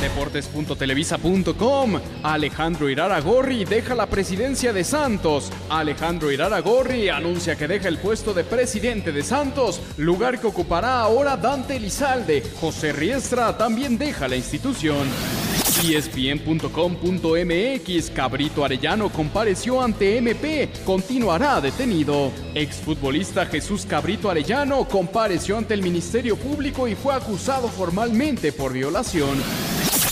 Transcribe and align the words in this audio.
Deportes.televisa.com 0.00 2.00
Alejandro 2.22 2.88
Iraragorri 2.88 3.64
deja 3.64 3.96
la 3.96 4.06
presidencia 4.06 4.72
de 4.72 4.84
Santos. 4.84 5.50
Alejandro 5.68 6.30
Iraragorri 6.30 7.08
anuncia 7.08 7.56
que 7.56 7.66
deja 7.66 7.88
el 7.88 7.98
puesto 7.98 8.32
de 8.32 8.44
presidente 8.44 9.10
de 9.10 9.24
Santos, 9.24 9.80
lugar 9.96 10.40
que 10.40 10.46
ocupará 10.46 11.00
ahora 11.00 11.36
Dante 11.36 11.74
Elizalde. 11.76 12.44
José 12.60 12.92
Riestra 12.92 13.58
también 13.58 13.98
deja 13.98 14.28
la 14.28 14.36
institución. 14.36 15.08
ESPN.com.mx 15.84 18.10
Cabrito 18.10 18.64
Arellano 18.64 19.10
compareció 19.10 19.80
ante 19.80 20.16
MP, 20.16 20.68
continuará 20.84 21.60
detenido. 21.60 22.32
Exfutbolista 22.54 23.46
Jesús 23.46 23.86
Cabrito 23.86 24.28
Arellano 24.30 24.88
compareció 24.88 25.56
ante 25.56 25.74
el 25.74 25.82
Ministerio 25.82 26.36
Público 26.36 26.88
y 26.88 26.96
fue 26.96 27.14
acusado 27.14 27.68
formalmente 27.68 28.50
por 28.52 28.72
violación. 28.72 29.38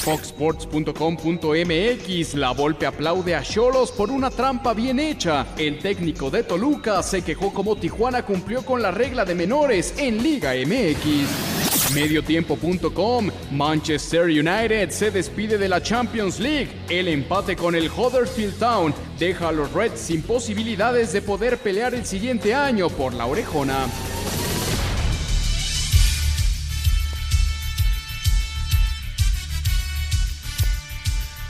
Foxsports.com.mx 0.07 2.35
La 2.35 2.53
Volpe 2.53 2.87
aplaude 2.87 3.35
a 3.35 3.43
Cholos 3.43 3.91
por 3.91 4.13
una 4.13 4.31
trampa 4.31 4.73
bien 4.73 5.01
hecha. 5.01 5.45
El 5.59 5.81
técnico 5.81 6.31
de 6.31 6.45
Toluca 6.45 7.03
se 7.03 7.23
quejó 7.23 7.53
como 7.53 7.75
Tijuana 7.75 8.25
cumplió 8.25 8.65
con 8.65 8.81
la 8.81 8.93
regla 8.93 9.25
de 9.25 9.35
menores 9.35 9.95
en 9.99 10.23
Liga 10.23 10.53
MX. 10.53 11.93
Mediotiempo.com 11.93 13.31
Manchester 13.51 14.27
United 14.27 14.91
se 14.91 15.11
despide 15.11 15.59
de 15.59 15.69
la 15.69 15.83
Champions 15.83 16.39
League. 16.39 16.71
El 16.89 17.09
empate 17.09 17.57
con 17.57 17.75
el 17.75 17.91
Huddersfield 17.91 18.61
Town 18.61 18.95
deja 19.19 19.49
a 19.49 19.53
los 19.53 19.73
Reds 19.73 19.99
sin 19.99 20.23
posibilidades 20.23 21.13
de 21.13 21.21
poder 21.21 21.59
pelear 21.59 21.97
el 21.97 22.07
siguiente 22.07 22.55
año 22.55 22.91
por 22.91 23.13
la 23.13 23.27
orejona. 23.27 23.89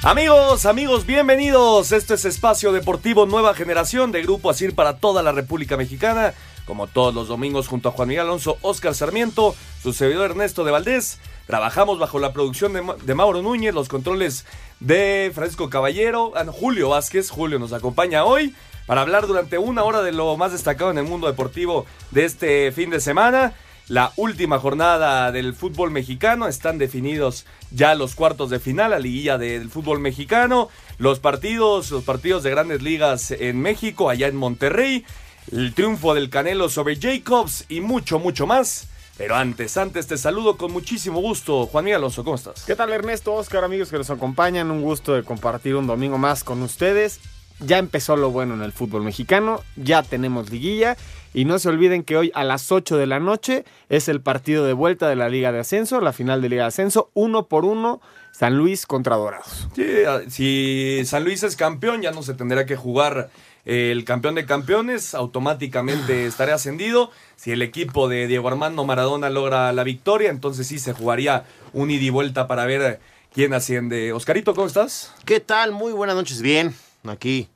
Amigos, 0.06 0.66
amigos, 0.66 1.04
bienvenidos. 1.04 1.90
Este 1.90 2.14
es 2.14 2.24
Espacio 2.24 2.70
Deportivo 2.70 3.26
Nueva 3.26 3.54
Generación 3.54 4.12
de 4.12 4.22
Grupo 4.22 4.50
Asir 4.50 4.72
para 4.72 4.98
toda 4.98 5.20
la 5.20 5.32
República 5.32 5.76
Mexicana. 5.76 6.32
Como 6.64 6.86
todos 6.86 7.12
los 7.12 7.26
domingos 7.26 7.66
junto 7.66 7.88
a 7.88 7.92
Juan 7.92 8.06
Miguel 8.06 8.22
Alonso, 8.22 8.56
Oscar 8.62 8.94
Sarmiento, 8.94 9.56
su 9.82 9.92
servidor 9.92 10.30
Ernesto 10.30 10.62
de 10.62 10.70
Valdés. 10.70 11.18
Trabajamos 11.48 11.98
bajo 11.98 12.20
la 12.20 12.32
producción 12.32 12.72
de, 12.72 12.84
de 13.02 13.14
Mauro 13.16 13.42
Núñez, 13.42 13.74
los 13.74 13.88
controles 13.88 14.46
de 14.78 15.32
Francisco 15.34 15.70
Caballero, 15.70 16.34
ah, 16.36 16.44
Julio 16.52 16.90
Vázquez. 16.90 17.28
Julio 17.28 17.58
nos 17.58 17.72
acompaña 17.72 18.24
hoy 18.24 18.54
para 18.86 19.00
hablar 19.00 19.26
durante 19.26 19.58
una 19.58 19.82
hora 19.82 20.02
de 20.02 20.12
lo 20.12 20.36
más 20.36 20.52
destacado 20.52 20.92
en 20.92 20.98
el 20.98 21.04
mundo 21.04 21.26
deportivo 21.26 21.84
de 22.12 22.26
este 22.26 22.70
fin 22.70 22.90
de 22.90 23.00
semana. 23.00 23.54
La 23.88 24.12
última 24.16 24.58
jornada 24.58 25.30
del 25.30 25.54
fútbol 25.54 25.92
mexicano, 25.92 26.48
están 26.48 26.76
definidos 26.76 27.46
ya 27.70 27.94
los 27.94 28.16
cuartos 28.16 28.50
de 28.50 28.58
final, 28.58 28.90
la 28.90 28.98
liguilla 28.98 29.38
del 29.38 29.70
fútbol 29.70 30.00
mexicano, 30.00 30.68
los 30.98 31.20
partidos, 31.20 31.92
los 31.92 32.02
partidos 32.02 32.42
de 32.42 32.50
grandes 32.50 32.82
ligas 32.82 33.30
en 33.30 33.60
México, 33.60 34.10
allá 34.10 34.26
en 34.26 34.34
Monterrey, 34.34 35.04
el 35.52 35.72
triunfo 35.72 36.14
del 36.14 36.30
Canelo 36.30 36.68
sobre 36.68 36.96
Jacobs 36.96 37.64
y 37.68 37.80
mucho, 37.80 38.18
mucho 38.18 38.44
más. 38.48 38.88
Pero 39.16 39.36
antes, 39.36 39.76
antes 39.76 40.08
te 40.08 40.18
saludo 40.18 40.56
con 40.56 40.72
muchísimo 40.72 41.20
gusto. 41.20 41.66
Juan 41.66 41.84
Miguel 41.84 41.98
Alonso, 41.98 42.24
¿cómo 42.24 42.34
estás? 42.34 42.64
¿Qué 42.64 42.74
tal 42.74 42.92
Ernesto, 42.92 43.34
Oscar, 43.34 43.62
amigos 43.62 43.88
que 43.88 43.98
nos 43.98 44.10
acompañan? 44.10 44.72
Un 44.72 44.82
gusto 44.82 45.14
de 45.14 45.22
compartir 45.22 45.76
un 45.76 45.86
domingo 45.86 46.18
más 46.18 46.42
con 46.42 46.60
ustedes. 46.62 47.20
Ya 47.60 47.78
empezó 47.78 48.16
lo 48.16 48.30
bueno 48.30 48.54
en 48.54 48.62
el 48.62 48.72
fútbol 48.72 49.02
mexicano, 49.02 49.62
ya 49.76 50.02
tenemos 50.02 50.50
liguilla 50.50 50.96
y 51.32 51.44
no 51.44 51.58
se 51.58 51.68
olviden 51.68 52.02
que 52.02 52.16
hoy 52.16 52.30
a 52.34 52.44
las 52.44 52.70
8 52.70 52.96
de 52.96 53.06
la 53.06 53.18
noche 53.20 53.64
es 53.88 54.08
el 54.08 54.20
partido 54.20 54.64
de 54.64 54.72
vuelta 54.74 55.08
de 55.08 55.16
la 55.16 55.28
Liga 55.28 55.52
de 55.52 55.60
Ascenso, 55.60 56.00
la 56.00 56.12
final 56.12 56.42
de 56.42 56.50
Liga 56.50 56.62
de 56.62 56.68
Ascenso, 56.68 57.10
uno 57.14 57.46
por 57.46 57.64
uno, 57.64 58.00
San 58.30 58.56
Luis 58.58 58.86
contra 58.86 59.16
Dorados. 59.16 59.68
Sí, 59.74 59.86
ah, 60.06 60.20
si 60.28 61.02
San 61.06 61.24
Luis 61.24 61.42
es 61.42 61.56
campeón, 61.56 62.02
ya 62.02 62.10
no 62.10 62.22
se 62.22 62.34
tendrá 62.34 62.66
que 62.66 62.76
jugar 62.76 63.30
eh, 63.64 63.90
el 63.90 64.04
campeón 64.04 64.34
de 64.34 64.46
campeones, 64.46 65.14
automáticamente 65.14 66.26
estará 66.26 66.54
ascendido. 66.54 67.10
Si 67.36 67.52
el 67.52 67.62
equipo 67.62 68.08
de 68.08 68.26
Diego 68.26 68.48
Armando 68.48 68.84
Maradona 68.84 69.28
logra 69.30 69.72
la 69.72 69.84
victoria, 69.84 70.30
entonces 70.30 70.66
sí 70.66 70.78
se 70.78 70.92
jugaría 70.92 71.44
un 71.72 71.90
ida 71.90 72.04
y 72.04 72.10
vuelta 72.10 72.46
para 72.46 72.64
ver 72.64 73.00
quién 73.32 73.52
asciende. 73.52 74.12
Oscarito, 74.12 74.54
¿cómo 74.54 74.66
estás? 74.66 75.12
¿Qué 75.24 75.40
tal? 75.40 75.72
Muy 75.72 75.92
buenas 75.92 76.16
noches, 76.16 76.40
bien, 76.40 76.74
aquí. 77.12 77.48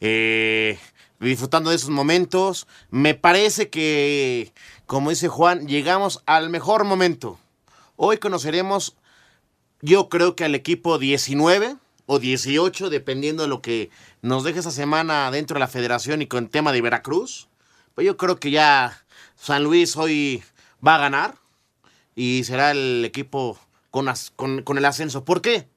eh, 0.00 0.78
disfrutando 1.20 1.70
de 1.70 1.76
esos 1.76 1.88
momentos. 1.90 2.66
Me 2.90 3.14
parece 3.14 3.70
que, 3.70 4.52
como 4.86 5.10
dice 5.10 5.28
Juan, 5.28 5.66
llegamos 5.66 6.22
al 6.26 6.50
mejor 6.50 6.84
momento. 6.84 7.38
Hoy 7.96 8.18
conoceremos, 8.18 8.96
yo 9.80 10.08
creo 10.08 10.36
que 10.36 10.44
al 10.44 10.54
equipo 10.54 10.98
19 10.98 11.76
o 12.06 12.18
18, 12.18 12.90
dependiendo 12.90 13.44
de 13.44 13.48
lo 13.48 13.62
que 13.62 13.88
nos 14.20 14.44
deje 14.44 14.58
esa 14.58 14.70
semana 14.72 15.30
dentro 15.30 15.54
de 15.54 15.60
la 15.60 15.68
federación 15.68 16.20
y 16.20 16.26
con 16.26 16.44
el 16.44 16.50
tema 16.50 16.72
de 16.72 16.82
Veracruz. 16.82 17.48
Pues 17.94 18.04
yo 18.06 18.16
creo 18.18 18.38
que 18.38 18.50
ya 18.50 19.04
San 19.36 19.62
Luis 19.64 19.96
hoy 19.96 20.42
va 20.86 20.96
a 20.96 20.98
ganar 20.98 21.36
y 22.14 22.42
será 22.44 22.72
el 22.72 23.04
equipo 23.06 23.58
con, 23.90 24.08
as- 24.08 24.32
con- 24.36 24.62
con 24.62 24.76
el 24.76 24.84
ascenso. 24.84 25.24
¿Por 25.24 25.40
qué? 25.40 25.68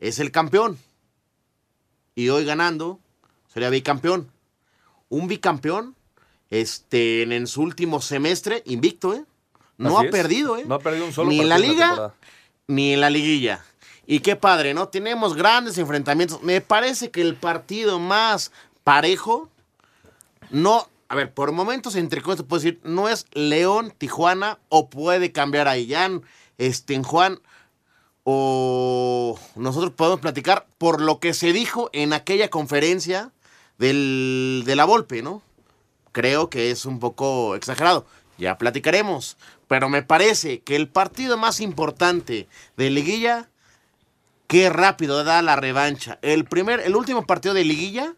Es 0.00 0.18
el 0.18 0.30
campeón. 0.32 0.78
Y 2.14 2.28
hoy 2.28 2.44
ganando 2.44 3.00
sería 3.52 3.70
bicampeón. 3.70 4.30
Un 5.08 5.28
bicampeón 5.28 5.94
este, 6.50 7.22
en, 7.22 7.32
en 7.32 7.46
su 7.46 7.62
último 7.62 8.00
semestre, 8.00 8.62
invicto, 8.66 9.14
¿eh? 9.14 9.24
No 9.78 9.96
Así 9.98 10.06
ha 10.06 10.08
es. 10.08 10.12
perdido, 10.12 10.56
¿eh? 10.58 10.64
No 10.66 10.74
ha 10.76 10.78
perdido 10.78 11.06
un 11.06 11.12
solo 11.12 11.30
Ni 11.30 11.40
en 11.40 11.48
la 11.48 11.58
liga, 11.58 12.14
ni 12.66 12.92
en 12.92 13.00
la 13.00 13.10
liguilla. 13.10 13.64
Y 14.06 14.20
qué 14.20 14.36
padre, 14.36 14.74
¿no? 14.74 14.88
Tenemos 14.88 15.34
grandes 15.34 15.78
enfrentamientos. 15.78 16.42
Me 16.42 16.60
parece 16.60 17.10
que 17.10 17.22
el 17.22 17.34
partido 17.34 17.98
más 17.98 18.52
parejo, 18.84 19.48
no, 20.50 20.88
a 21.08 21.14
ver, 21.14 21.32
por 21.32 21.52
momentos 21.52 21.94
entre 21.94 22.20
cosas 22.20 22.44
puedo 22.44 22.62
decir, 22.62 22.80
no 22.84 23.08
es 23.08 23.26
León, 23.32 23.92
Tijuana, 23.96 24.58
o 24.68 24.90
puede 24.90 25.32
cambiar 25.32 25.68
ahí. 25.68 25.86
Ya, 25.86 26.04
en- 26.06 26.22
este, 26.58 26.94
en 26.94 27.02
Juan, 27.02 27.40
o 28.24 29.38
nosotros 29.56 29.92
podemos 29.92 30.20
platicar 30.20 30.66
por 30.78 31.00
lo 31.00 31.18
que 31.18 31.34
se 31.34 31.52
dijo 31.52 31.90
en 31.92 32.12
aquella 32.12 32.48
conferencia 32.48 33.32
del, 33.78 34.62
de 34.64 34.76
la 34.76 34.84
Volpe, 34.84 35.22
¿no? 35.22 35.42
Creo 36.12 36.50
que 36.50 36.70
es 36.70 36.84
un 36.84 37.00
poco 37.00 37.56
exagerado. 37.56 38.06
Ya 38.38 38.58
platicaremos. 38.58 39.36
Pero 39.68 39.88
me 39.88 40.02
parece 40.02 40.60
que 40.60 40.76
el 40.76 40.88
partido 40.88 41.36
más 41.36 41.60
importante 41.60 42.46
de 42.76 42.90
Liguilla, 42.90 43.48
qué 44.46 44.68
rápido 44.68 45.24
da 45.24 45.40
la 45.42 45.56
revancha. 45.56 46.18
El 46.22 46.44
primer, 46.44 46.80
el 46.80 46.94
último 46.94 47.26
partido 47.26 47.54
de 47.54 47.64
Liguilla 47.64 48.14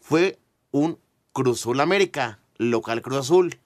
fue 0.00 0.38
un 0.70 0.98
Cruz 1.32 1.60
Azul 1.60 1.80
América, 1.80 2.38
local 2.56 3.02
Cruz 3.02 3.18
Azul. 3.18 3.58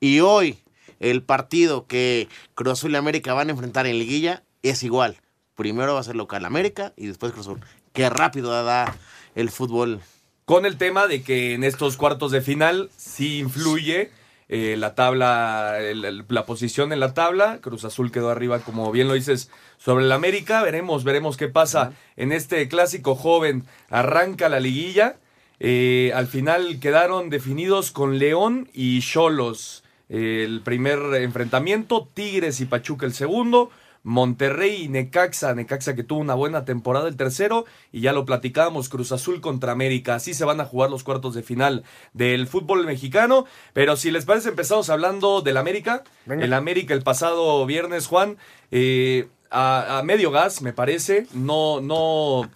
Y 0.00 0.20
hoy, 0.20 0.58
el 1.00 1.22
partido 1.22 1.86
que 1.86 2.28
Cruz 2.54 2.74
Azul 2.74 2.92
y 2.92 2.96
América 2.96 3.34
van 3.34 3.48
a 3.48 3.52
enfrentar 3.52 3.86
en 3.86 3.98
Liguilla 3.98 4.42
es 4.62 4.82
igual. 4.82 5.16
Primero 5.56 5.94
va 5.94 6.00
a 6.00 6.04
ser 6.04 6.16
local 6.16 6.44
América 6.44 6.92
y 6.96 7.06
después 7.06 7.32
Cruz 7.32 7.46
Azul. 7.46 7.60
Qué 7.92 8.08
rápido 8.10 8.50
da 8.64 8.96
el 9.34 9.50
fútbol. 9.50 10.00
Con 10.44 10.64
el 10.66 10.78
tema 10.78 11.06
de 11.06 11.22
que 11.22 11.54
en 11.54 11.64
estos 11.64 11.96
cuartos 11.96 12.30
de 12.32 12.40
final 12.40 12.90
sí 12.96 13.38
influye 13.40 14.10
eh, 14.50 14.76
la 14.78 14.94
tabla, 14.94 15.76
el- 15.78 16.06
el- 16.06 16.24
la 16.28 16.46
posición 16.46 16.92
en 16.94 17.00
la 17.00 17.12
tabla. 17.12 17.58
Cruz 17.60 17.84
Azul 17.84 18.10
quedó 18.10 18.30
arriba, 18.30 18.60
como 18.60 18.90
bien 18.92 19.06
lo 19.06 19.12
dices, 19.12 19.50
sobre 19.76 20.06
el 20.06 20.12
América. 20.12 20.62
Veremos, 20.62 21.04
veremos 21.04 21.36
qué 21.36 21.48
pasa 21.48 21.92
en 22.16 22.32
este 22.32 22.66
clásico 22.68 23.14
joven. 23.14 23.64
Arranca 23.90 24.48
la 24.48 24.58
liguilla. 24.58 25.16
Eh, 25.60 26.12
al 26.14 26.28
final 26.28 26.78
quedaron 26.80 27.28
definidos 27.28 27.90
con 27.90 28.18
León 28.18 28.70
y 28.72 29.00
Cholos. 29.02 29.82
el 30.08 30.62
primer 30.64 30.98
enfrentamiento, 31.20 32.08
Tigres 32.14 32.60
y 32.60 32.64
Pachuca 32.64 33.04
el 33.04 33.12
segundo. 33.12 33.70
Monterrey 34.08 34.84
y 34.84 34.88
Necaxa, 34.88 35.54
Necaxa 35.54 35.94
que 35.94 36.02
tuvo 36.02 36.20
una 36.20 36.32
buena 36.32 36.64
temporada 36.64 37.08
el 37.08 37.16
tercero 37.16 37.66
y 37.92 38.00
ya 38.00 38.14
lo 38.14 38.24
platicábamos, 38.24 38.88
Cruz 38.88 39.12
Azul 39.12 39.42
contra 39.42 39.72
América, 39.72 40.14
así 40.14 40.32
se 40.32 40.46
van 40.46 40.62
a 40.62 40.64
jugar 40.64 40.90
los 40.90 41.04
cuartos 41.04 41.34
de 41.34 41.42
final 41.42 41.84
del 42.14 42.46
fútbol 42.46 42.86
mexicano, 42.86 43.44
pero 43.74 43.96
si 43.96 44.10
les 44.10 44.24
parece 44.24 44.48
empezamos 44.48 44.88
hablando 44.88 45.42
del 45.42 45.58
América, 45.58 46.04
Venga. 46.24 46.42
el 46.42 46.54
América 46.54 46.94
el 46.94 47.02
pasado 47.02 47.66
viernes 47.66 48.06
Juan, 48.06 48.38
eh, 48.70 49.28
a, 49.50 49.98
a 49.98 50.02
medio 50.02 50.30
gas, 50.30 50.62
me 50.62 50.72
parece. 50.72 51.26
No, 51.32 51.80
no, 51.80 52.50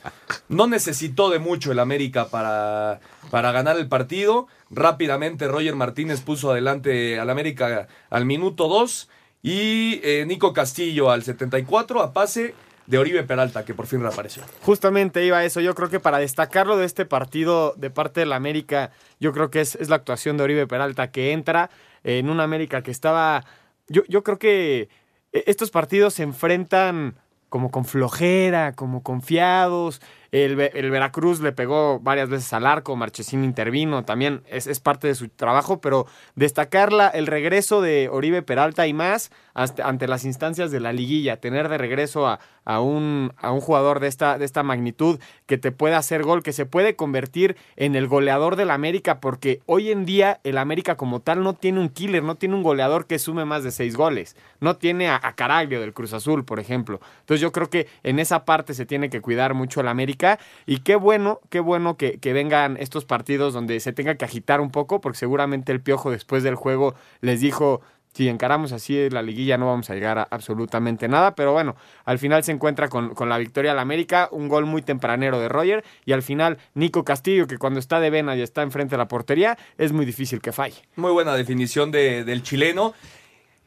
no 0.49 0.67
necesitó 0.67 1.31
de 1.31 1.39
mucho 1.39 1.73
el 1.73 1.79
América 1.79 2.29
para, 2.29 3.01
para 3.31 3.53
ganar 3.53 3.77
el 3.79 3.89
partido. 3.89 4.47
Rápidamente 4.71 5.49
Roger 5.49 5.75
Martínez 5.75 6.21
puso 6.21 6.51
adelante 6.51 7.19
al 7.19 7.31
América 7.31 7.89
al 8.11 8.25
minuto 8.27 8.69
2 8.69 9.09
y 9.43 10.01
eh, 10.05 10.25
Nico 10.27 10.53
Castillo 10.53 11.11
al 11.11 11.25
74 11.25 12.01
a 12.01 12.13
pase 12.13 12.55
de 12.87 12.99
Oribe 12.99 13.23
Peralta, 13.23 13.65
que 13.65 13.75
por 13.75 13.87
fin 13.87 14.01
reapareció. 14.01 14.43
Justamente 14.63 15.25
iba 15.25 15.39
a 15.39 15.45
eso. 15.45 15.61
Yo 15.61 15.75
creo 15.75 15.89
que 15.89 16.01
para 16.01 16.19
destacarlo 16.19 16.77
de 16.77 16.87
este 16.87 17.05
partido 17.05 17.75
de 17.77 17.91
parte 17.91 18.21
del 18.21 18.33
América, 18.33 18.91
yo 19.21 19.33
creo 19.33 19.51
que 19.51 19.61
es, 19.61 19.75
es 19.77 19.89
la 19.89 19.97
actuación 19.97 20.37
de 20.37 20.45
Oribe 20.45 20.67
Peralta 20.67 21.11
que 21.11 21.33
entra 21.33 21.71
en 22.05 22.29
un 22.29 22.41
América 22.41 22.83
que 22.83 22.91
estaba. 22.91 23.45
Yo, 23.89 24.03
yo 24.09 24.23
creo 24.23 24.39
que 24.39 24.89
eh, 25.33 25.45
estos 25.47 25.71
partidos 25.71 26.15
se 26.15 26.23
enfrentan 26.23 27.17
como 27.49 27.71
con 27.71 27.85
flojera, 27.85 28.73
como 28.73 29.03
confiados. 29.03 30.01
El, 30.33 30.59
el 30.61 30.91
Veracruz 30.91 31.41
le 31.41 31.53
pegó 31.53 32.01
varias 32.01 32.31
veces 32.31 32.53
al 32.55 32.67
arco, 32.67 32.97
Marchesín 32.97 33.45
intervino, 33.45 34.05
también 34.05 34.43
es, 34.49 34.67
es 34.67 34.81
parte 34.81 35.07
de 35.07 35.15
su 35.15 35.29
trabajo, 35.29 35.83
pero 35.83 36.07
destacar 36.37 36.91
la- 36.91 37.09
el 37.09 37.27
regreso 37.27 37.83
de 37.83 38.09
Oribe 38.11 38.41
Peralta 38.43 38.87
y 38.87 38.95
más 38.95 39.31
ante 39.55 40.09
las 40.09 40.25
instancias 40.25 40.71
de 40.71 40.81
la 40.81 40.95
liguilla, 40.95 41.37
tener 41.37 41.69
de 41.69 41.77
regreso 41.77 42.27
a, 42.27 42.41
a 42.65 42.81
un, 42.81 43.35
a 43.37 43.53
un 43.53 43.61
jugador 43.61 44.01
de 44.01 44.09
esta, 44.09 44.39
de 44.39 44.47
esta 44.47 44.63
magnitud 44.63 45.21
que 45.45 45.59
te 45.59 45.71
puede 45.73 45.95
hacer 45.95 46.23
gol, 46.23 46.43
que 46.43 46.55
se 46.55 46.65
puede 46.65 46.97
convertir 46.97 47.57
en 47.77 47.95
el 47.95 48.09
goleador 48.09 48.57
del 48.57 48.71
América, 48.71 49.21
porque 49.21 49.61
hoy 49.67 49.91
en 49.91 50.07
día 50.07 50.41
el 50.45 50.57
América 50.57 50.97
como 50.97 51.21
tal 51.21 51.43
no 51.43 51.53
tiene 51.53 51.81
un 51.81 51.91
killer, 51.91 52.23
no 52.23 52.37
tiene 52.37 52.55
un 52.55 52.63
goleador 52.63 53.07
que 53.07 53.19
sume 53.19 53.45
más 53.45 53.65
de 53.65 53.71
seis 53.71 53.95
goles, 53.95 54.35
no 54.61 54.77
tiene 54.79 55.11
a, 55.11 55.21
a 55.23 55.35
Caraglio 55.35 55.83
del 55.83 55.93
Cruz 55.93 56.15
Azul, 56.15 56.47
por 56.47 56.59
ejemplo. 56.59 57.01
Entonces 57.21 57.43
yo 57.43 57.53
creo 57.53 57.69
que 57.69 57.87
en 58.03 58.19
esa 58.19 58.47
parte 58.47 58.73
se 58.73 58.87
tiene 58.87 59.11
que 59.11 59.21
cuidar 59.21 59.53
mucho 59.53 59.83
el 59.83 59.89
América 59.89 60.22
y 60.67 60.79
qué 60.79 60.97
bueno, 60.97 61.41
qué 61.51 61.61
bueno 61.61 61.97
que, 61.97 62.19
que 62.19 62.33
vengan 62.33 62.77
estos 62.79 63.05
partidos 63.05 63.53
donde 63.55 63.79
se 63.81 63.93
tenga 63.93 64.15
que 64.15 64.25
agitar 64.25 64.61
un 64.61 64.71
poco, 64.71 65.01
porque 65.01 65.19
seguramente 65.19 65.73
el 65.73 65.81
Piojo 65.81 66.11
después 66.11 66.43
del 66.43 66.55
juego 66.55 66.95
les 67.21 67.41
dijo, 67.41 67.81
si 68.15 68.29
encaramos 68.29 68.73
así 68.73 69.09
la 69.09 69.23
liguilla 69.23 69.57
no 69.57 69.67
vamos 69.69 69.89
a 69.89 69.95
llegar 69.95 70.19
a 70.19 70.29
absolutamente 70.31 71.09
nada, 71.09 71.35
pero 71.35 71.53
bueno, 71.53 71.77
al 72.05 72.19
final 72.19 72.45
se 72.45 72.53
encuentra 72.53 72.89
con, 72.89 73.15
con 73.15 73.29
la 73.31 73.39
victoria 73.39 73.73
al 73.73 73.79
América, 73.79 74.29
un 74.33 74.49
gol 74.49 74.67
muy 74.67 74.83
tempranero 74.83 75.41
de 75.41 75.49
Roger 75.49 75.83
y 76.05 76.13
al 76.13 76.23
final 76.23 76.59
Nico 76.75 77.05
Castillo, 77.05 77.47
que 77.47 77.57
cuando 77.57 77.81
está 77.81 78.01
de 78.01 78.11
vena 78.11 78.37
y 78.37 78.43
está 78.43 78.61
enfrente 78.63 78.91
de 78.93 78.99
la 78.99 79.09
portería, 79.09 79.57
es 79.79 79.93
muy 79.93 80.05
difícil 80.05 80.41
que 80.43 80.53
falle. 80.53 80.83
Muy 80.97 81.11
buena 81.13 81.35
definición 81.35 81.91
de- 81.91 82.25
del 82.25 82.43
chileno. 82.43 82.93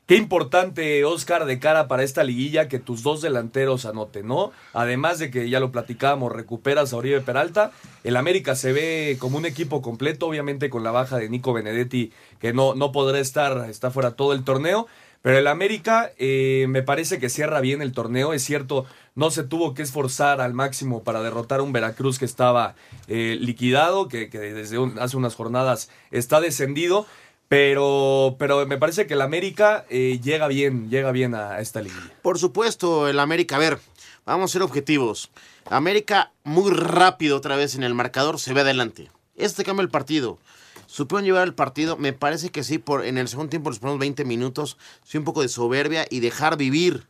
Qué 0.08 0.18
importante, 0.18 1.04
Oscar, 1.04 1.46
de 1.46 1.58
cara 1.58 1.88
para 1.88 2.04
esta 2.04 2.24
liguilla 2.24 2.68
que 2.68 2.78
tus 2.78 3.02
dos 3.02 3.24
delanteros 3.24 3.88
anoten, 3.88 4.28
¿no? 4.28 4.52
Además 4.72 5.18
de 5.18 5.32
que 5.32 5.50
ya 5.50 5.60
lo 5.60 5.72
platicábamos, 5.72 6.32
recuperas 6.32 6.94
a 6.94 6.98
Oribe 6.98 7.22
Peralta. 7.22 7.72
El 8.04 8.16
América 8.16 8.54
se 8.56 8.72
ve 8.72 9.18
como 9.20 9.38
un 9.40 9.48
equipo 9.48 9.82
completo, 9.82 10.28
obviamente 10.28 10.70
con 10.70 10.84
la 10.84 10.92
baja 10.92 11.18
de 11.18 11.28
Nico 11.28 11.54
Benedetti, 11.54 12.12
que 12.40 12.54
no, 12.54 12.76
no 12.76 12.92
podrá 12.92 13.18
estar, 13.18 13.68
está 13.68 13.90
fuera 13.90 14.12
todo 14.12 14.34
el 14.34 14.44
torneo. 14.44 14.86
Pero 15.24 15.40
el 15.40 15.48
América 15.48 16.12
eh, 16.20 16.68
me 16.70 16.84
parece 16.84 17.18
que 17.18 17.30
cierra 17.30 17.60
bien 17.60 17.82
el 17.82 17.92
torneo. 17.94 18.32
Es 18.32 18.44
cierto, 18.44 18.86
no 19.16 19.32
se 19.32 19.42
tuvo 19.44 19.74
que 19.74 19.82
esforzar 19.82 20.40
al 20.40 20.54
máximo 20.54 21.02
para 21.04 21.24
derrotar 21.24 21.62
a 21.62 21.64
un 21.64 21.74
Veracruz 21.74 22.20
que 22.20 22.26
estaba 22.26 22.76
eh, 23.08 23.36
liquidado, 23.42 24.08
que, 24.08 24.30
que 24.30 24.38
desde 24.38 24.78
un- 24.78 25.00
hace 25.00 25.18
unas 25.18 25.34
jornadas 25.34 25.90
está 26.12 26.42
descendido. 26.42 27.08
Pero, 27.48 28.36
pero 28.40 28.66
me 28.66 28.78
parece 28.78 29.06
que 29.06 29.14
el 29.14 29.22
América 29.22 29.86
eh, 29.90 30.20
llega 30.24 30.48
bien, 30.48 30.90
llega 30.90 31.12
bien 31.12 31.36
a, 31.36 31.60
esta 31.60 31.82
liguilla. 31.82 32.12
Por 32.22 32.40
supuesto, 32.40 33.08
el 33.08 33.20
América. 33.20 33.58
A 33.58 33.60
ver, 33.60 33.80
vamos 34.26 34.52
a 34.52 34.54
ser 34.54 34.64
objetivos. 34.64 35.30
América 35.70 36.32
muy 36.44 36.72
rápido 36.72 37.38
otra 37.38 37.56
vez 37.56 37.76
en 37.76 37.84
el 37.84 37.94
marcador 37.94 38.40
se 38.40 38.54
ve 38.54 38.62
adelante. 38.62 39.12
Este 39.36 39.64
cambia 39.64 39.84
el 39.84 39.90
partido. 39.90 40.40
Supieron 40.88 41.26
llevar 41.26 41.48
el 41.48 41.54
partido, 41.54 41.98
me 41.98 42.14
parece 42.14 42.52
que 42.52 42.64
sí, 42.64 42.78
por, 42.78 43.06
en 43.06 43.18
el 43.18 43.28
segundo 43.28 43.50
tiempo, 43.50 43.70
los 43.70 43.80
primeros 43.80 44.00
20 44.00 44.24
minutos, 44.24 44.78
sí 45.04 45.18
un 45.18 45.24
poco 45.24 45.42
de 45.42 45.50
soberbia 45.50 46.06
y 46.10 46.20
dejar 46.20 46.58
vivir 46.58 47.08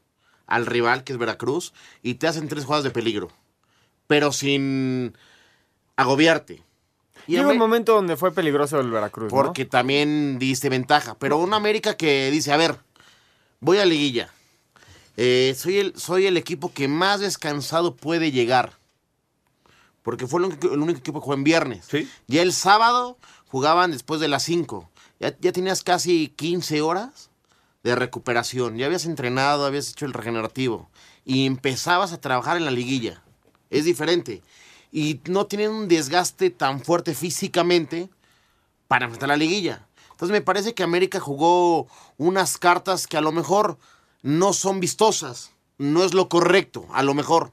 al 0.47 0.65
rival, 0.65 1.03
que 1.03 1.13
es 1.13 1.19
Veracruz, 1.19 1.73
y 2.01 2.15
te 2.15 2.27
hacen 2.27 2.47
tres 2.47 2.65
jugadas 2.65 2.83
de 2.83 2.91
peligro. 2.91 3.29
Pero 4.07 4.31
sin 4.31 5.15
agobiarte. 5.95 6.63
Y 7.27 7.33
Llega 7.33 7.49
un 7.49 7.57
momento 7.57 7.93
donde 7.93 8.17
fue 8.17 8.31
peligroso 8.31 8.79
el 8.79 8.91
Veracruz. 8.91 9.31
¿no? 9.31 9.43
porque 9.43 9.65
también 9.65 10.37
diste 10.37 10.69
ventaja. 10.69 11.15
Pero 11.17 11.37
una 11.37 11.57
América 11.57 11.95
que 11.95 12.29
dice, 12.31 12.51
a 12.51 12.57
ver, 12.57 12.79
voy 13.59 13.79
a 13.79 13.85
liguilla. 13.85 14.29
Eh, 15.17 15.55
soy, 15.57 15.79
el, 15.79 15.97
soy 15.97 16.27
el 16.27 16.37
equipo 16.37 16.71
que 16.73 16.87
más 16.87 17.19
descansado 17.19 17.95
puede 17.95 18.31
llegar. 18.31 18.73
Porque 20.03 20.27
fue 20.27 20.39
el 20.39 20.47
único, 20.47 20.71
el 20.71 20.79
único 20.79 20.99
equipo 20.99 21.19
que 21.19 21.23
jugó 21.23 21.33
en 21.33 21.43
viernes. 21.43 21.85
Sí. 21.89 22.07
Ya 22.27 22.41
el 22.41 22.53
sábado 22.53 23.17
jugaban 23.47 23.91
después 23.91 24.19
de 24.19 24.27
las 24.27 24.43
5. 24.43 24.89
Ya, 25.19 25.35
ya 25.39 25.51
tenías 25.51 25.83
casi 25.83 26.27
15 26.35 26.81
horas 26.81 27.31
de 27.83 27.95
recuperación. 27.95 28.77
Ya 28.77 28.85
habías 28.85 29.05
entrenado, 29.05 29.65
habías 29.65 29.89
hecho 29.89 30.05
el 30.05 30.13
regenerativo. 30.13 30.89
Y 31.23 31.47
empezabas 31.47 32.13
a 32.13 32.21
trabajar 32.21 32.57
en 32.57 32.65
la 32.65 32.71
liguilla. 32.71 33.23
Es 33.71 33.85
diferente. 33.85 34.43
Y 34.91 35.19
no 35.25 35.45
tienen 35.45 35.71
un 35.71 35.87
desgaste 35.87 36.49
tan 36.49 36.81
fuerte 36.81 37.13
físicamente 37.13 38.09
para 38.87 39.05
enfrentar 39.05 39.29
la 39.29 39.35
liguilla. 39.35 39.87
Entonces 40.11 40.31
me 40.31 40.41
parece 40.41 40.73
que 40.73 40.83
América 40.83 41.19
jugó 41.19 41.87
unas 42.17 42.57
cartas 42.57 43.07
que 43.07 43.17
a 43.17 43.21
lo 43.21 43.31
mejor 43.31 43.77
no 44.21 44.53
son 44.53 44.79
vistosas. 44.79 45.51
No 45.77 46.03
es 46.03 46.13
lo 46.13 46.29
correcto, 46.29 46.87
a 46.93 47.03
lo 47.03 47.13
mejor. 47.13 47.51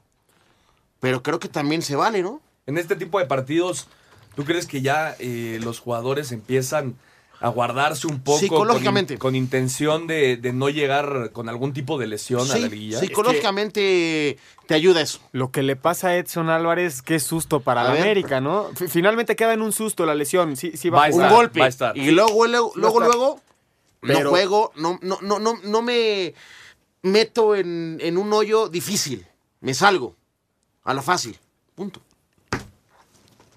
Pero 1.01 1.23
creo 1.23 1.41
que 1.41 1.49
también 1.49 1.83
se 1.83 1.97
vale, 1.97 2.23
¿no? 2.23 2.41
En 2.67 2.79
este 2.79 2.95
tipo 2.95 3.19
de 3.19 3.27
partidos, 3.27 3.89
¿tú 4.37 4.45
crees 4.45 4.67
que 4.67 4.83
ya 4.83 5.17
eh, 5.19 5.59
los 5.63 5.81
jugadores 5.81 6.31
empiezan 6.31 6.97
a 7.43 7.49
guardarse 7.49 8.07
un 8.07 8.21
poco 8.21 8.39
Psicológicamente. 8.39 9.19
con, 9.19 9.35
in- 9.35 9.43
con 9.43 9.45
intención 9.55 10.07
de, 10.07 10.37
de 10.37 10.53
no 10.53 10.69
llegar 10.71 11.31
con 11.33 11.49
algún 11.49 11.73
tipo 11.73 11.99
de 11.99 12.07
lesión 12.07 12.49
a 12.51 12.57
la 12.57 12.69
liguilla? 12.69 12.99
psicológicamente 13.01 14.39
te 14.67 14.75
ayuda 14.75 15.01
eso. 15.01 15.19
Lo 15.33 15.51
que 15.51 15.63
le 15.63 15.77
pasa 15.77 16.09
a 16.09 16.17
Edson 16.17 16.49
Álvarez, 16.51 17.03
qué 17.03 17.19
susto 17.21 17.61
para 17.61 17.81
A 17.83 17.85
la 17.85 17.91
ver. 17.93 18.03
América, 18.03 18.41
¿no? 18.41 18.69
Fi- 18.75 18.89
Finalmente 18.89 19.37
queda 19.37 19.53
en 19.55 19.63
un 19.63 19.73
susto 19.73 20.07
la 20.07 20.15
lesión. 20.15 20.57
Sí, 20.57 20.73
sí 20.77 20.89
va, 20.89 20.99
Va 20.99 21.05
a 21.05 21.07
Un 21.09 21.11
estar, 21.13 21.29
jugar. 21.29 21.45
golpe. 21.47 21.61
va 21.61 21.67
a 21.67 21.69
estar. 21.69 21.97
Y 21.99 22.11
luego, 22.13 22.47
luego, 22.47 22.73
Sí, 22.75 22.81
luego, 22.81 23.01
luego, 23.01 23.41
no 24.03 24.31
juego, 24.31 24.73
no, 24.77 24.99
no, 25.03 25.19
no, 25.23 25.39
no, 25.39 25.59
no 25.63 25.83
me 25.83 26.35
meto 27.03 27.55
en, 27.57 27.99
en 28.01 28.17
un 28.19 28.33
hoyo 28.33 28.69
difícil. 28.69 29.27
Me 29.61 29.75
salgo. 29.75 30.17
A 30.85 30.95
la 30.95 31.03
fácil. 31.03 31.39
Punto. 31.75 32.01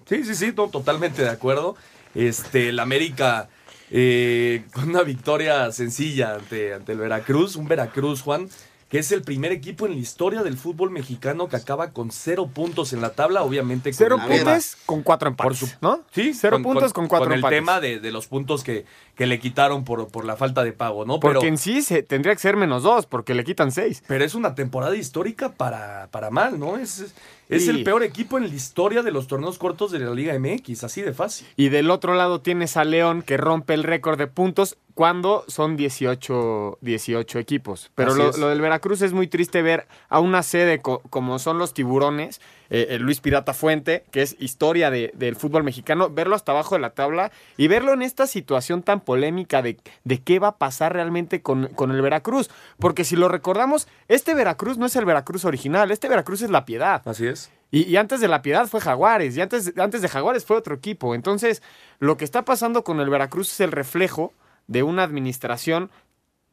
Sí, 0.08 0.24
sí, 0.24 0.34
sí, 0.34 0.52
no, 0.56 0.68
totalmente 0.68 1.22
de 1.22 1.30
acuerdo. 1.30 1.76
Este, 2.14 2.68
el 2.68 2.78
América 2.78 3.48
eh, 3.90 4.64
con 4.72 4.88
una 4.90 5.02
victoria 5.02 5.70
sencilla 5.72 6.34
ante, 6.34 6.74
ante 6.74 6.92
el 6.92 6.98
Veracruz, 6.98 7.56
un 7.56 7.68
Veracruz, 7.68 8.22
Juan, 8.22 8.48
que 8.88 8.98
es 9.00 9.10
el 9.10 9.22
primer 9.22 9.50
equipo 9.50 9.86
en 9.86 9.92
la 9.92 9.98
historia 9.98 10.42
del 10.44 10.56
fútbol 10.56 10.90
mexicano 10.92 11.48
que 11.48 11.56
acaba 11.56 11.90
con 11.90 12.12
cero 12.12 12.48
puntos 12.52 12.92
en 12.92 13.00
la 13.00 13.10
tabla, 13.14 13.42
obviamente. 13.42 13.90
con 13.90 13.96
Cero 13.98 14.16
el 14.22 14.28
tema- 14.28 14.52
puntos 14.52 14.76
con 14.86 15.02
cuatro 15.02 15.28
empates, 15.28 15.58
su- 15.58 15.68
¿no? 15.80 16.02
Sí, 16.12 16.32
Cero 16.34 16.60
puntos 16.62 16.92
con, 16.92 17.08
cuatro 17.08 17.24
Con 17.24 17.32
el 17.32 17.38
empates. 17.40 17.58
tema 17.58 17.80
de, 17.80 17.98
de 17.98 18.12
los 18.12 18.28
puntos 18.28 18.62
que, 18.62 18.84
que 19.16 19.26
le 19.26 19.38
quitaron 19.40 19.82
por, 19.84 20.08
por 20.08 20.24
la 20.24 20.36
falta 20.36 20.62
de 20.62 20.72
pago, 20.72 21.04
¿no? 21.06 21.18
Porque 21.20 21.38
Pero, 21.40 21.48
en 21.48 21.56
sí 21.58 21.82
se, 21.82 22.02
tendría 22.02 22.34
que 22.34 22.40
ser 22.40 22.56
menos 22.56 22.82
dos, 22.82 23.06
porque 23.06 23.34
le 23.34 23.44
quitan 23.44 23.72
seis. 23.72 24.02
pero 24.06 24.24
es 24.24 24.34
una 24.34 24.54
temporada 24.54 24.94
histórica 24.94 25.52
para, 25.52 26.08
para 26.10 26.30
mal, 26.30 26.58
¿no? 26.60 26.76
Es, 26.76 27.14
es 27.48 27.64
Sí. 27.64 27.70
el 27.70 27.82
peor 27.82 28.02
equipo 28.02 28.36
en 28.36 28.48
la 28.48 28.54
historia 28.54 29.02
de 29.02 29.10
los 29.12 29.26
torneos 29.26 29.56
cortos 29.58 29.90
de 29.90 30.00
la 30.00 30.10
Liga 30.12 30.38
MX, 30.38 30.84
así 30.84 31.00
de 31.00 31.14
fácil. 31.14 31.46
Y 31.56 31.70
del 31.70 31.90
otro 31.90 32.14
lado 32.14 32.40
tienes 32.42 32.76
a 32.76 32.84
León 32.84 33.22
que 33.22 33.36
rompe 33.38 33.72
el 33.74 33.84
récord 33.84 34.18
de 34.18 34.26
puntos 34.26 34.76
cuando 34.94 35.44
son 35.48 35.76
18, 35.76 36.78
18 36.80 37.38
equipos. 37.38 37.90
Pero 37.94 38.14
lo, 38.14 38.30
del 38.48 38.60
Veracruz 38.60 39.02
es 39.02 39.12
muy 39.12 39.26
triste 39.28 39.62
ver 39.62 39.86
a 40.08 40.20
una 40.20 40.42
sede 40.42 40.80
co- 40.80 41.00
como 41.10 41.38
son 41.38 41.58
los 41.58 41.72
tiburones, 41.74 42.40
eh, 42.70 42.86
el 42.90 43.02
Luis 43.02 43.20
Pirata 43.20 43.54
Fuente, 43.54 44.04
que 44.10 44.22
es 44.22 44.36
historia 44.38 44.90
de- 44.90 45.12
del 45.14 45.36
fútbol 45.36 45.64
mexicano, 45.64 46.10
verlo 46.10 46.34
hasta 46.34 46.52
abajo 46.52 46.74
de 46.74 46.80
la 46.80 46.90
tabla 46.90 47.32
y 47.56 47.68
verlo 47.68 47.92
en 47.92 48.02
esta 48.02 48.26
situación 48.26 48.82
tan 48.82 49.00
polémica 49.00 49.62
de, 49.62 49.78
de 50.04 50.22
qué 50.22 50.38
va 50.38 50.48
a 50.48 50.58
pasar 50.58 50.92
realmente 50.92 51.42
con, 51.42 51.68
con 51.68 51.90
el 51.90 52.02
Veracruz. 52.02 52.50
Porque 52.78 53.04
si 53.04 53.16
lo 53.16 53.28
recordamos, 53.28 53.88
este 54.08 54.34
Veracruz 54.34 54.78
no 54.78 54.86
es 54.86 54.96
el 54.96 55.04
Veracruz 55.04 55.44
original, 55.44 55.90
este 55.90 56.08
Veracruz 56.08 56.42
es 56.42 56.50
la 56.50 56.64
piedad. 56.64 57.02
Así 57.06 57.26
es. 57.26 57.50
Y, 57.70 57.82
y 57.82 57.96
antes 57.96 58.20
de 58.20 58.28
la 58.28 58.42
Piedad 58.42 58.68
fue 58.68 58.80
Jaguares, 58.80 59.36
y 59.36 59.40
antes, 59.40 59.72
antes 59.76 60.00
de 60.00 60.08
Jaguares 60.08 60.44
fue 60.44 60.56
otro 60.56 60.74
equipo. 60.76 61.16
Entonces, 61.16 61.62
lo 61.98 62.16
que 62.16 62.24
está 62.24 62.44
pasando 62.44 62.84
con 62.84 63.00
el 63.00 63.10
Veracruz 63.10 63.50
es 63.52 63.60
el 63.60 63.72
reflejo 63.72 64.32
de 64.68 64.84
una 64.84 65.02
administración 65.02 65.90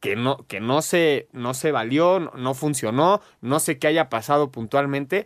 que 0.00 0.16
no, 0.16 0.38
que 0.48 0.60
no 0.60 0.82
se, 0.82 1.28
no 1.32 1.54
se 1.54 1.72
valió, 1.72 2.18
no, 2.20 2.32
no 2.36 2.52
funcionó, 2.54 3.22
no 3.40 3.60
sé 3.60 3.78
qué 3.78 3.86
haya 3.86 4.10
pasado 4.10 4.50
puntualmente, 4.50 5.24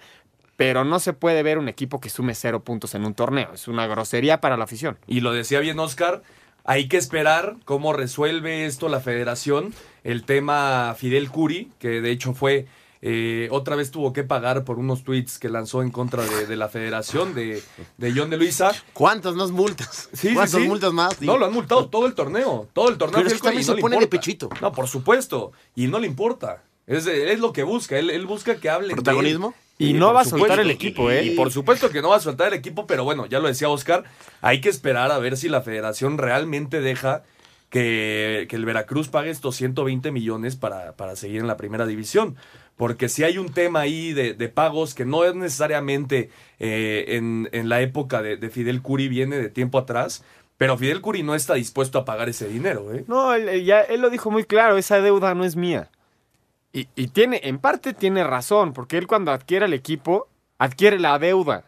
pero 0.58 0.84
no 0.84 0.98
se 0.98 1.12
puede 1.12 1.44
ver 1.44 1.56
un 1.56 1.68
equipo 1.68 2.00
que 2.00 2.10
sume 2.10 2.34
cero 2.34 2.64
puntos 2.64 2.96
en 2.96 3.04
un 3.04 3.14
torneo. 3.14 3.52
Es 3.54 3.68
una 3.68 3.86
grosería 3.86 4.40
para 4.40 4.56
la 4.56 4.64
afición. 4.64 4.98
Y 5.06 5.20
lo 5.20 5.32
decía 5.32 5.60
bien 5.60 5.78
Oscar, 5.78 6.24
hay 6.64 6.88
que 6.88 6.96
esperar 6.96 7.54
cómo 7.64 7.92
resuelve 7.92 8.66
esto 8.66 8.88
la 8.88 8.98
federación, 8.98 9.72
el 10.02 10.24
tema 10.24 10.96
Fidel 10.98 11.30
Curi, 11.30 11.70
que 11.78 12.00
de 12.00 12.10
hecho 12.10 12.34
fue 12.34 12.66
eh, 13.02 13.46
otra 13.52 13.76
vez 13.76 13.92
tuvo 13.92 14.12
que 14.12 14.24
pagar 14.24 14.64
por 14.64 14.80
unos 14.80 15.04
tweets 15.04 15.38
que 15.38 15.48
lanzó 15.48 15.80
en 15.80 15.92
contra 15.92 16.24
de, 16.24 16.46
de 16.46 16.56
la 16.56 16.68
federación 16.68 17.36
de, 17.36 17.62
de 17.96 18.12
John 18.12 18.28
de 18.28 18.38
Luisa. 18.38 18.72
¿Cuántas 18.94 19.36
más 19.36 19.52
multas? 19.52 20.08
Sí, 20.12 20.34
¿Cuántas 20.34 20.60
sí. 20.60 20.66
multas 20.66 20.92
más? 20.92 21.22
No, 21.22 21.38
lo 21.38 21.46
han 21.46 21.52
multado 21.52 21.88
todo 21.88 22.04
el 22.06 22.14
torneo. 22.14 22.66
Todo 22.72 22.88
el 22.88 22.98
torneo. 22.98 23.18
Pero 23.18 23.28
es 23.28 23.34
que 23.34 23.40
también 23.40 23.64
se 23.64 23.76
le 23.76 23.80
pone 23.80 23.96
de 23.96 24.08
pechito. 24.08 24.48
No, 24.60 24.72
por 24.72 24.88
supuesto. 24.88 25.52
Y 25.76 25.86
no 25.86 26.00
le 26.00 26.08
importa. 26.08 26.64
Es, 26.88 27.06
es 27.06 27.38
lo 27.38 27.52
que 27.52 27.62
busca. 27.62 27.96
Él, 27.96 28.10
él 28.10 28.26
busca 28.26 28.56
que 28.56 28.68
de 28.68 29.20
él. 29.20 29.38
Y 29.78 29.92
no 29.94 30.12
va 30.12 30.22
a 30.22 30.24
soltar 30.24 30.58
supuesto. 30.58 30.60
el 30.60 30.70
equipo, 30.70 31.10
¿eh? 31.10 31.24
Y 31.24 31.30
por 31.30 31.52
supuesto 31.52 31.90
que 31.90 32.02
no 32.02 32.08
va 32.10 32.16
a 32.16 32.20
soltar 32.20 32.48
el 32.48 32.54
equipo, 32.54 32.86
pero 32.86 33.04
bueno, 33.04 33.26
ya 33.26 33.38
lo 33.38 33.46
decía 33.48 33.68
Oscar, 33.68 34.04
hay 34.40 34.60
que 34.60 34.68
esperar 34.68 35.12
a 35.12 35.18
ver 35.18 35.36
si 35.36 35.48
la 35.48 35.62
federación 35.62 36.18
realmente 36.18 36.80
deja 36.80 37.22
que, 37.70 38.46
que 38.48 38.56
el 38.56 38.64
Veracruz 38.64 39.08
pague 39.08 39.30
estos 39.30 39.56
120 39.56 40.10
millones 40.10 40.56
para, 40.56 40.96
para 40.96 41.16
seguir 41.16 41.40
en 41.40 41.46
la 41.46 41.56
primera 41.56 41.86
división. 41.86 42.36
Porque 42.76 43.08
si 43.08 43.24
hay 43.24 43.38
un 43.38 43.52
tema 43.52 43.80
ahí 43.80 44.12
de, 44.12 44.34
de 44.34 44.48
pagos 44.48 44.94
que 44.94 45.04
no 45.04 45.24
es 45.24 45.34
necesariamente 45.34 46.30
eh, 46.60 47.04
en, 47.16 47.48
en 47.52 47.68
la 47.68 47.80
época 47.80 48.22
de, 48.22 48.36
de 48.36 48.50
Fidel 48.50 48.82
Curi, 48.82 49.08
viene 49.08 49.36
de 49.36 49.48
tiempo 49.48 49.78
atrás, 49.78 50.24
pero 50.56 50.76
Fidel 50.76 51.00
Curi 51.00 51.22
no 51.22 51.34
está 51.34 51.54
dispuesto 51.54 51.98
a 51.98 52.04
pagar 52.04 52.28
ese 52.28 52.48
dinero. 52.48 52.92
¿eh? 52.94 53.04
No, 53.06 53.32
él 53.34 53.64
ya, 53.64 53.80
él 53.82 54.00
lo 54.00 54.10
dijo 54.10 54.30
muy 54.30 54.44
claro, 54.44 54.76
esa 54.76 55.00
deuda 55.00 55.34
no 55.34 55.44
es 55.44 55.56
mía. 55.56 55.90
Y, 56.72 56.88
y 56.94 57.08
tiene, 57.08 57.40
en 57.44 57.58
parte 57.58 57.94
tiene 57.94 58.24
razón, 58.24 58.72
porque 58.72 58.98
él 58.98 59.06
cuando 59.06 59.32
adquiere 59.32 59.66
el 59.66 59.72
equipo, 59.72 60.28
adquiere 60.58 60.98
la 60.98 61.18
deuda. 61.18 61.64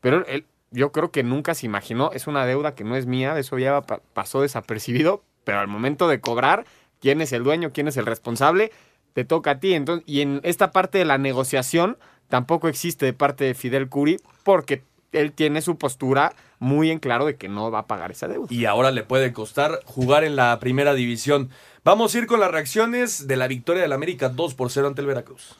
Pero 0.00 0.24
él, 0.26 0.46
yo 0.70 0.92
creo 0.92 1.10
que 1.10 1.22
nunca 1.22 1.54
se 1.54 1.66
imaginó, 1.66 2.10
es 2.12 2.26
una 2.26 2.46
deuda 2.46 2.74
que 2.74 2.84
no 2.84 2.96
es 2.96 3.06
mía, 3.06 3.38
eso 3.38 3.58
ya 3.58 3.82
pa- 3.82 4.00
pasó 4.12 4.42
desapercibido, 4.42 5.22
pero 5.44 5.58
al 5.58 5.68
momento 5.68 6.08
de 6.08 6.20
cobrar, 6.20 6.64
quién 7.00 7.20
es 7.20 7.32
el 7.32 7.42
dueño, 7.44 7.72
quién 7.72 7.88
es 7.88 7.96
el 7.96 8.06
responsable, 8.06 8.70
te 9.14 9.24
toca 9.24 9.52
a 9.52 9.60
ti. 9.60 9.74
Entonces, 9.74 10.04
y 10.06 10.20
en 10.20 10.40
esta 10.44 10.70
parte 10.70 10.98
de 10.98 11.04
la 11.04 11.18
negociación 11.18 11.98
tampoco 12.28 12.68
existe 12.68 13.06
de 13.06 13.12
parte 13.12 13.44
de 13.44 13.54
Fidel 13.54 13.88
Curi, 13.88 14.18
porque 14.44 14.84
él 15.12 15.32
tiene 15.32 15.62
su 15.62 15.76
postura 15.78 16.34
muy 16.58 16.90
en 16.90 16.98
claro 16.98 17.26
de 17.26 17.36
que 17.36 17.48
no 17.48 17.70
va 17.70 17.80
a 17.80 17.86
pagar 17.86 18.10
esa 18.10 18.28
deuda. 18.28 18.48
y 18.50 18.64
ahora 18.64 18.90
le 18.90 19.02
puede 19.02 19.32
costar 19.32 19.80
jugar 19.84 20.24
en 20.24 20.36
la 20.36 20.58
primera 20.58 20.94
división. 20.94 21.50
Vamos 21.84 22.14
a 22.14 22.18
ir 22.18 22.26
con 22.26 22.40
las 22.40 22.50
reacciones 22.50 23.28
de 23.28 23.36
la 23.36 23.46
victoria 23.46 23.82
del 23.82 23.92
América 23.92 24.28
2 24.28 24.54
por 24.54 24.70
0 24.70 24.88
ante 24.88 25.02
el 25.02 25.06
Veracruz. 25.06 25.56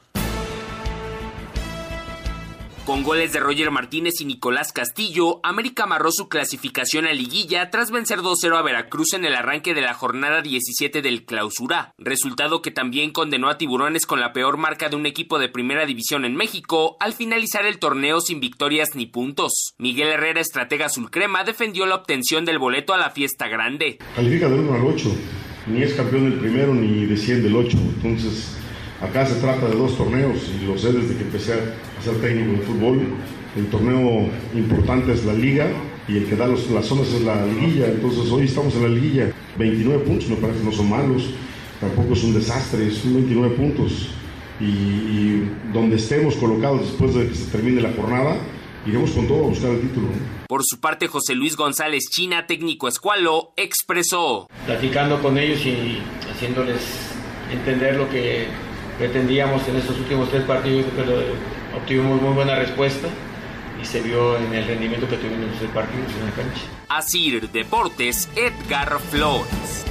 Con 2.86 3.02
goles 3.02 3.32
de 3.32 3.40
Roger 3.40 3.72
Martínez 3.72 4.20
y 4.20 4.24
Nicolás 4.24 4.72
Castillo, 4.72 5.40
América 5.42 5.82
amarró 5.82 6.12
su 6.12 6.28
clasificación 6.28 7.04
a 7.04 7.12
liguilla 7.12 7.68
tras 7.68 7.90
vencer 7.90 8.20
2-0 8.20 8.56
a 8.56 8.62
Veracruz 8.62 9.12
en 9.14 9.24
el 9.24 9.34
arranque 9.34 9.74
de 9.74 9.80
la 9.80 9.92
jornada 9.92 10.40
17 10.40 11.02
del 11.02 11.24
clausura, 11.24 11.94
resultado 11.98 12.62
que 12.62 12.70
también 12.70 13.10
condenó 13.10 13.48
a 13.48 13.58
Tiburones 13.58 14.06
con 14.06 14.20
la 14.20 14.32
peor 14.32 14.56
marca 14.56 14.88
de 14.88 14.94
un 14.94 15.04
equipo 15.04 15.40
de 15.40 15.48
primera 15.48 15.84
división 15.84 16.24
en 16.24 16.36
México 16.36 16.96
al 17.00 17.12
finalizar 17.12 17.66
el 17.66 17.80
torneo 17.80 18.20
sin 18.20 18.38
victorias 18.38 18.90
ni 18.94 19.06
puntos. 19.06 19.74
Miguel 19.78 20.10
Herrera, 20.10 20.40
estratega 20.40 20.86
azulcrema, 20.86 21.42
defendió 21.42 21.86
la 21.86 21.96
obtención 21.96 22.44
del 22.44 22.60
boleto 22.60 22.94
a 22.94 22.98
la 22.98 23.10
fiesta 23.10 23.48
grande. 23.48 23.98
Califica 24.14 24.48
del 24.48 24.60
1 24.60 24.74
al 24.74 24.84
8. 24.84 25.16
Ni 25.66 25.82
es 25.82 25.92
campeón 25.94 26.30
del 26.30 26.38
primero 26.38 26.72
ni 26.72 27.04
de 27.04 27.16
100 27.16 27.42
del 27.42 27.56
8. 27.56 27.76
Entonces, 27.96 28.56
acá 29.00 29.26
se 29.26 29.34
trata 29.40 29.68
de 29.68 29.76
dos 29.76 29.96
torneos 29.96 30.38
y 30.60 30.66
lo 30.66 30.78
sé 30.78 30.92
desde 30.92 31.16
que 31.16 31.22
empecé 31.24 31.52
a 31.54 32.02
ser 32.02 32.14
técnico 32.20 32.52
de 32.52 32.66
fútbol. 32.66 33.00
El 33.56 33.66
torneo 33.66 34.28
importante 34.54 35.12
es 35.12 35.24
la 35.24 35.32
liga 35.32 35.68
y 36.08 36.18
el 36.18 36.26
que 36.26 36.36
da 36.36 36.46
los- 36.46 36.70
las 36.70 36.86
zonas 36.86 37.08
es 37.08 37.22
la 37.22 37.44
liguilla. 37.46 37.86
Entonces, 37.88 38.30
hoy 38.30 38.44
estamos 38.44 38.74
en 38.76 38.82
la 38.82 38.88
liguilla. 38.88 39.32
29 39.58 40.04
puntos 40.04 40.28
me 40.28 40.36
parece 40.36 40.58
que 40.60 40.64
no 40.66 40.72
son 40.72 40.90
malos. 40.90 41.30
Tampoco 41.80 42.12
es 42.14 42.22
un 42.24 42.34
desastre, 42.34 42.90
son 42.90 43.14
29 43.14 43.54
puntos. 43.54 44.08
Y, 44.60 44.64
y 44.64 45.50
donde 45.72 45.96
estemos 45.96 46.34
colocados 46.36 46.80
después 46.82 47.14
de 47.14 47.28
que 47.28 47.34
se 47.34 47.50
termine 47.50 47.80
la 47.82 47.92
jornada, 47.92 48.36
iremos 48.86 49.10
con 49.10 49.26
todo 49.26 49.44
a 49.44 49.48
buscar 49.48 49.70
el 49.70 49.80
título. 49.80 50.08
Por 50.48 50.62
su 50.64 50.78
parte, 50.80 51.08
José 51.08 51.34
Luis 51.34 51.56
González 51.56 52.04
China, 52.10 52.46
técnico 52.46 52.88
escualo, 52.88 53.52
expresó. 53.56 54.46
platicando 54.64 55.20
con 55.20 55.36
ellos 55.38 55.60
y 55.66 55.98
haciéndoles 56.30 56.80
entender 57.52 57.96
lo 57.96 58.08
que 58.08 58.46
pretendíamos 58.98 59.66
en 59.68 59.76
estos 59.76 59.98
últimos 59.98 60.28
tres 60.30 60.44
partidos, 60.44 60.86
lo- 60.96 61.78
obtuvimos 61.78 62.20
muy 62.20 62.34
buena 62.34 62.54
respuesta 62.56 63.08
y 63.80 63.84
se 63.84 64.00
vio 64.00 64.36
en 64.38 64.54
el 64.54 64.66
rendimiento 64.66 65.06
que 65.08 65.16
tuvimos 65.16 65.40
en 65.44 65.48
los 65.50 65.58
tres 65.58 65.70
partidos 65.72 66.10
en 66.18 66.24
la 66.26 66.32
cancha. 66.32 66.62
Asir 66.88 67.50
Deportes, 67.50 68.28
Edgar 68.36 68.98
Flores. 69.10 69.84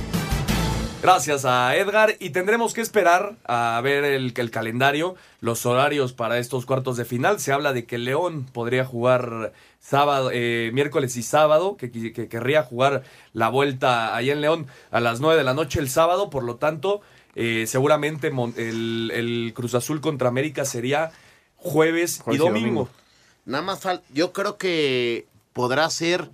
Gracias 1.04 1.46
a 1.46 1.76
Edgar 1.76 2.16
y 2.20 2.32
tendremos 2.32 2.74
que 2.74 2.82
esperar 2.82 3.36
a 3.46 3.80
ver 3.84 4.04
el, 4.06 4.34
el 4.36 4.50
calendario, 4.52 5.16
los 5.40 5.68
horarios 5.68 6.14
para 6.14 6.40
estos 6.40 6.66
cuartos 6.66 6.98
de 6.98 7.06
final. 7.06 7.40
Se 7.40 7.54
habla 7.54 7.74
de 7.74 7.86
que 7.86 8.00
León 8.00 8.48
podría 8.52 8.86
jugar 8.86 9.54
sábado, 9.80 10.32
eh, 10.34 10.72
miércoles 10.74 11.16
y 11.16 11.22
sábado, 11.22 11.78
que, 11.78 11.92
que- 11.92 12.12
que 12.12 12.28
querría 12.28 12.64
jugar 12.64 13.04
la 13.34 13.50
vuelta 13.50 14.16
allá 14.16 14.34
en 14.34 14.42
León 14.42 14.66
a 14.90 15.00
las 15.00 15.20
9 15.20 15.38
de 15.38 15.44
la 15.44 15.54
noche 15.54 15.80
el 15.80 15.90
sábado, 15.90 16.32
por 16.32 16.44
lo 16.44 16.56
tanto, 16.56 17.02
eh, 17.36 17.66
seguramente 17.68 18.32
el, 18.58 19.12
el 19.14 19.54
Cruz 19.54 19.76
Azul 19.76 20.02
contra 20.02 20.30
América 20.30 20.66
sería 20.66 21.12
jueves, 21.58 22.22
Jueves 22.24 22.42
y 22.42 22.44
y 22.44 22.48
domingo. 22.48 22.90
Nada 23.46 23.64
más 23.64 23.82
falta. 23.82 24.04
Yo 24.14 24.34
creo 24.34 24.58
que 24.58 25.28
podrá 25.54 25.90
ser 25.90 26.30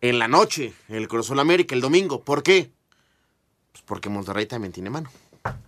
en 0.00 0.18
la 0.18 0.28
noche 0.28 0.72
el 0.88 1.08
Cruz 1.08 1.26
Azul 1.26 1.40
América 1.40 1.74
el 1.74 1.80
domingo. 1.80 2.22
¿Por 2.22 2.42
qué? 2.42 2.70
Pues 3.72 3.84
porque 3.84 4.08
Monterrey 4.08 4.46
también 4.46 4.72
tiene 4.72 4.90
mano. 4.90 5.10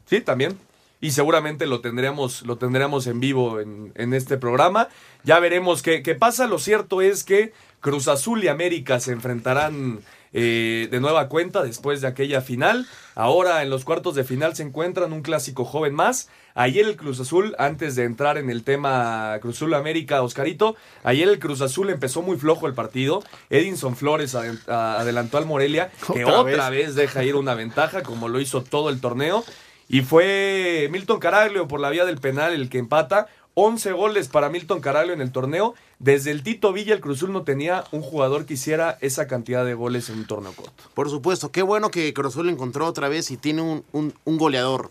Sí, 0.07 0.21
también. 0.21 0.59
Y 1.01 1.11
seguramente 1.11 1.67
lo 1.67 1.81
tendremos, 1.81 2.43
lo 2.43 2.59
tendremos 2.59 3.07
en 3.09 3.19
vivo 3.19 3.61
en, 3.61 3.93
en 3.97 4.15
este 4.15 4.39
programa. 4.39 4.89
Ya 5.25 5.41
veremos 5.41 5.83
qué, 5.83 6.03
qué 6.03 6.15
pasa. 6.15 6.47
Lo 6.47 6.59
cierto 6.59 7.03
es 7.03 7.25
que 7.25 7.53
Cruz 7.81 8.07
Azul 8.07 8.45
y 8.45 8.49
América 8.49 9.01
se 9.01 9.11
enfrentarán 9.11 10.01
eh, 10.33 10.89
de 10.91 11.01
nueva 11.01 11.29
cuenta 11.29 11.63
después 11.63 12.01
de 12.01 12.09
aquella 12.09 12.41
final. 12.41 12.87
Ahora 13.15 13.63
en 13.63 13.71
los 13.71 13.85
cuartos 13.85 14.15
de 14.15 14.25
final 14.25 14.57
se 14.57 14.63
encuentran 14.63 15.13
un 15.13 15.23
clásico 15.23 15.65
joven 15.65 15.95
más. 15.95 16.29
Ayer 16.55 16.87
el 16.87 16.97
Cruz 16.97 17.19
Azul, 17.21 17.55
antes 17.59 17.97
de 17.97 18.05
entrar 18.05 18.37
en 18.39 18.51
el 18.51 18.63
tema 18.63 19.39
Cruz 19.41 19.57
Azul 19.57 19.75
América, 19.75 20.23
Oscarito, 20.23 20.77
ayer 21.03 21.29
el 21.29 21.39
Cruz 21.39 21.61
Azul 21.63 21.89
empezó 21.91 22.23
muy 22.23 22.37
flojo 22.37 22.67
el 22.67 22.75
partido. 22.75 23.23
Edinson 23.51 23.97
Flores 23.97 24.35
adelantó 24.35 25.39
al 25.39 25.47
Morelia, 25.47 25.91
que 26.13 26.25
Otra 26.25 26.41
otra 26.41 26.71
vez. 26.71 26.87
vez 26.87 26.95
deja 26.95 27.25
ir 27.25 27.37
una 27.37 27.55
ventaja, 27.55 28.03
como 28.03 28.29
lo 28.29 28.41
hizo 28.41 28.63
todo 28.63 28.91
el 28.91 29.01
torneo. 29.01 29.45
Y 29.89 30.03
fue 30.03 30.89
Milton 30.91 31.21
Caraglio 31.21 31.69
por 31.69 31.81
la 31.81 31.91
vía 31.91 32.05
del 32.05 32.19
penal 32.19 32.53
el 32.55 32.69
que 32.71 32.79
empata. 32.79 33.29
11 33.55 33.93
goles 33.93 34.29
para 34.29 34.49
Milton 34.49 34.81
Caraglio 34.81 35.13
en 35.13 35.21
el 35.21 35.33
torneo. 35.33 35.75
Desde 36.03 36.33
el 36.33 36.43
Tito 36.43 36.73
Villa, 36.73 36.95
el 36.95 37.01
Cruzul 37.01 37.33
no 37.33 37.43
tenía 37.45 37.85
un 37.93 38.03
jugador 38.03 38.45
que 38.45 38.55
hiciera 38.55 38.99
esa 39.01 39.29
cantidad 39.29 39.65
de 39.65 39.75
goles 39.75 40.09
en 40.11 40.19
un 40.19 40.27
torneo 40.27 40.53
corto. 40.53 40.83
Por 40.95 41.09
supuesto, 41.09 41.53
qué 41.53 41.63
bueno 41.63 41.93
que 41.93 42.13
Cruz 42.13 42.35
Azul 42.35 42.49
encontró 42.49 42.87
otra 42.87 43.09
vez 43.09 43.31
y 43.31 43.37
tiene 43.37 43.63
un, 43.63 43.85
un- 43.93 44.13
un 44.25 44.37
goleador. 44.37 44.91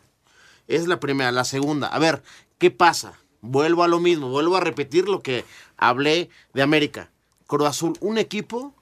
Es 0.70 0.88
la 0.88 1.02
primera, 1.02 1.34
la 1.34 1.44
segunda. 1.44 1.88
A 1.90 2.00
ver, 2.00 2.24
¿qué 2.60 2.72
pasa? 2.72 3.14
Vuelvo 3.42 3.84
a 3.84 3.90
lo 3.90 4.00
mismo, 4.00 4.30
vuelvo 4.30 4.56
a 4.56 4.62
repetir 4.62 5.10
lo 5.10 5.22
que 5.22 5.44
hablé 5.76 6.30
de 6.54 6.62
América. 6.62 7.10
Cruz 7.46 7.68
Azul, 7.68 7.98
un 8.00 8.18
equipo 8.18 8.74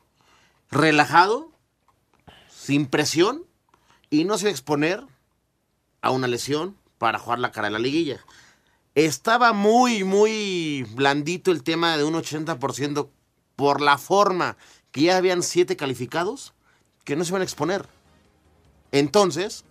relajado, 0.69 1.49
sin 2.47 2.85
presión 2.85 3.43
y 4.11 4.25
no 4.25 4.37
se 4.37 4.45
va 4.45 4.49
a 4.49 4.51
exponer 4.51 5.03
a 6.01 6.11
una 6.11 6.27
lesión 6.27 6.75
para 6.99 7.17
jugar 7.17 7.39
la 7.39 7.51
cara 7.51 7.69
de 7.69 7.73
la 7.73 7.79
liguilla. 7.79 8.23
Estaba 9.05 9.53
muy, 9.53 10.03
muy 10.03 10.85
blandito 10.93 11.51
el 11.51 11.63
tema 11.63 11.95
de 11.95 12.03
un 12.03 12.15
80% 12.15 13.07
por 13.55 13.79
la 13.79 13.97
forma 13.97 14.57
que 14.91 15.03
ya 15.03 15.15
habían 15.15 15.41
siete 15.41 15.77
calificados 15.77 16.53
que 17.05 17.15
no 17.15 17.23
se 17.23 17.31
van 17.31 17.39
a 17.39 17.45
exponer. 17.45 17.87
Entonces, 18.91 19.63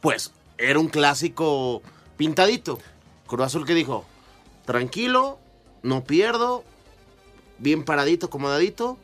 pues, 0.00 0.32
era 0.56 0.78
un 0.78 0.88
clásico 0.88 1.82
pintadito. 2.16 2.78
Cruz 3.26 3.42
Azul 3.42 3.66
que 3.66 3.74
dijo, 3.74 4.06
tranquilo, 4.64 5.38
no 5.82 6.02
pierdo, 6.02 6.64
bien 7.58 7.84
paradito, 7.84 8.28
acomodadito, 8.28 8.96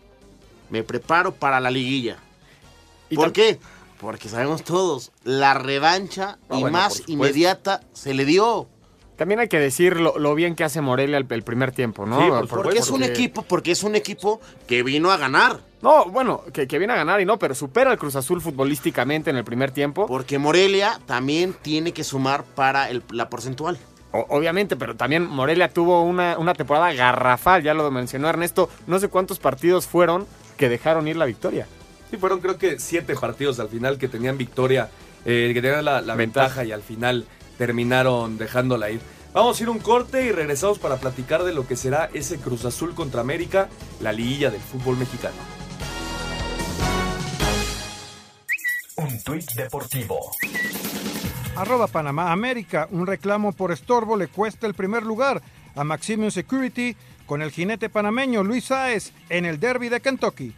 me 0.70 0.84
preparo 0.84 1.34
para 1.34 1.60
la 1.60 1.70
liguilla. 1.70 2.16
Y 3.10 3.16
¿Por 3.16 3.30
qué? 3.30 3.60
Porque 4.00 4.30
sabemos 4.30 4.64
todos, 4.64 5.12
la 5.22 5.52
revancha 5.52 6.38
Ah, 6.48 6.56
y 6.56 6.60
bueno, 6.62 6.78
más 6.78 7.02
inmediata 7.08 7.82
se 7.92 8.14
le 8.14 8.24
dio. 8.24 8.70
También 9.16 9.40
hay 9.40 9.48
que 9.48 9.58
decir 9.58 9.98
lo, 9.98 10.18
lo 10.18 10.34
bien 10.34 10.54
que 10.54 10.62
hace 10.64 10.80
Morelia 10.80 11.16
el, 11.18 11.26
el 11.28 11.42
primer 11.42 11.72
tiempo, 11.72 12.04
¿no? 12.06 12.20
Sí, 12.20 12.28
por 12.48 12.62
Porque 12.62 12.78
es 12.80 12.90
un 12.90 13.02
equipo, 13.02 13.42
porque 13.42 13.70
es 13.72 13.82
un 13.82 13.96
equipo 13.96 14.40
que 14.66 14.82
vino 14.82 15.10
a 15.10 15.16
ganar. 15.16 15.60
No, 15.82 16.04
bueno, 16.06 16.42
que, 16.52 16.66
que 16.66 16.78
viene 16.78 16.92
a 16.92 16.96
ganar 16.96 17.20
y 17.20 17.24
no, 17.24 17.38
pero 17.38 17.54
supera 17.54 17.90
al 17.90 17.98
Cruz 17.98 18.14
Azul 18.16 18.40
futbolísticamente 18.42 19.30
en 19.30 19.36
el 19.36 19.44
primer 19.44 19.70
tiempo. 19.70 20.06
Porque 20.06 20.38
Morelia 20.38 21.00
también 21.06 21.54
tiene 21.62 21.92
que 21.92 22.04
sumar 22.04 22.44
para 22.44 22.90
el- 22.90 23.02
la 23.10 23.28
porcentual. 23.30 23.78
O- 24.12 24.26
obviamente, 24.30 24.76
pero 24.76 24.96
también 24.96 25.26
Morelia 25.26 25.68
tuvo 25.72 26.02
una, 26.02 26.36
una 26.38 26.54
temporada 26.54 26.92
garrafal, 26.92 27.62
ya 27.62 27.72
lo 27.74 27.90
mencionó 27.90 28.28
Ernesto. 28.28 28.68
No 28.86 28.98
sé 28.98 29.08
cuántos 29.08 29.38
partidos 29.38 29.86
fueron 29.86 30.26
que 30.56 30.68
dejaron 30.68 31.08
ir 31.08 31.16
la 31.16 31.24
victoria. 31.26 31.66
Sí, 32.10 32.16
fueron 32.18 32.40
creo 32.40 32.56
que 32.58 32.78
siete 32.78 33.14
partidos 33.14 33.58
al 33.60 33.68
final 33.68 33.98
que 33.98 34.08
tenían 34.08 34.38
victoria, 34.38 34.88
eh, 35.24 35.50
que 35.54 35.60
tenían 35.62 35.84
la, 35.84 36.00
la 36.00 36.14
ventaja. 36.14 36.46
Ventaja. 36.60 36.64
y 36.64 36.72
al 36.72 36.82
final 36.82 37.26
terminaron 37.58 38.38
dejándola 38.38 38.90
ir. 38.90 39.00
Vamos 39.32 39.58
a 39.58 39.62
ir 39.62 39.68
un 39.68 39.78
corte 39.78 40.24
y 40.24 40.32
regresamos 40.32 40.78
para 40.78 40.96
platicar 40.96 41.44
de 41.44 41.52
lo 41.52 41.66
que 41.66 41.76
será 41.76 42.08
ese 42.14 42.38
Cruz 42.38 42.64
Azul 42.64 42.94
contra 42.94 43.20
América, 43.20 43.68
la 44.00 44.12
liguilla 44.12 44.50
del 44.50 44.60
fútbol 44.60 44.96
mexicano. 44.96 45.36
Un 48.96 49.22
tuit 49.22 49.52
deportivo. 49.52 50.18
Arroba 51.54 51.86
Panamá 51.86 52.32
América. 52.32 52.88
Un 52.90 53.06
reclamo 53.06 53.52
por 53.52 53.72
estorbo 53.72 54.16
le 54.16 54.28
cuesta 54.28 54.66
el 54.66 54.74
primer 54.74 55.02
lugar 55.02 55.42
a 55.74 55.84
Maximum 55.84 56.30
Security 56.30 56.96
con 57.26 57.42
el 57.42 57.50
jinete 57.50 57.88
panameño 57.88 58.42
Luis 58.42 58.64
Sáez 58.64 59.12
en 59.28 59.44
el 59.44 59.60
derby 59.60 59.88
de 59.88 60.00
Kentucky. 60.00 60.54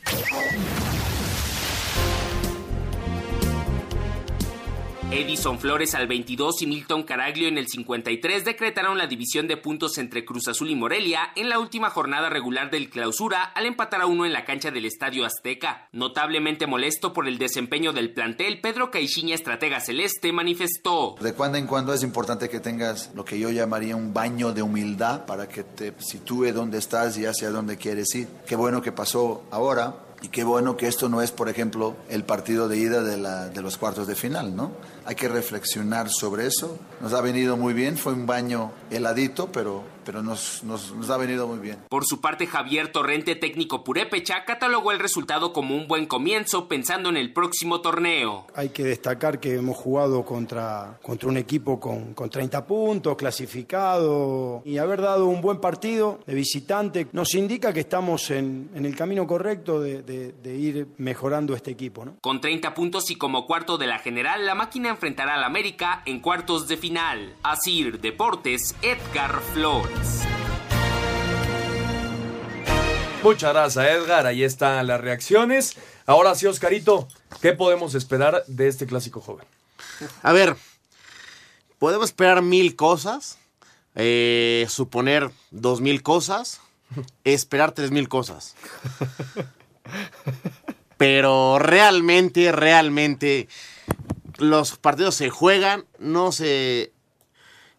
Edison 5.11 5.59
Flores 5.59 5.95
al 5.95 6.07
22 6.07 6.61
y 6.61 6.67
Milton 6.67 7.03
Caraglio 7.03 7.49
en 7.49 7.57
el 7.57 7.67
53 7.67 8.45
decretaron 8.45 8.99
la 8.99 9.07
división 9.07 9.49
de 9.49 9.57
puntos 9.57 9.97
entre 9.97 10.27
Cruz 10.27 10.49
Azul 10.49 10.69
y 10.69 10.75
Morelia 10.75 11.31
en 11.35 11.49
la 11.49 11.59
última 11.59 11.89
jornada 11.89 12.29
regular 12.29 12.71
del 12.71 12.91
clausura 12.91 13.43
al 13.43 13.65
empatar 13.65 14.03
a 14.03 14.07
uno 14.07 14.27
en 14.27 14.35
la 14.35 14.45
cancha 14.45 14.71
del 14.71 14.85
Estadio 14.85 15.25
Azteca. 15.25 15.89
Notablemente 15.93 16.67
molesto 16.67 17.15
por 17.15 17.27
el 17.27 17.39
desempeño 17.39 17.95
del 17.95 18.13
plantel, 18.13 18.61
Pedro 18.61 18.91
Caixinha, 18.91 19.35
estratega 19.35 19.81
celeste, 19.81 20.31
manifestó. 20.31 21.15
De 21.19 21.33
cuando 21.33 21.57
en 21.57 21.67
cuando 21.67 21.95
es 21.95 22.03
importante 22.03 22.51
que 22.51 22.61
tengas 22.61 23.11
lo 23.15 23.25
que 23.25 23.39
yo 23.39 23.51
llamaría 23.51 23.97
un 23.97 24.13
baño 24.13 24.53
de 24.53 24.61
humildad 24.61 25.25
para 25.25 25.49
que 25.49 25.65
te 25.65 25.95
sitúe 26.01 26.53
dónde 26.53 26.77
estás 26.77 27.17
y 27.17 27.25
hacia 27.25 27.49
dónde 27.49 27.79
quieres 27.79 28.15
ir. 28.15 28.29
Qué 28.47 28.57
bueno 28.57 28.83
que 28.83 28.93
pasó 28.93 29.45
ahora, 29.51 30.08
y 30.21 30.29
qué 30.29 30.43
bueno 30.43 30.77
que 30.77 30.89
esto 30.89 31.09
no 31.09 31.23
es, 31.23 31.31
por 31.31 31.49
ejemplo, 31.49 31.97
el 32.09 32.25
partido 32.25 32.69
de 32.69 32.77
ida 32.77 33.03
de, 33.03 33.17
la, 33.17 33.49
de, 33.49 33.63
los 33.63 33.77
cuartos 33.79 34.09
de 34.09 34.17
final, 34.17 34.57
¿no? 34.57 34.73
Hay 35.05 35.15
que 35.15 35.29
reflexionar 35.29 36.11
sobre 36.11 36.47
eso. 36.47 36.77
Nos 37.01 37.13
ha 37.13 37.21
venido 37.21 37.57
muy 37.57 37.73
bien, 37.73 37.97
fue 37.97 38.15
un 38.15 38.27
baño 38.27 38.73
heladito, 38.91 39.53
pero, 39.53 39.85
pero 40.09 40.23
nos, 40.23 40.65
nos, 40.65 40.95
nos 40.95 41.11
ha 41.11 41.19
venido 41.19 41.47
muy 41.47 41.59
bien. 41.59 41.81
Por 41.91 42.07
su 42.07 42.23
parte, 42.23 42.47
Javier 42.47 42.91
Torrente, 42.91 43.37
técnico 43.37 43.85
purépecha, 43.85 44.47
catalogó 44.47 44.91
el 44.91 45.01
resultado 45.01 45.53
como 45.53 45.77
un 45.77 45.87
buen 45.87 46.07
comienzo 46.07 46.67
pensando 46.67 47.11
en 47.11 47.19
el 47.19 47.35
próximo 47.35 47.83
torneo. 47.83 48.47
Hay 48.55 48.71
que 48.71 48.85
destacar 48.85 49.39
que 49.39 49.57
hemos 49.57 49.77
jugado 49.77 50.25
contra, 50.25 50.99
contra 51.03 51.29
un 51.29 51.37
equipo 51.37 51.79
con, 51.79 52.15
con 52.15 52.31
30 52.31 52.67
puntos, 52.67 53.19
clasificado, 53.19 54.63
y 54.65 54.79
haber 54.79 55.03
dado 55.03 55.27
un 55.27 55.43
buen 55.43 55.61
partido 55.61 56.21
de 56.27 56.35
visitante 56.35 57.07
nos 57.13 57.35
indica 57.35 57.75
que 57.75 57.81
estamos 57.81 58.31
en, 58.31 58.71
en 58.75 58.87
el 58.87 58.97
camino 58.97 59.27
correcto 59.27 59.79
de, 59.79 60.01
de, 60.01 60.33
de, 60.33 60.57
ir 60.57 60.89
mejorando 60.97 61.55
este 61.55 61.71
equipo. 61.71 62.07
¿no? 62.07 62.17
Con 62.23 62.41
30 62.41 62.73
puntos 62.73 63.11
y 63.11 63.17
como 63.17 63.47
cuarto 63.47 63.77
de 63.77 63.87
la 63.87 63.99
general, 63.99 64.47
la 64.47 64.55
máquina 64.55 64.89
enfrentará 64.89 65.35
al 65.35 65.45
América 65.45 66.01
en 66.07 66.21
cuartos 66.21 66.67
de 66.67 66.79
final. 66.79 67.35
Asir 67.43 68.01
Deportes, 68.01 68.75
Edgar 68.81 69.43
Flores. 69.53 69.98
Muchas 73.23 73.53
gracias, 73.53 73.85
Edgar. 73.85 74.27
Ahí 74.27 74.43
están 74.43 74.87
las 74.87 75.01
reacciones. 75.01 75.77
Ahora 76.07 76.35
sí, 76.35 76.47
Oscarito, 76.47 77.09
¿qué 77.43 77.53
podemos 77.53 77.95
esperar 77.95 78.43
de 78.47 78.69
este 78.69 78.87
clásico 78.87 79.21
joven? 79.21 79.45
A 80.23 80.33
ver, 80.33 80.57
podemos 81.79 82.07
esperar 82.07 82.43
mil 82.43 82.77
cosas, 82.77 83.39
eh, 83.97 84.67
suponer 84.71 85.31
dos 85.51 85.81
mil 85.81 86.03
cosas, 86.03 86.61
esperar 87.25 87.73
tres 87.73 87.91
mil 87.91 88.09
cosas. 88.09 88.55
Pero 90.97 91.59
realmente, 91.59 92.51
realmente, 92.53 93.49
los 94.39 94.77
partidos 94.79 95.17
se 95.17 95.29
juegan, 95.29 95.85
no 95.99 96.33
se, 96.33 96.93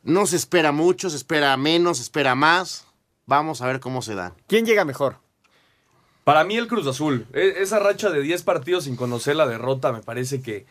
no 0.03 0.25
se 0.25 0.35
espera 0.35 0.71
mucho, 0.71 1.09
se 1.09 1.17
espera 1.17 1.55
menos, 1.57 1.97
se 1.97 2.03
espera 2.03 2.35
más. 2.35 2.85
Vamos 3.25 3.61
a 3.61 3.67
ver 3.67 3.79
cómo 3.79 4.01
se 4.01 4.15
da. 4.15 4.33
¿Quién 4.47 4.65
llega 4.65 4.85
mejor? 4.85 5.17
Para 6.23 6.43
mí 6.43 6.57
el 6.57 6.67
Cruz 6.67 6.87
Azul. 6.87 7.27
E 7.33 7.55
esa 7.61 7.79
racha 7.79 8.09
de 8.09 8.21
10 8.21 8.43
partidos 8.43 8.85
sin 8.85 8.95
conocer 8.95 9.35
la 9.35 9.47
derrota 9.47 9.91
me 9.91 10.01
parece 10.01 10.41
que, 10.41 10.65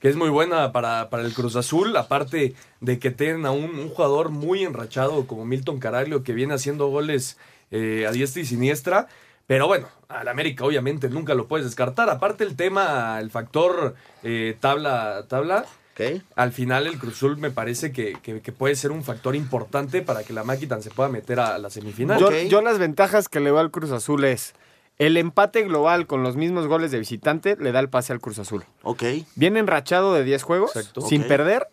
que 0.00 0.08
es 0.08 0.16
muy 0.16 0.28
buena 0.28 0.72
para, 0.72 1.10
para, 1.10 1.24
el 1.24 1.34
Cruz 1.34 1.56
Azul. 1.56 1.96
Aparte 1.96 2.54
de 2.80 2.98
que 2.98 3.10
tienen 3.10 3.46
a 3.46 3.50
un, 3.50 3.78
un 3.78 3.88
jugador 3.88 4.30
muy 4.30 4.64
enrachado 4.64 5.26
como 5.26 5.44
Milton 5.44 5.80
Caraglio 5.80 6.22
que 6.22 6.32
viene 6.32 6.54
haciendo 6.54 6.88
goles 6.88 7.36
eh, 7.70 8.06
a 8.08 8.12
diestra 8.12 8.42
y 8.42 8.46
siniestra. 8.46 9.08
Pero 9.46 9.66
bueno, 9.66 9.88
al 10.08 10.28
América 10.28 10.64
obviamente 10.64 11.08
nunca 11.08 11.34
lo 11.34 11.46
puedes 11.46 11.66
descartar. 11.66 12.08
Aparte 12.10 12.44
el 12.44 12.56
tema, 12.56 13.18
el 13.20 13.30
factor 13.30 13.94
eh, 14.22 14.56
tabla, 14.60 15.26
tabla. 15.28 15.66
Okay. 15.94 16.22
Al 16.34 16.50
final 16.50 16.88
el 16.88 16.98
Cruzul 16.98 17.36
me 17.36 17.52
parece 17.52 17.92
que, 17.92 18.14
que, 18.20 18.40
que, 18.40 18.50
puede 18.50 18.74
ser 18.74 18.90
un 18.90 19.04
factor 19.04 19.36
importante 19.36 20.02
para 20.02 20.24
que 20.24 20.32
la 20.32 20.42
máquina 20.42 20.80
se 20.80 20.90
pueda 20.90 21.08
meter 21.08 21.38
a 21.38 21.56
la 21.58 21.70
semifinal. 21.70 22.18
Yo, 22.18 22.26
okay. 22.26 22.48
yo, 22.48 22.62
las 22.62 22.78
ventajas 22.80 23.28
que 23.28 23.38
le 23.38 23.52
va 23.52 23.60
al 23.60 23.70
Cruz 23.70 23.92
Azul 23.92 24.24
es 24.24 24.54
el 24.98 25.16
empate 25.16 25.62
global 25.62 26.06
con 26.06 26.22
los 26.22 26.36
mismos 26.36 26.66
goles 26.66 26.90
de 26.90 26.98
visitante 26.98 27.56
le 27.56 27.72
da 27.72 27.80
el 27.80 27.88
pase 27.88 28.12
al 28.12 28.20
Cruz 28.20 28.38
Azul. 28.38 28.64
Ok. 28.82 29.02
Viene 29.36 29.60
enrachado 29.60 30.14
de 30.14 30.24
10 30.24 30.42
juegos 30.42 30.74
Exacto. 30.76 31.00
sin 31.02 31.24
perder 31.24 31.68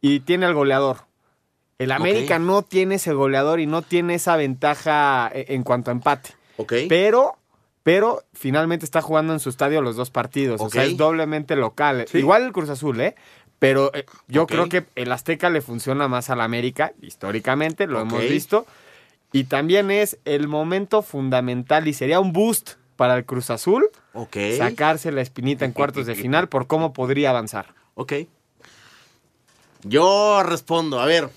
y 0.00 0.20
tiene 0.20 0.46
al 0.46 0.54
goleador. 0.54 0.98
El 1.78 1.92
América 1.92 2.38
no 2.38 2.62
tiene 2.62 2.96
ese 2.96 3.12
goleador 3.12 3.60
y 3.60 3.66
no 3.66 3.82
tiene 3.82 4.14
esa 4.14 4.36
ventaja 4.36 5.30
eh, 5.34 5.46
en 5.48 5.62
cuanto 5.64 5.90
a 5.90 5.92
empate. 5.92 6.30
Ok. 6.56 6.72
Pero, 6.88 7.36
pero 7.82 8.22
finalmente 8.32 8.84
está 8.84 9.02
jugando 9.02 9.32
en 9.32 9.40
su 9.40 9.50
estadio 9.50 9.82
los 9.82 9.96
dos 9.96 10.10
partidos. 10.10 10.60
O 10.60 10.70
sea, 10.70 10.82
Ok. 10.82 10.88
es 10.88 10.96
doblemente 10.96 11.56
local. 11.56 12.06
Sí. 12.08 12.18
Igual 12.18 12.44
el 12.44 12.52
Cruz 12.52 12.70
Azul, 12.70 13.00
¿eh? 13.00 13.16
Pero 13.58 13.94
eh, 13.94 14.04
yo 14.28 14.46
creo 14.46 14.68
que 14.68 14.84
el 14.94 15.10
Azteca 15.12 15.48
le 15.50 15.60
funciona 15.62 16.06
más 16.08 16.28
al 16.30 16.40
América, 16.40 16.92
históricamente, 17.00 17.86
lo 17.86 18.00
hemos 18.00 18.20
visto. 18.22 18.66
Y 19.32 19.44
también 19.44 19.90
es 19.90 20.18
el 20.24 20.48
momento 20.48 21.02
fundamental 21.02 21.88
y 21.88 21.92
sería 21.94 22.20
un 22.20 22.32
boost 22.32 22.72
para 22.96 23.16
el 23.16 23.24
Cruz 23.24 23.50
Azul 23.50 23.88
Ok. 24.12 24.36
sacarse 24.58 25.10
la 25.12 25.22
espinita 25.22 25.64
en 25.64 25.72
cuartos 25.72 26.06
de 26.06 26.14
final 26.14 26.48
por 26.48 26.66
cómo 26.66 26.92
podría 26.92 27.30
avanzar. 27.30 27.74
Ok. 27.94 28.12
Yo 29.82 30.42
respondo, 30.42 31.00
a 31.00 31.06
ver. 31.06 31.30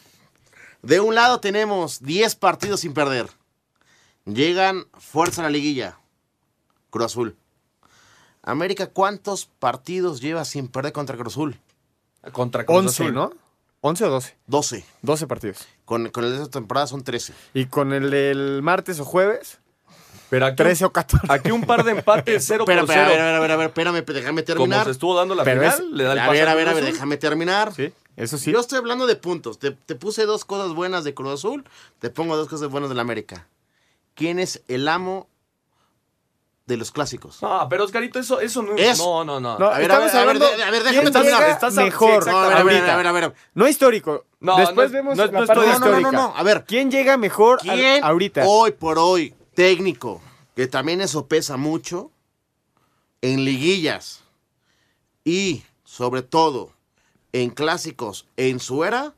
De 0.82 1.00
un 1.00 1.16
lado 1.16 1.40
tenemos 1.40 2.02
10 2.04 2.36
partidos 2.36 2.82
sin 2.82 2.94
perder. 2.94 3.28
Llegan 4.26 4.86
fuerza 4.94 5.42
a 5.42 5.46
la 5.46 5.50
liguilla. 5.50 5.98
Cruz 6.90 7.06
Azul. 7.06 7.36
América, 8.44 8.88
¿cuántos 8.88 9.46
partidos 9.46 10.22
lleva 10.22 10.46
sin 10.46 10.68
perder 10.68 10.94
contra 10.94 11.18
Cruz 11.18 11.34
Azul? 11.34 11.60
Contra 12.32 12.66
Cruz 12.66 12.78
11, 12.80 13.04
Azul. 13.04 13.14
¿no? 13.14 13.32
11 13.82 14.06
o 14.06 14.10
12. 14.10 14.36
12. 14.48 14.86
12 15.02 15.28
partidos. 15.28 15.68
Con, 15.86 16.10
con 16.10 16.24
el 16.26 16.32
de 16.32 16.38
esta 16.44 16.50
temporada 16.60 16.88
son 16.88 17.04
13. 17.04 17.34
Y 17.54 17.66
con 17.68 17.94
el 17.94 18.10
del 18.10 18.62
martes 18.64 19.00
o 19.00 19.06
jueves, 19.06 19.60
Pero 20.30 20.48
aquí, 20.48 20.56
13 20.58 20.86
o 20.86 20.92
14. 20.92 21.28
aquí 21.30 21.52
un 21.52 21.62
par 21.62 21.84
de 21.84 21.92
empates 21.92 22.44
0 22.48 22.66
por 22.66 22.74
Espera, 22.74 22.88
0. 22.88 23.02
espera, 23.06 23.06
a 23.06 23.10
ver, 23.10 23.22
a 23.22 23.24
ver, 23.26 23.36
a 23.36 23.40
ver, 23.40 23.52
a 23.52 23.56
ver, 23.58 23.68
espérame, 23.68 24.04
déjame 24.06 24.44
Como 24.44 24.58
terminar. 24.58 24.86
se 24.86 24.92
estuvo 24.92 25.16
dando 25.16 25.36
la 25.36 25.44
Pero 25.44 25.62
final, 25.62 25.80
es- 25.80 25.86
le 25.92 26.04
da 26.04 26.14
el 26.14 26.20
A 26.20 26.30
ver, 26.32 26.48
a 26.50 26.56
ver, 26.56 26.70
a 26.70 26.74
ver, 26.74 26.84
déjame 26.86 27.18
terminar. 27.18 27.74
Sí, 27.74 27.94
eso 28.16 28.38
sí. 28.38 28.52
Yo 28.52 28.60
estoy 28.60 28.80
hablando 28.80 29.06
de 29.08 29.16
puntos. 29.16 29.60
Te, 29.60 29.72
te 29.72 29.96
puse 29.96 30.26
dos 30.26 30.44
cosas 30.44 30.74
buenas 30.74 31.04
de 31.04 31.14
Cruz 31.14 31.34
Azul, 31.36 31.64
te 32.00 32.10
pongo 32.10 32.36
dos 32.36 32.48
cosas 32.50 32.70
buenas 32.70 32.90
del 32.90 33.00
América. 33.00 33.48
¿Quién 34.16 34.40
es 34.40 34.64
el 34.68 34.88
amo 34.88 35.30
de 36.68 36.78
los 36.78 36.92
clásicos? 36.92 37.42
No, 37.42 37.68
pero 37.70 37.86
Oscarito, 37.86 38.20
eso, 38.20 38.40
eso 38.40 38.62
no 38.62 38.76
Es- 38.76 39.00
No, 39.00 39.24
no, 39.26 39.40
no. 39.40 39.58
No, 39.58 39.68
A 39.68 39.80
ver, 39.80 39.92
a 39.92 40.00
ver, 40.00 40.10
a 40.10 40.12
ver, 40.12 40.16
hablando 40.18 40.46
de- 40.58 40.64
a 40.64 40.70
ver, 40.70 40.82
quién 40.84 40.94
déjame 40.96 41.12
terminar. 41.12 41.50
Estás 41.50 41.78
a- 41.78 41.82
sí, 41.82 41.86
mejor 41.86 42.10
exacto. 42.16 42.32
No, 42.32 42.38
a 42.38 42.48
ver, 42.50 42.58
a 42.58 42.64
ver, 42.64 42.74
ahorita. 42.76 42.94
a 42.94 42.98
ver, 42.98 43.08
a 43.08 43.12
ver. 43.14 43.34
No 43.56 43.68
histórico. 43.68 44.26
No, 44.40 44.58
Después 44.58 44.92
no 44.92 44.98
vemos 44.98 45.18
no 45.18 45.26
la 45.26 45.32
parte 45.32 45.54
todo 45.54 45.66
No, 45.66 45.72
no, 45.74 45.80
no, 45.80 45.86
histórica. 45.88 46.12
no, 46.12 46.34
a 46.36 46.44
ver. 46.44 46.66
¿Quién 46.68 46.92
llega 46.92 47.18
mejor 47.18 47.60
al- 47.68 47.78
¿Quién 47.78 48.04
ahorita? 48.04 48.44
hoy 48.46 48.72
por 48.74 49.00
hoy, 49.00 49.34
técnico, 49.56 50.22
que 50.56 50.68
también 50.68 51.02
eso 51.02 51.26
pesa 51.26 51.58
mucho, 51.58 52.12
en 53.22 53.44
liguillas 53.46 54.22
y 55.24 55.64
sobre 55.84 56.22
todo 56.22 56.72
en 57.34 57.50
clásicos 57.50 58.28
en 58.38 58.60
su 58.60 58.84
era, 58.84 59.14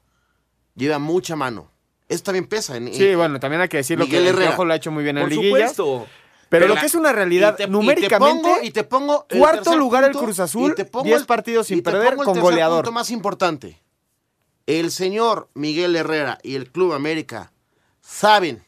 lleva 0.75 0.99
mucha 0.99 1.35
mano. 1.35 1.69
Eso 2.07 2.23
también 2.23 2.47
pesa. 2.47 2.75
En, 2.77 2.93
Sí, 2.93 3.09
en- 3.09 3.17
bueno, 3.17 3.39
también 3.39 3.61
hay 3.61 3.67
que 3.69 3.77
decirlo 3.77 4.05
Miguel 4.05 4.23
que 4.23 4.29
el 4.29 4.33
Herrera. 4.35 4.51
Piojo 4.51 4.65
lo 4.65 4.73
ha 4.73 4.75
hecho 4.77 4.91
muy 4.91 5.03
bien 5.03 5.17
en 5.17 5.23
Por 5.25 5.31
liguillas. 5.31 5.75
supuesto. 5.75 6.07
Pero, 6.49 6.63
Pero 6.65 6.73
lo 6.75 6.79
que 6.81 6.87
es 6.87 6.95
una 6.95 7.11
realidad, 7.11 7.55
te- 7.55 7.63
y 7.63 7.65
te 7.67 7.71
numéricamente, 7.71 8.41
pongo- 8.49 8.63
y 8.63 8.71
te 8.71 8.83
pongo 8.83 9.25
el 9.29 9.37
cuarto 9.39 9.75
lugar 9.75 10.03
el 10.05 10.11
Cruz 10.13 10.39
Azul, 10.39 10.71
y 10.71 10.75
te 10.75 10.85
pongo 10.85 11.05
10 11.05 11.21
el- 11.21 11.25
partidos 11.27 11.67
sin 11.67 11.77
y 11.77 11.81
te 11.83 11.91
perder 11.91 12.09
pongo 12.15 12.23
el 12.23 12.25
con 12.25 12.39
goleador. 12.39 12.83
punto 12.83 12.91
más 12.91 13.11
importante. 13.11 13.79
El 14.65 14.91
señor 14.91 15.49
Miguel 15.53 15.95
Herrera 15.95 16.39
y 16.41 16.55
el 16.55 16.71
Club 16.71 16.93
América 16.93 17.51
saben 18.01 18.63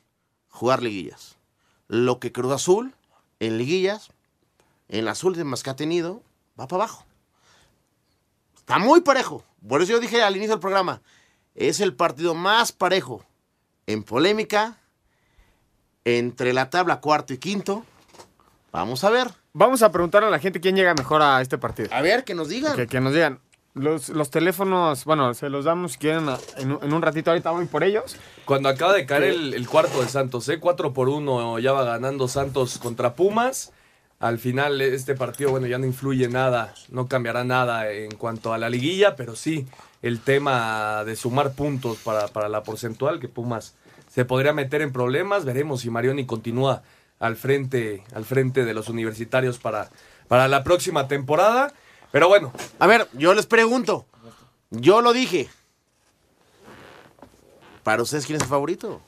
jugar 0.50 0.84
liguillas. 0.84 1.38
Lo 1.88 2.20
que 2.20 2.32
Cruz 2.32 2.52
Azul 2.54 2.94
en 3.39 3.58
liguillas, 3.58 4.10
en 4.88 5.06
las 5.06 5.24
últimas 5.24 5.63
que 5.63 5.72
ha 5.72 5.76
tenido, 5.76 6.22
va 6.60 6.67
para 6.67 6.84
abajo. 6.84 7.06
Está 8.58 8.78
muy 8.78 9.02
parejo. 9.02 9.44
Por 9.67 9.82
eso 9.82 9.94
yo 9.94 10.00
dije 10.00 10.22
al 10.22 10.36
inicio 10.36 10.54
del 10.54 10.60
programa, 10.60 11.02
es 11.56 11.80
el 11.80 11.96
partido 11.96 12.34
más 12.36 12.72
parejo 12.72 13.26
en 13.88 14.04
polémica 14.04 14.78
entre 16.06 16.54
la 16.54 16.70
tabla 16.70 17.00
cuarto 17.00 17.34
y 17.34 17.38
quinto. 17.38 17.86
Vamos 18.72 19.04
a 19.04 19.10
ver. 19.10 19.28
Vamos 19.54 19.82
a 19.84 19.92
preguntar 19.92 20.24
a 20.24 20.30
la 20.30 20.40
gente 20.40 20.62
quién 20.62 20.76
llega 20.76 20.94
mejor 20.94 21.22
a 21.22 21.42
este 21.42 21.58
partido. 21.58 21.90
A 21.92 22.02
ver, 22.02 22.24
que 22.24 22.34
nos 22.34 22.48
digan. 22.50 22.76
Que, 22.76 22.88
que 22.88 23.02
nos 23.02 23.14
digan. 23.14 23.40
Los, 23.74 24.10
los 24.10 24.30
teléfonos, 24.30 25.06
bueno, 25.06 25.34
se 25.34 25.50
los 25.50 25.64
damos 25.66 25.94
si 25.94 25.98
quieren 26.00 26.28
a- 26.30 26.38
en, 26.58 26.74
un- 26.74 26.80
en 26.84 26.94
un 26.94 27.02
ratito. 27.02 27.32
Ahorita 27.32 27.52
voy 27.52 27.66
por 27.66 27.84
ellos. 27.84 28.18
Cuando 28.46 28.70
acaba 28.70 28.94
de 28.94 29.06
caer 29.06 29.24
el, 29.24 29.54
el 29.54 29.68
cuarto 29.68 30.02
de 30.02 30.10
Santos, 30.10 30.48
¿eh? 30.50 30.60
4 30.60 30.94
por 30.94 31.08
1 31.10 31.60
ya 31.60 31.72
va 31.72 31.84
ganando 31.84 32.28
Santos 32.28 32.78
contra 32.80 33.14
Pumas. 33.16 33.72
Al 34.20 34.38
final 34.40 34.80
este 34.82 35.16
partido, 35.16 35.50
bueno, 35.52 35.66
ya 35.68 35.80
no 35.80 35.86
influye 35.88 36.28
nada, 36.30 36.76
no 36.90 37.08
cambiará 37.08 37.44
nada 37.44 37.90
en 37.92 38.12
cuanto 38.12 38.54
a 38.54 38.58
la 38.60 38.70
liguilla, 38.70 39.16
pero 39.16 39.36
sí 39.36 39.66
el 40.04 40.20
tema 40.20 41.04
de 41.06 41.16
sumar 41.16 41.54
puntos 41.54 41.98
para, 42.04 42.28
para 42.28 42.48
la 42.48 42.62
porcentual, 42.62 43.20
que 43.20 43.28
Pumas 43.30 43.74
se 44.13 44.26
podría 44.26 44.54
meter 44.54 44.82
en 44.82 44.91
problemas. 44.91 45.45
Veremos 45.45 45.82
si 45.82 45.89
Marioni 45.89 46.26
continúa 46.26 46.84
al 47.19 47.38
frente, 47.38 48.04
al 48.13 48.26
frente 48.26 48.65
de 48.65 48.74
los 48.74 48.89
universitarios 48.89 49.58
para, 49.58 49.89
para 50.28 50.47
la 50.47 50.63
próxima 50.63 51.08
temporada. 51.08 51.74
Pero 52.12 52.28
bueno. 52.28 52.52
A 52.80 52.88
ver, 52.88 53.08
yo 53.13 53.34
les 53.34 53.45
pregunto. 53.45 54.06
Yo 54.69 55.02
lo 55.02 55.13
dije. 55.13 55.50
¿Para 57.84 58.04
ustedes 58.04 58.26
quién 58.26 58.36
es 58.36 58.43
el 58.43 58.50
favorito? 58.50 59.02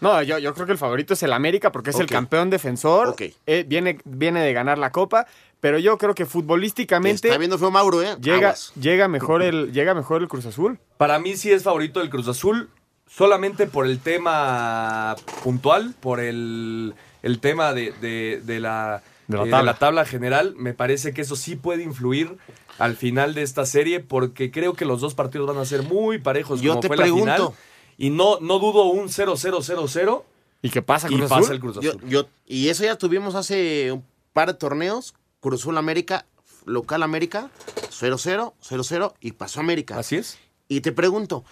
No, 0.00 0.22
yo, 0.22 0.38
yo 0.38 0.54
creo 0.54 0.64
que 0.64 0.72
el 0.72 0.78
favorito 0.78 1.12
es 1.12 1.22
el 1.22 1.34
América 1.34 1.70
porque 1.70 1.90
es 1.90 2.00
el 2.00 2.06
campeón 2.06 2.48
defensor. 2.48 3.08
Ok. 3.08 3.22
Eh, 3.46 3.64
viene, 3.68 3.98
viene 4.04 4.40
de 4.40 4.54
ganar 4.54 4.78
la 4.78 4.90
copa. 4.90 5.26
Pero 5.60 5.78
yo 5.78 5.98
creo 5.98 6.14
que 6.14 6.24
futbolísticamente. 6.24 7.28
Está 7.28 7.36
viendo 7.36 7.58
feo 7.58 7.70
Mauro, 7.70 8.02
¿eh? 8.02 8.16
Llega, 8.18 8.54
llega, 8.80 9.08
mejor 9.08 9.42
el, 9.42 9.72
llega 9.72 9.92
mejor 9.92 10.22
el 10.22 10.28
Cruz 10.28 10.46
Azul. 10.46 10.78
Para 10.96 11.18
mí 11.18 11.36
sí 11.36 11.52
es 11.52 11.62
favorito 11.62 12.00
el 12.00 12.08
Cruz 12.08 12.28
Azul, 12.28 12.70
solamente 13.14 13.66
por 13.66 13.86
el 13.86 13.98
tema 13.98 15.16
puntual, 15.42 15.94
por 16.00 16.20
el, 16.20 16.94
el 17.22 17.40
tema 17.40 17.72
de, 17.72 17.92
de- 18.00 18.40
de 18.44 18.60
la, 18.60 19.02
De 19.28 19.36
la 19.38 19.44
eh, 19.46 19.50
tabla. 19.50 19.74
tabla 19.74 20.04
general. 20.04 20.54
Me 20.56 20.74
parece 20.74 21.12
que 21.12 21.22
eso 21.22 21.36
sí 21.36 21.56
puede 21.56 21.82
influir 21.82 22.36
al 22.78 22.96
final 22.96 23.34
de 23.34 23.42
esta 23.42 23.66
serie, 23.66 24.00
porque 24.00 24.50
creo 24.50 24.74
que 24.74 24.84
los 24.84 25.00
dos 25.00 25.14
partidos 25.14 25.46
van 25.48 25.58
a 25.58 25.64
ser 25.64 25.82
muy 25.82 26.18
parejos 26.18 26.60
Yo 26.60 26.72
como 26.72 26.80
te 26.80 26.88
fue 26.88 26.96
la 26.96 27.04
final. 27.04 27.24
pregunto. 27.36 27.54
Y 27.98 28.10
no, 28.10 28.38
no 28.40 28.58
dudo 28.58 28.84
un 28.84 29.08
0-0-0-0. 29.08 30.22
¿Y 30.62 30.70
qué 30.70 30.80
pasa, 30.82 31.08
Y 31.10 31.16
Cruz 31.16 31.28
pasa 31.28 31.40
Azul? 31.42 31.54
el 31.54 31.60
Cruz 31.60 31.80
Yo- 31.80 31.90
Azul. 31.90 32.08
yo- 32.08 32.26
y 32.46 32.68
eso 32.68 32.84
ya 32.84 32.96
tuvimos 32.96 33.34
hace 33.34 33.92
un 33.92 34.04
par 34.32 34.48
de 34.48 34.54
torneos. 34.54 35.14
Cruz 35.40 35.60
Azul 35.62 35.76
América, 35.78 36.26
local 36.64 37.02
América, 37.02 37.50
0-0, 37.90 38.54
0-0 38.62 39.14
y 39.20 39.32
pasó 39.32 39.60
América. 39.60 39.98
Así 39.98 40.16
es. 40.16 40.38
Y 40.68 40.80
te 40.82 40.92
pregunto, 40.92 41.44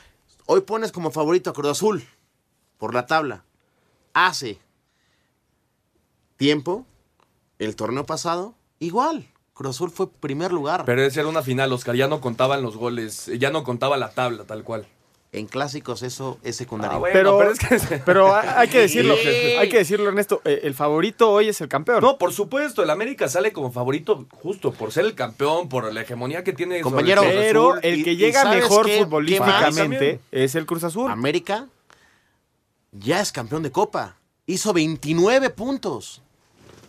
hoy 0.51 0.63
pones 0.63 0.93
como 0.93 1.11
favorito 1.11 1.51
a 1.51 1.53
Cruz 1.53 1.71
Azul 1.73 2.05
por 2.79 2.95
la 2.95 3.07
tabla. 3.07 3.45
Hace 4.15 4.59
tiempo, 6.37 6.87
el 7.59 7.77
torneo 7.77 8.07
pasado, 8.07 8.55
igual. 8.79 9.29
Cruz 9.53 9.77
Azul 9.77 9.91
fue 9.91 10.11
primer 10.11 10.53
lugar. 10.53 10.85
Pero 10.87 11.03
esa 11.03 11.21
era 11.21 11.29
una 11.29 11.43
final, 11.43 11.73
Oscar. 11.73 11.95
Ya 11.97 12.09
no 12.09 12.21
contaban 12.21 12.63
los 12.63 12.77
goles, 12.77 13.27
ya 13.39 13.51
no 13.51 13.63
contaba 13.63 13.99
la 13.99 14.11
tabla 14.11 14.45
tal 14.45 14.65
cual. 14.65 14.87
En 15.31 15.47
clásicos 15.47 16.03
eso 16.03 16.39
es 16.43 16.57
secundario. 16.57 16.97
Ah, 16.97 17.01
bueno, 17.01 17.13
pero, 17.13 17.37
pero 17.39 17.51
es 17.51 17.59
que- 17.87 17.99
pero 17.99 18.35
hay 18.35 18.67
que 18.69 18.81
decirlo, 18.81 19.15
Sí. 19.17 19.29
hay 19.29 19.69
que 19.69 19.77
decirlo, 19.79 20.09
Ernesto. 20.09 20.41
eh, 20.47 20.61
El 20.63 20.73
favorito 20.75 21.31
hoy 21.31 21.49
es 21.51 21.61
el 21.61 21.69
campeón. 21.69 22.01
No, 22.01 22.17
por 22.17 22.33
supuesto, 22.33 22.83
el 22.83 22.89
América 22.89 23.29
sale 23.29 23.53
como 23.53 23.71
favorito 23.71 24.27
justo 24.43 24.73
por 24.73 24.91
ser 24.91 25.05
el 25.05 25.15
campeón, 25.15 25.69
por 25.69 25.93
la 25.93 26.01
hegemonía 26.01 26.43
que 26.45 26.55
tiene. 26.55 26.77
sobre 26.79 26.83
Compañero, 26.85 27.23
el 27.25 27.29
Cruz 27.31 27.41
pero 27.45 27.71
Azul. 27.73 27.81
el 27.83 28.05
que 28.05 28.13
y 28.13 28.17
llega 28.17 28.43
¿sabes 28.43 28.63
mejor 28.63 28.89
futbolísticamente 28.91 30.21
es 30.33 30.55
el 30.55 30.65
Cruz 30.65 30.85
Azul. 30.85 31.11
América 31.11 31.67
ya 32.93 33.21
es 33.21 33.33
campeón 33.33 33.63
de 33.63 33.71
Copa. 33.71 34.17
Hizo 34.47 34.73
29 34.73 35.51
puntos. 35.51 36.23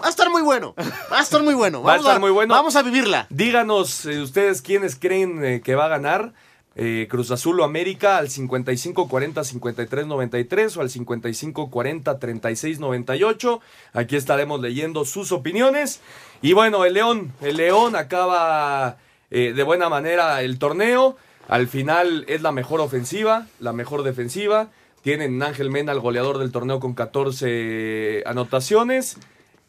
Va 0.01 0.07
a 0.07 0.09
estar 0.09 0.29
muy 0.29 0.41
bueno. 0.41 0.75
Va 1.11 1.19
a 1.19 1.21
estar 1.21 1.43
muy 1.43 1.53
bueno. 1.53 1.83
Va 1.83 1.95
a 1.95 1.97
estar 1.97 2.19
muy 2.21 2.31
bueno. 2.31 2.53
Vamos 2.53 2.77
a 2.77 2.83
vivirla. 2.83 3.27
Díganos 3.29 4.05
eh, 4.05 4.21
ustedes 4.21 4.61
quiénes 4.61 4.95
creen 4.95 5.43
eh, 5.43 5.61
que 5.61 5.75
va 5.75 5.85
a 5.85 5.89
ganar. 5.89 6.31
Eh, 6.81 7.07
Cruz 7.09 7.29
Azul 7.29 7.59
o 7.59 7.65
América 7.65 8.15
al 8.15 8.29
5540-5393 8.29 10.77
o 10.77 10.81
al 10.81 10.89
5540-3698. 10.89 13.59
Aquí 13.91 14.15
estaremos 14.15 14.61
leyendo 14.61 15.03
sus 15.03 15.33
opiniones. 15.33 15.99
Y 16.41 16.53
bueno, 16.53 16.85
el 16.85 16.93
León, 16.93 17.33
el 17.41 17.57
León 17.57 17.97
acaba 17.97 18.95
eh, 19.29 19.51
de 19.53 19.63
buena 19.63 19.89
manera 19.89 20.41
el 20.41 20.57
torneo. 20.57 21.17
Al 21.49 21.67
final 21.67 22.23
es 22.29 22.41
la 22.41 22.53
mejor 22.53 22.79
ofensiva, 22.79 23.47
la 23.59 23.73
mejor 23.73 24.03
defensiva. 24.03 24.69
Tienen 25.01 25.43
Ángel 25.43 25.71
Mena, 25.71 25.91
el 25.91 25.99
goleador 25.99 26.37
del 26.37 26.53
torneo, 26.53 26.79
con 26.79 26.93
14 26.93 28.23
anotaciones. 28.25 29.17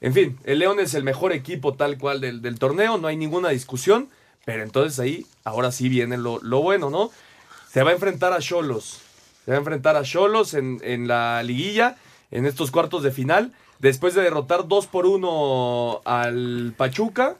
En 0.00 0.14
fin, 0.14 0.38
el 0.44 0.60
León 0.60 0.78
es 0.78 0.94
el 0.94 1.02
mejor 1.02 1.32
equipo 1.32 1.74
tal 1.74 1.98
cual 1.98 2.20
del, 2.20 2.40
del 2.40 2.60
torneo, 2.60 2.98
no 2.98 3.08
hay 3.08 3.16
ninguna 3.16 3.48
discusión. 3.48 4.10
Pero 4.44 4.62
entonces 4.62 4.98
ahí, 4.98 5.26
ahora 5.44 5.72
sí 5.72 5.88
viene 5.88 6.16
lo, 6.16 6.40
lo 6.42 6.62
bueno, 6.62 6.90
¿no? 6.90 7.10
Se 7.70 7.82
va 7.82 7.90
a 7.90 7.94
enfrentar 7.94 8.32
a 8.32 8.40
Cholos. 8.40 9.00
Se 9.44 9.50
va 9.50 9.56
a 9.56 9.60
enfrentar 9.60 9.96
a 9.96 10.02
Cholos 10.02 10.54
en, 10.54 10.80
en 10.82 11.08
la 11.08 11.42
liguilla, 11.42 11.96
en 12.30 12.46
estos 12.46 12.70
cuartos 12.70 13.02
de 13.02 13.12
final. 13.12 13.52
Después 13.78 14.14
de 14.14 14.22
derrotar 14.22 14.66
2 14.68 14.86
por 14.86 15.06
1 15.06 16.02
al 16.04 16.74
Pachuca. 16.76 17.36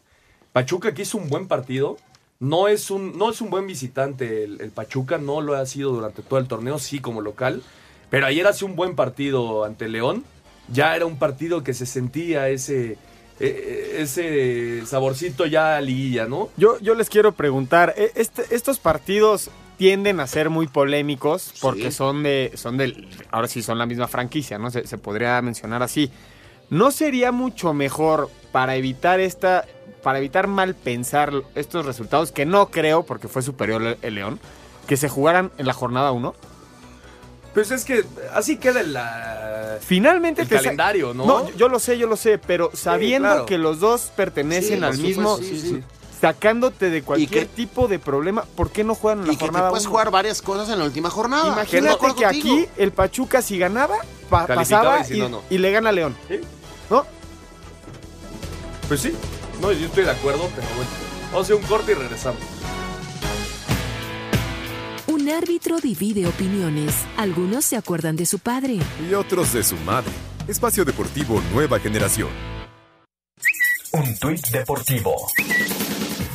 Pachuca 0.52 0.94
que 0.94 1.02
hizo 1.02 1.18
un 1.18 1.28
buen 1.28 1.48
partido. 1.48 1.96
No 2.38 2.68
es 2.68 2.90
un, 2.90 3.18
no 3.18 3.30
es 3.30 3.40
un 3.40 3.50
buen 3.50 3.66
visitante 3.66 4.44
el, 4.44 4.60
el 4.62 4.70
Pachuca, 4.70 5.18
no 5.18 5.42
lo 5.42 5.54
ha 5.54 5.66
sido 5.66 5.92
durante 5.92 6.22
todo 6.22 6.38
el 6.38 6.48
torneo, 6.48 6.78
sí 6.78 6.98
como 6.98 7.20
local. 7.20 7.62
Pero 8.08 8.26
ayer 8.26 8.46
hace 8.46 8.64
un 8.64 8.76
buen 8.76 8.96
partido 8.96 9.64
ante 9.64 9.88
León. 9.88 10.24
Ya 10.68 10.96
era 10.96 11.04
un 11.04 11.18
partido 11.18 11.62
que 11.62 11.74
se 11.74 11.84
sentía 11.84 12.48
ese, 12.48 12.96
ese 13.40 14.84
saborcito 14.86 15.46
ya 15.46 15.76
a 15.76 15.80
liguilla, 15.80 16.26
¿no? 16.26 16.48
Yo, 16.56 16.78
yo 16.80 16.94
les 16.94 17.08
quiero 17.08 17.32
preguntar, 17.32 17.94
eh, 17.96 18.12
este- 18.14 18.54
estos 18.54 18.78
partidos 18.78 19.50
tienden 19.78 20.20
a 20.20 20.26
ser 20.26 20.50
muy 20.50 20.66
polémicos 20.66 21.54
porque 21.60 21.90
Sí. 21.90 21.92
son 21.96 22.22
de, 22.22 22.52
son 22.54 22.76
del, 22.76 23.08
ahora 23.30 23.48
sí 23.48 23.62
son 23.62 23.78
la 23.78 23.86
misma 23.86 24.08
franquicia, 24.08 24.58
¿no? 24.58 24.70
Se, 24.70 24.86
se 24.86 24.98
podría 24.98 25.40
mencionar 25.42 25.82
así. 25.82 26.10
¿No 26.68 26.90
sería 26.90 27.32
mucho 27.32 27.72
mejor 27.72 28.30
para 28.52 28.76
evitar 28.76 29.20
esta, 29.20 29.64
para 30.02 30.18
evitar 30.18 30.46
mal 30.46 30.74
pensar 30.74 31.32
estos 31.54 31.86
resultados, 31.86 32.30
que 32.32 32.46
no 32.46 32.70
creo 32.70 33.04
porque 33.04 33.26
fue 33.28 33.42
superior 33.42 33.82
el, 33.82 33.96
el 34.02 34.14
León, 34.14 34.38
que 34.86 34.96
se 34.96 35.08
jugaran 35.08 35.50
en 35.58 35.66
la 35.66 35.72
jornada 35.72 36.12
1? 36.12 36.34
Pues 37.54 37.70
es 37.72 37.84
que 37.84 38.04
así 38.34 38.56
queda 38.58 38.80
el, 38.80 38.92
la- 38.92 39.78
Finalmente 39.80 40.42
el 40.42 40.48
te 40.48 40.54
calendario, 40.56 41.12
¿no? 41.14 41.26
No, 41.26 41.50
yo, 41.56 41.68
lo 41.68 41.78
sé, 41.80 41.98
yo 41.98 42.06
lo 42.06 42.16
sé, 42.16 42.38
pero 42.38 42.70
sabiendo 42.74 43.28
claro. 43.28 43.46
que 43.46 43.58
los 43.58 43.80
dos 43.80 44.12
pertenecen 44.14 44.78
Sí, 44.78 44.84
al 44.84 44.98
mismo, 44.98 45.36
supuesto, 45.36 45.56
sí, 45.56 45.60
sí. 45.60 45.82
sacándote 46.20 46.90
de 46.90 47.02
cualquier 47.02 47.48
que- 47.48 47.54
tipo 47.54 47.88
de 47.88 47.98
problema, 47.98 48.44
¿por 48.54 48.70
qué 48.70 48.84
no 48.84 48.94
juegan 48.94 49.20
en 49.20 49.26
la 49.26 49.32
Y 49.32 49.36
que 49.36 49.40
te 49.40 49.46
jornada 49.46 49.70
puedes 49.70 49.84
uno? 49.86 49.90
jugar 49.90 50.10
varias 50.10 50.42
cosas 50.42 50.68
en 50.68 50.78
la 50.78 50.84
última 50.84 51.10
jornada. 51.10 51.46
Imagínate 51.48 52.14
que 52.16 52.26
aquí 52.26 52.66
el 52.76 52.92
Pachuca 52.92 53.42
si 53.42 53.58
ganaba, 53.58 53.96
pa- 54.28 54.46
pasaba 54.46 55.00
y 55.00 55.04
si 55.04 55.14
y, 55.16 55.20
no, 55.20 55.28
no. 55.28 55.42
y 55.50 55.58
le 55.58 55.72
gana 55.72 55.88
a 55.88 55.92
León. 55.92 56.16
Sí. 56.28 56.40
¿No? 56.88 57.04
Pues 58.86 59.00
sí, 59.00 59.12
no, 59.60 59.72
yo 59.72 59.86
estoy 59.86 60.04
de 60.04 60.10
acuerdo, 60.10 60.48
pero 60.54 60.66
bueno. 60.76 60.90
Vamos 61.32 61.38
a 61.38 61.42
hacer 61.42 61.56
un 61.56 61.62
corte 61.62 61.92
y 61.92 61.94
regresamos. 61.94 62.40
Árbitro 65.32 65.80
divide 65.80 66.26
opiniones. 66.26 66.94
Algunos 67.16 67.64
se 67.64 67.76
acuerdan 67.76 68.16
de 68.16 68.26
su 68.26 68.38
padre. 68.38 68.78
Y 69.08 69.14
otros 69.14 69.52
de 69.52 69.62
su 69.62 69.76
madre. 69.78 70.12
Espacio 70.48 70.84
Deportivo 70.84 71.40
Nueva 71.52 71.78
Generación. 71.78 72.28
Un 73.92 74.16
tuit 74.18 74.46
deportivo. 74.48 75.14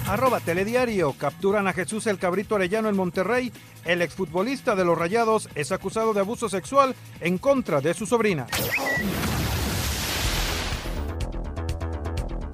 Arroba 0.07 0.39
Telediario. 0.39 1.13
Capturan 1.17 1.67
a 1.67 1.73
Jesús 1.73 2.07
el 2.07 2.17
Cabrito 2.17 2.55
Arellano 2.55 2.89
en 2.89 2.95
Monterrey. 2.95 3.51
El 3.85 4.01
exfutbolista 4.01 4.75
de 4.75 4.85
los 4.85 4.97
Rayados 4.97 5.49
es 5.55 5.71
acusado 5.71 6.13
de 6.13 6.19
abuso 6.19 6.49
sexual 6.49 6.95
en 7.21 7.37
contra 7.37 7.81
de 7.81 7.93
su 7.93 8.05
sobrina. 8.05 8.47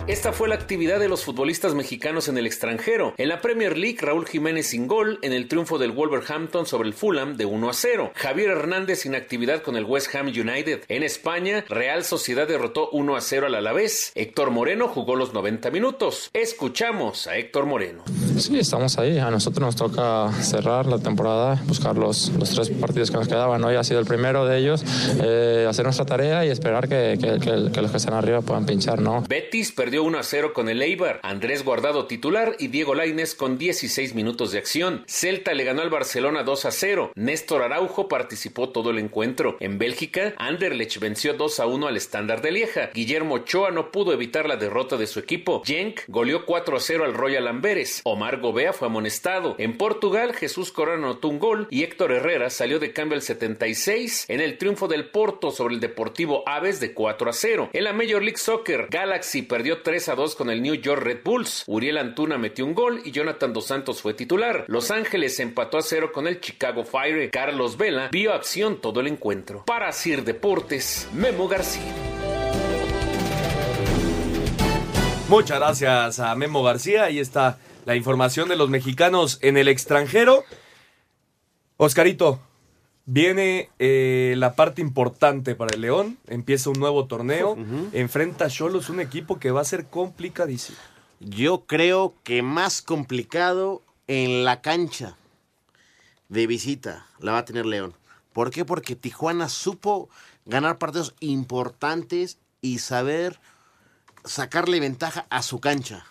Esta 0.08 0.34
fue 0.34 0.50
la 0.50 0.56
actividad 0.56 1.00
de 1.00 1.08
los 1.08 1.24
futbolistas 1.24 1.76
mexicanos 1.76 2.28
en 2.28 2.38
el 2.38 2.48
extranjero. 2.48 3.14
En 3.18 3.30
la 3.30 3.40
Premier 3.40 3.78
League, 3.78 4.00
Raúl 4.02 4.26
Jiménez 4.26 4.68
sin 4.68 4.88
gol 4.88 5.20
en 5.22 5.32
el 5.32 5.48
triunfo 5.48 5.78
del 5.78 5.92
Wolverhampton 5.92 6.66
sobre 6.66 6.88
el 6.88 6.96
Fulham 6.96 7.38
de 7.38 7.46
1 7.46 7.70
a 7.70 7.74
0. 7.74 8.12
Javier 8.16 8.50
Hernández 8.50 9.02
sin 9.02 9.14
actividad 9.14 9.62
con 9.62 9.76
el 9.76 9.86
West 9.86 10.14
Ham 10.16 10.28
United. 10.28 10.84
En 10.88 11.04
España, 11.04 11.64
Real 11.70 12.04
Sociedad 12.04 12.48
derrotó 12.48 12.90
1 12.90 13.16
a 13.16 13.22
0 13.22 13.46
al 13.46 13.56
Alavés. 13.56 14.12
Héctor 14.16 14.50
Moreno 14.50 14.88
jugó 14.88 15.16
los 15.16 15.34
90 15.34 15.70
minutos. 15.70 16.32
Escuchamos 16.34 17.28
a 17.28 17.38
Héctor 17.38 17.68
Moreno. 17.68 18.04
Sí, 18.42 18.58
estamos 18.58 18.98
ahí. 18.98 19.20
A 19.20 19.30
nosotros 19.30 19.64
nos 19.64 19.76
toca 19.76 20.32
cerrar 20.42 20.88
la 20.88 20.98
temporada, 20.98 21.62
buscar 21.68 21.96
los, 21.96 22.30
los 22.40 22.50
tres 22.50 22.72
partidos 22.72 23.12
que 23.12 23.18
nos 23.18 23.28
quedaban. 23.28 23.64
Hoy 23.64 23.76
ha 23.76 23.84
sido 23.84 24.00
el 24.00 24.08
primero 24.08 24.48
de 24.48 24.58
ellos, 24.58 24.84
eh, 25.24 25.68
hacer 25.70 25.86
nuestra 25.86 26.06
tarea 26.08 26.44
y 26.44 26.50
esperar 26.50 26.90
que, 26.90 27.18
los 27.22 27.92
que 27.92 27.98
están 27.98 28.16
arriba 28.16 28.42
puedan 28.42 28.66
pinchar, 28.66 29.00
¿no? 29.00 29.24
Betis 29.30 29.72
perdió 29.72 30.04
1 30.04 30.18
a 30.18 30.24
0 30.24 30.54
con 30.54 30.70
el 30.70 30.82
Eibar. 30.82 31.20
Andrés 31.22 31.64
Guardado 31.64 32.08
titular 32.08 32.56
y 32.58 32.70
Diego 32.70 32.96
Lainez 32.96 33.36
con 33.36 33.60
16 33.60 34.16
minutos 34.16 34.52
de 34.52 34.58
acción. 34.58 35.04
Celta 35.08 35.54
le 35.54 35.64
ganó 35.64 35.84
al 35.84 35.92
Barcelona 35.92 36.42
2 36.42 36.66
a 36.66 36.72
0. 36.72 37.12
Néstor 37.14 37.62
Araujo 37.62 38.08
participó 38.08 38.70
todo 38.70 38.90
el 38.90 38.98
encuentro. 38.98 39.58
En 39.60 39.78
Bélgica, 39.78 40.34
Anderlecht 40.38 40.98
venció 40.98 41.36
2 41.36 41.60
a 41.60 41.68
1 41.68 41.88
al 41.88 41.96
Estándar 41.96 42.42
de 42.42 42.52
Lieja. 42.52 42.90
Guillermo 42.92 43.36
Ochoa 43.36 43.70
no 43.70 43.92
pudo 43.92 44.14
evitar 44.14 44.48
la 44.48 44.58
derrota 44.58 44.98
de 44.98 45.06
su 45.06 45.20
equipo. 45.20 45.62
Genk 45.64 46.02
goleó 46.08 46.48
4 46.48 46.76
a 46.76 46.80
0 46.80 47.06
al 47.06 47.14
Royal 47.14 47.48
Amberes. 47.48 48.02
Omar 48.04 48.31
Gobea 48.40 48.74
fue 48.74 48.88
amonestado. 48.88 49.56
En 49.58 49.78
Portugal, 49.78 50.34
Jesús 50.34 50.72
Corona 50.72 51.08
anotó 51.08 51.28
un 51.28 51.40
gol 51.40 51.68
y 51.70 51.84
Héctor 51.84 52.12
Herrera 52.12 52.50
salió 52.50 52.80
de 52.80 52.94
cambio 52.94 53.16
al 53.16 53.22
76 53.22 54.26
en 54.28 54.40
el 54.40 54.58
triunfo 54.58 54.88
del 54.88 55.10
Porto 55.10 55.52
sobre 55.52 55.76
el 55.76 55.80
Deportivo 55.80 56.44
Aves 56.48 56.80
de 56.80 56.94
4 56.94 57.30
a 57.30 57.34
0. 57.34 57.70
En 57.74 57.84
la 57.84 57.94
Major 57.94 58.22
League 58.22 58.38
Soccer, 58.38 58.88
Galaxy 58.90 59.42
perdió 59.42 59.82
3 59.82 60.10
a 60.10 60.16
2 60.16 60.36
con 60.36 60.50
el 60.50 60.62
New 60.62 60.76
York 60.76 61.02
Red 61.02 61.20
Bulls. 61.24 61.64
Uriel 61.68 61.98
Antuna 61.98 62.38
metió 62.38 62.66
un 62.66 62.74
gol 62.74 63.02
y 63.04 63.12
Jonathan 63.12 63.54
Dos 63.54 63.66
Santos 63.66 64.02
fue 64.02 64.14
titular. 64.14 64.66
Los 64.68 64.92
Ángeles 64.92 65.40
empató 65.40 65.78
a 65.78 65.82
0 65.82 66.12
con 66.14 66.28
el 66.28 66.40
Chicago 66.40 66.84
Fire. 66.84 67.30
Carlos 67.32 67.78
Vela 67.78 68.10
vio 68.12 68.34
acción 68.34 68.80
todo 68.80 69.00
el 69.00 69.08
encuentro. 69.08 69.64
Para 69.66 69.92
Sir 69.92 70.24
Deportes, 70.24 71.08
Memo 71.14 71.48
García. 71.48 71.94
Muchas 75.32 75.60
gracias 75.60 76.20
a 76.20 76.36
Memo 76.36 76.62
García. 76.62 77.06
Ahí 77.06 77.20
está 77.20 77.58
la 77.86 77.96
información 77.96 78.50
de 78.50 78.56
los 78.56 78.70
mexicanos 78.70 79.40
en 79.42 79.58
el 79.58 79.68
extranjero. 79.68 80.44
Oscarito, 81.78 82.40
viene 83.06 83.70
eh, 83.80 84.36
la 84.38 84.56
parte 84.56 84.82
importante 84.82 85.56
para 85.56 85.76
el 85.76 85.82
León. 85.82 86.18
Empieza 86.28 86.70
un 86.70 86.80
nuevo 86.80 87.06
torneo. 87.06 87.58
Enfrenta 87.94 88.46
a 88.46 88.50
Cholos, 88.50 88.90
un 88.90 89.00
equipo 89.00 89.40
que 89.40 89.52
va 89.52 89.62
a 89.62 89.66
ser 89.66 89.86
complicadísimo. 89.86 90.78
Yo 91.20 91.66
creo 91.66 92.14
que 92.24 92.42
más 92.42 92.82
complicado 92.82 93.82
en 94.08 94.44
la 94.44 94.62
cancha 94.62 95.16
de 96.30 96.48
visita 96.48 97.06
la 97.20 97.34
va 97.34 97.40
a 97.40 97.46
tener 97.46 97.66
León. 97.66 97.94
¿Por 98.34 98.50
qué? 98.50 98.66
Porque 98.66 98.96
Tijuana 98.96 99.50
supo 99.50 100.10
ganar 100.46 100.78
partidos 100.78 101.14
importantes 101.20 102.38
y 102.62 102.80
saber 102.80 103.40
sacarle 104.24 104.80
ventaja 104.80 105.26
a 105.30 105.42
su 105.42 105.60
cancha. 105.60 106.06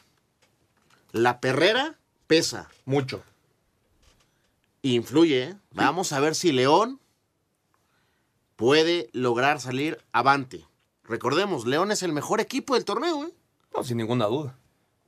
La 1.13 1.41
perrera 1.41 1.97
pesa. 2.27 2.69
Mucho. 2.85 3.23
Influye. 4.83 5.43
¿eh? 5.43 5.57
Vamos 5.73 6.13
a 6.13 6.21
ver 6.21 6.35
si 6.35 6.53
León 6.53 7.01
puede 8.57 9.11
lograr 9.13 9.61
salir 9.61 9.99
avante. 10.13 10.67
Recordemos, 11.05 11.67
León 11.67 11.91
es 11.91 12.03
el 12.03 12.13
mejor 12.13 12.41
equipo 12.41 12.75
del 12.75 12.85
torneo. 12.85 13.25
¿eh? 13.25 13.33
No, 13.75 13.83
sin 13.83 13.97
ninguna 13.97 14.27
duda. 14.27 14.57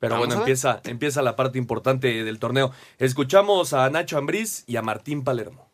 Pero 0.01 0.15
Vamos 0.15 0.27
bueno, 0.27 0.41
empieza, 0.41 0.81
empieza 0.85 1.23
la 1.23 1.37
parte 1.37 1.59
importante 1.59 2.25
del 2.25 2.41
torneo. 2.41 2.73
Escuchamos 2.99 3.73
a 3.73 3.89
Nacho 3.89 4.19
Ambriz 4.19 4.65
y 4.67 4.77
a 4.77 4.83
Martín 4.83 5.23
Palermo. 5.23 5.72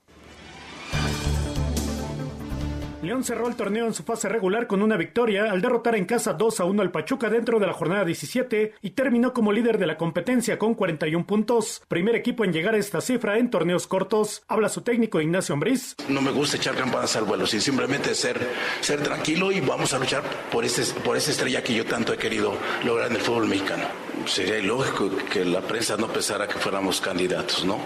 León 3.08 3.24
cerró 3.24 3.48
el 3.48 3.56
torneo 3.56 3.86
en 3.86 3.94
su 3.94 4.02
fase 4.02 4.28
regular 4.28 4.66
con 4.66 4.82
una 4.82 4.98
victoria 4.98 5.50
al 5.50 5.62
derrotar 5.62 5.94
en 5.94 6.04
casa 6.04 6.34
2 6.34 6.60
a 6.60 6.64
1 6.66 6.82
al 6.82 6.90
Pachuca 6.90 7.30
dentro 7.30 7.58
de 7.58 7.66
la 7.66 7.72
jornada 7.72 8.04
17 8.04 8.74
y 8.82 8.90
terminó 8.90 9.32
como 9.32 9.50
líder 9.50 9.78
de 9.78 9.86
la 9.86 9.96
competencia 9.96 10.58
con 10.58 10.74
41 10.74 11.26
puntos. 11.26 11.80
Primer 11.88 12.14
equipo 12.16 12.44
en 12.44 12.52
llegar 12.52 12.74
a 12.74 12.76
esta 12.76 13.00
cifra 13.00 13.38
en 13.38 13.48
torneos 13.48 13.86
cortos. 13.86 14.42
Habla 14.46 14.68
su 14.68 14.82
técnico 14.82 15.22
Ignacio 15.22 15.54
Ambriz. 15.54 15.96
No 16.10 16.20
me 16.20 16.32
gusta 16.32 16.58
echar 16.58 16.74
campanas 16.74 17.16
al 17.16 17.24
vuelo, 17.24 17.46
sino 17.46 17.62
simplemente 17.62 18.14
ser, 18.14 18.46
ser 18.82 19.02
tranquilo 19.02 19.50
y 19.52 19.60
vamos 19.60 19.94
a 19.94 19.98
luchar 19.98 20.22
por, 20.52 20.66
por 21.02 21.16
esa 21.16 21.30
estrella 21.30 21.62
que 21.62 21.72
yo 21.72 21.86
tanto 21.86 22.12
he 22.12 22.18
querido 22.18 22.52
lograr 22.84 23.08
en 23.08 23.16
el 23.16 23.22
fútbol 23.22 23.48
mexicano. 23.48 23.84
Sería 24.26 24.58
ilógico 24.58 25.10
que 25.32 25.46
la 25.46 25.62
prensa 25.62 25.96
no 25.96 26.08
pensara 26.08 26.46
que 26.46 26.58
fuéramos 26.58 27.00
candidatos, 27.00 27.64
¿no? 27.64 27.80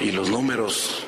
Y 0.00 0.10
los 0.10 0.28
números, 0.28 1.06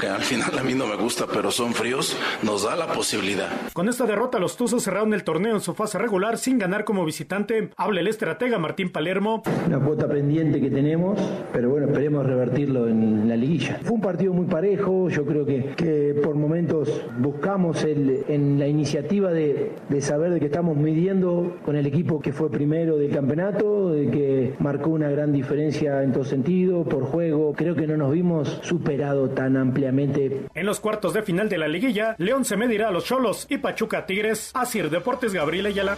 que 0.00 0.08
al 0.08 0.22
final 0.22 0.58
a 0.58 0.62
mí 0.62 0.74
no 0.74 0.86
me 0.86 0.96
gusta, 0.96 1.26
pero 1.30 1.50
son 1.50 1.74
fríos, 1.74 2.16
nos 2.42 2.64
da 2.64 2.74
la 2.74 2.86
posibilidad. 2.86 3.48
Con 3.74 3.88
esta 3.88 4.06
derrota, 4.06 4.38
los 4.38 4.56
Tuzos 4.56 4.82
cerraron 4.82 5.12
el 5.12 5.24
torneo 5.24 5.54
en 5.54 5.60
su 5.60 5.74
fase 5.74 5.98
regular 5.98 6.38
sin 6.38 6.58
ganar 6.58 6.84
como 6.84 7.04
visitante. 7.04 7.70
Habla 7.76 8.00
el 8.00 8.08
estratega 8.08 8.58
Martín 8.58 8.90
Palermo. 8.90 9.42
Una 9.66 9.78
cuota 9.78 10.08
pendiente 10.08 10.60
que 10.60 10.70
tenemos, 10.70 11.20
pero 11.52 11.68
bueno, 11.68 11.88
esperemos 11.88 12.24
revertirlo 12.24 12.88
en 12.88 13.28
la 13.28 13.36
liguilla. 13.36 13.78
Fue 13.82 13.92
un 13.92 14.00
partido 14.00 14.32
muy 14.32 14.46
parejo, 14.46 15.10
yo 15.10 15.26
creo 15.26 15.44
que, 15.44 15.74
que 15.76 16.18
por 16.22 16.34
momentos 16.34 17.02
buscamos 17.18 17.84
el, 17.84 18.24
en 18.28 18.58
la 18.58 18.66
iniciativa 18.66 19.30
de, 19.30 19.72
de 19.88 20.00
saber 20.00 20.32
de 20.32 20.40
que 20.40 20.46
estamos 20.46 20.76
midiendo 20.76 21.58
con 21.64 21.76
el 21.76 21.86
equipo 21.86 22.20
que 22.20 22.32
fue 22.32 22.50
primero 22.50 22.96
del 22.96 23.10
campeonato, 23.10 23.90
de 23.90 24.10
que 24.10 24.54
marcó 24.60 24.90
una 24.90 25.10
gran 25.10 25.32
diferencia 25.32 26.02
en 26.02 26.12
todo 26.12 26.24
sentido, 26.24 26.84
por 26.84 27.04
juego. 27.04 27.52
Creo 27.54 27.74
que 27.74 27.86
no 27.86 27.98
nos 27.98 28.12
vimos 28.12 28.60
superado 28.62 29.28
tan 29.28 29.58
ampliamente. 29.58 29.89
En 29.90 30.66
los 30.66 30.80
cuartos 30.80 31.12
de 31.14 31.22
final 31.22 31.48
de 31.48 31.58
la 31.58 31.68
liguilla, 31.68 32.14
León 32.18 32.44
se 32.44 32.56
medirá 32.56 32.88
a 32.88 32.90
los 32.90 33.04
Cholos 33.04 33.46
y 33.48 33.58
Pachuca 33.58 33.98
a 33.98 34.06
Tigres. 34.06 34.50
Asir 34.54 34.90
Deportes 34.90 35.32
Gabriel 35.32 35.66
Ayala. 35.66 35.96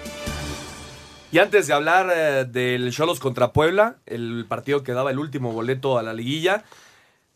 Y 1.31 1.39
antes 1.39 1.67
de 1.67 1.73
hablar 1.73 2.13
eh, 2.15 2.45
del 2.45 2.91
Cholos 2.93 3.19
contra 3.19 3.53
Puebla, 3.53 3.97
el 4.07 4.45
partido 4.49 4.83
que 4.83 4.93
daba 4.93 5.11
el 5.11 5.19
último 5.19 5.53
boleto 5.53 5.99
a 5.99 6.03
la 6.03 6.13
liguilla, 6.13 6.65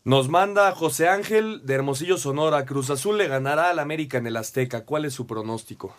nos 0.03 0.29
manda 0.29 0.71
José 0.71 1.09
Ángel 1.09 1.65
de 1.65 1.73
Hermosillo 1.73 2.17
Sonora. 2.17 2.65
Cruz 2.65 2.89
Azul 2.89 3.17
le 3.17 3.27
ganará 3.27 3.69
al 3.69 3.79
América 3.79 4.17
en 4.17 4.27
el 4.27 4.37
Azteca. 4.37 4.85
¿Cuál 4.85 5.05
es 5.05 5.13
su 5.13 5.27
pronóstico? 5.27 5.95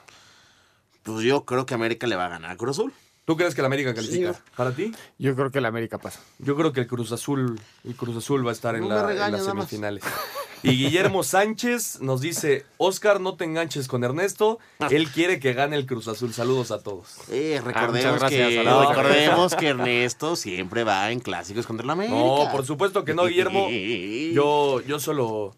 Pues 1.02 1.22
yo 1.24 1.44
creo 1.44 1.66
que 1.66 1.74
América 1.74 2.06
le 2.06 2.16
va 2.16 2.26
a 2.26 2.30
ganar 2.30 2.52
a 2.52 2.56
Cruz 2.56 2.78
Azul. 2.78 2.92
¿Tú 3.28 3.36
crees 3.36 3.54
que 3.54 3.60
el 3.60 3.66
América 3.66 3.92
califica? 3.92 4.32
Sí. 4.32 4.40
¿Para 4.56 4.72
ti? 4.72 4.90
Yo 5.18 5.36
creo 5.36 5.50
que 5.50 5.58
el 5.58 5.66
América 5.66 5.98
pasa. 5.98 6.18
Yo 6.38 6.56
creo 6.56 6.72
que 6.72 6.80
el 6.80 6.86
Cruz 6.86 7.12
Azul, 7.12 7.60
el 7.84 7.94
Cruz 7.94 8.16
Azul 8.16 8.42
va 8.46 8.48
a 8.48 8.52
estar 8.54 8.74
en, 8.74 8.80
No 8.80 8.88
me 8.88 8.94
la- 8.94 9.00
en 9.02 9.06
regañes, 9.08 9.32
las 9.40 9.44
semifinales. 9.44 10.02
Y 10.62 10.70
Guillermo 10.70 11.22
Sánchez 11.22 12.00
nos 12.00 12.22
dice, 12.22 12.64
Oscar, 12.78 13.20
no 13.20 13.34
te 13.36 13.44
enganches 13.44 13.86
con 13.86 14.02
Ernesto. 14.02 14.58
Él 14.90 15.10
quiere 15.10 15.40
que 15.40 15.52
gane 15.52 15.76
el 15.76 15.84
Cruz 15.84 16.08
Azul. 16.08 16.32
Saludos 16.32 16.70
a 16.70 16.82
todos. 16.82 17.16
Eh, 17.30 17.58
Ah, 17.60 17.64
recordemos, 17.66 17.92
muchas 18.14 18.18
gracias, 18.18 18.48
que, 18.48 18.62
recordemos 18.62 19.54
que 19.56 19.66
Ernesto 19.68 20.34
siempre 20.34 20.84
va 20.84 21.10
en 21.12 21.20
clásicos 21.20 21.66
contra 21.66 21.86
la 21.86 21.92
América. 21.92 22.16
No, 22.16 22.48
por 22.50 22.64
supuesto 22.64 23.04
que 23.04 23.12
no, 23.12 23.26
Guillermo. 23.26 23.68
Yo, 24.32 24.80
yo 24.80 24.98
solo 24.98 25.54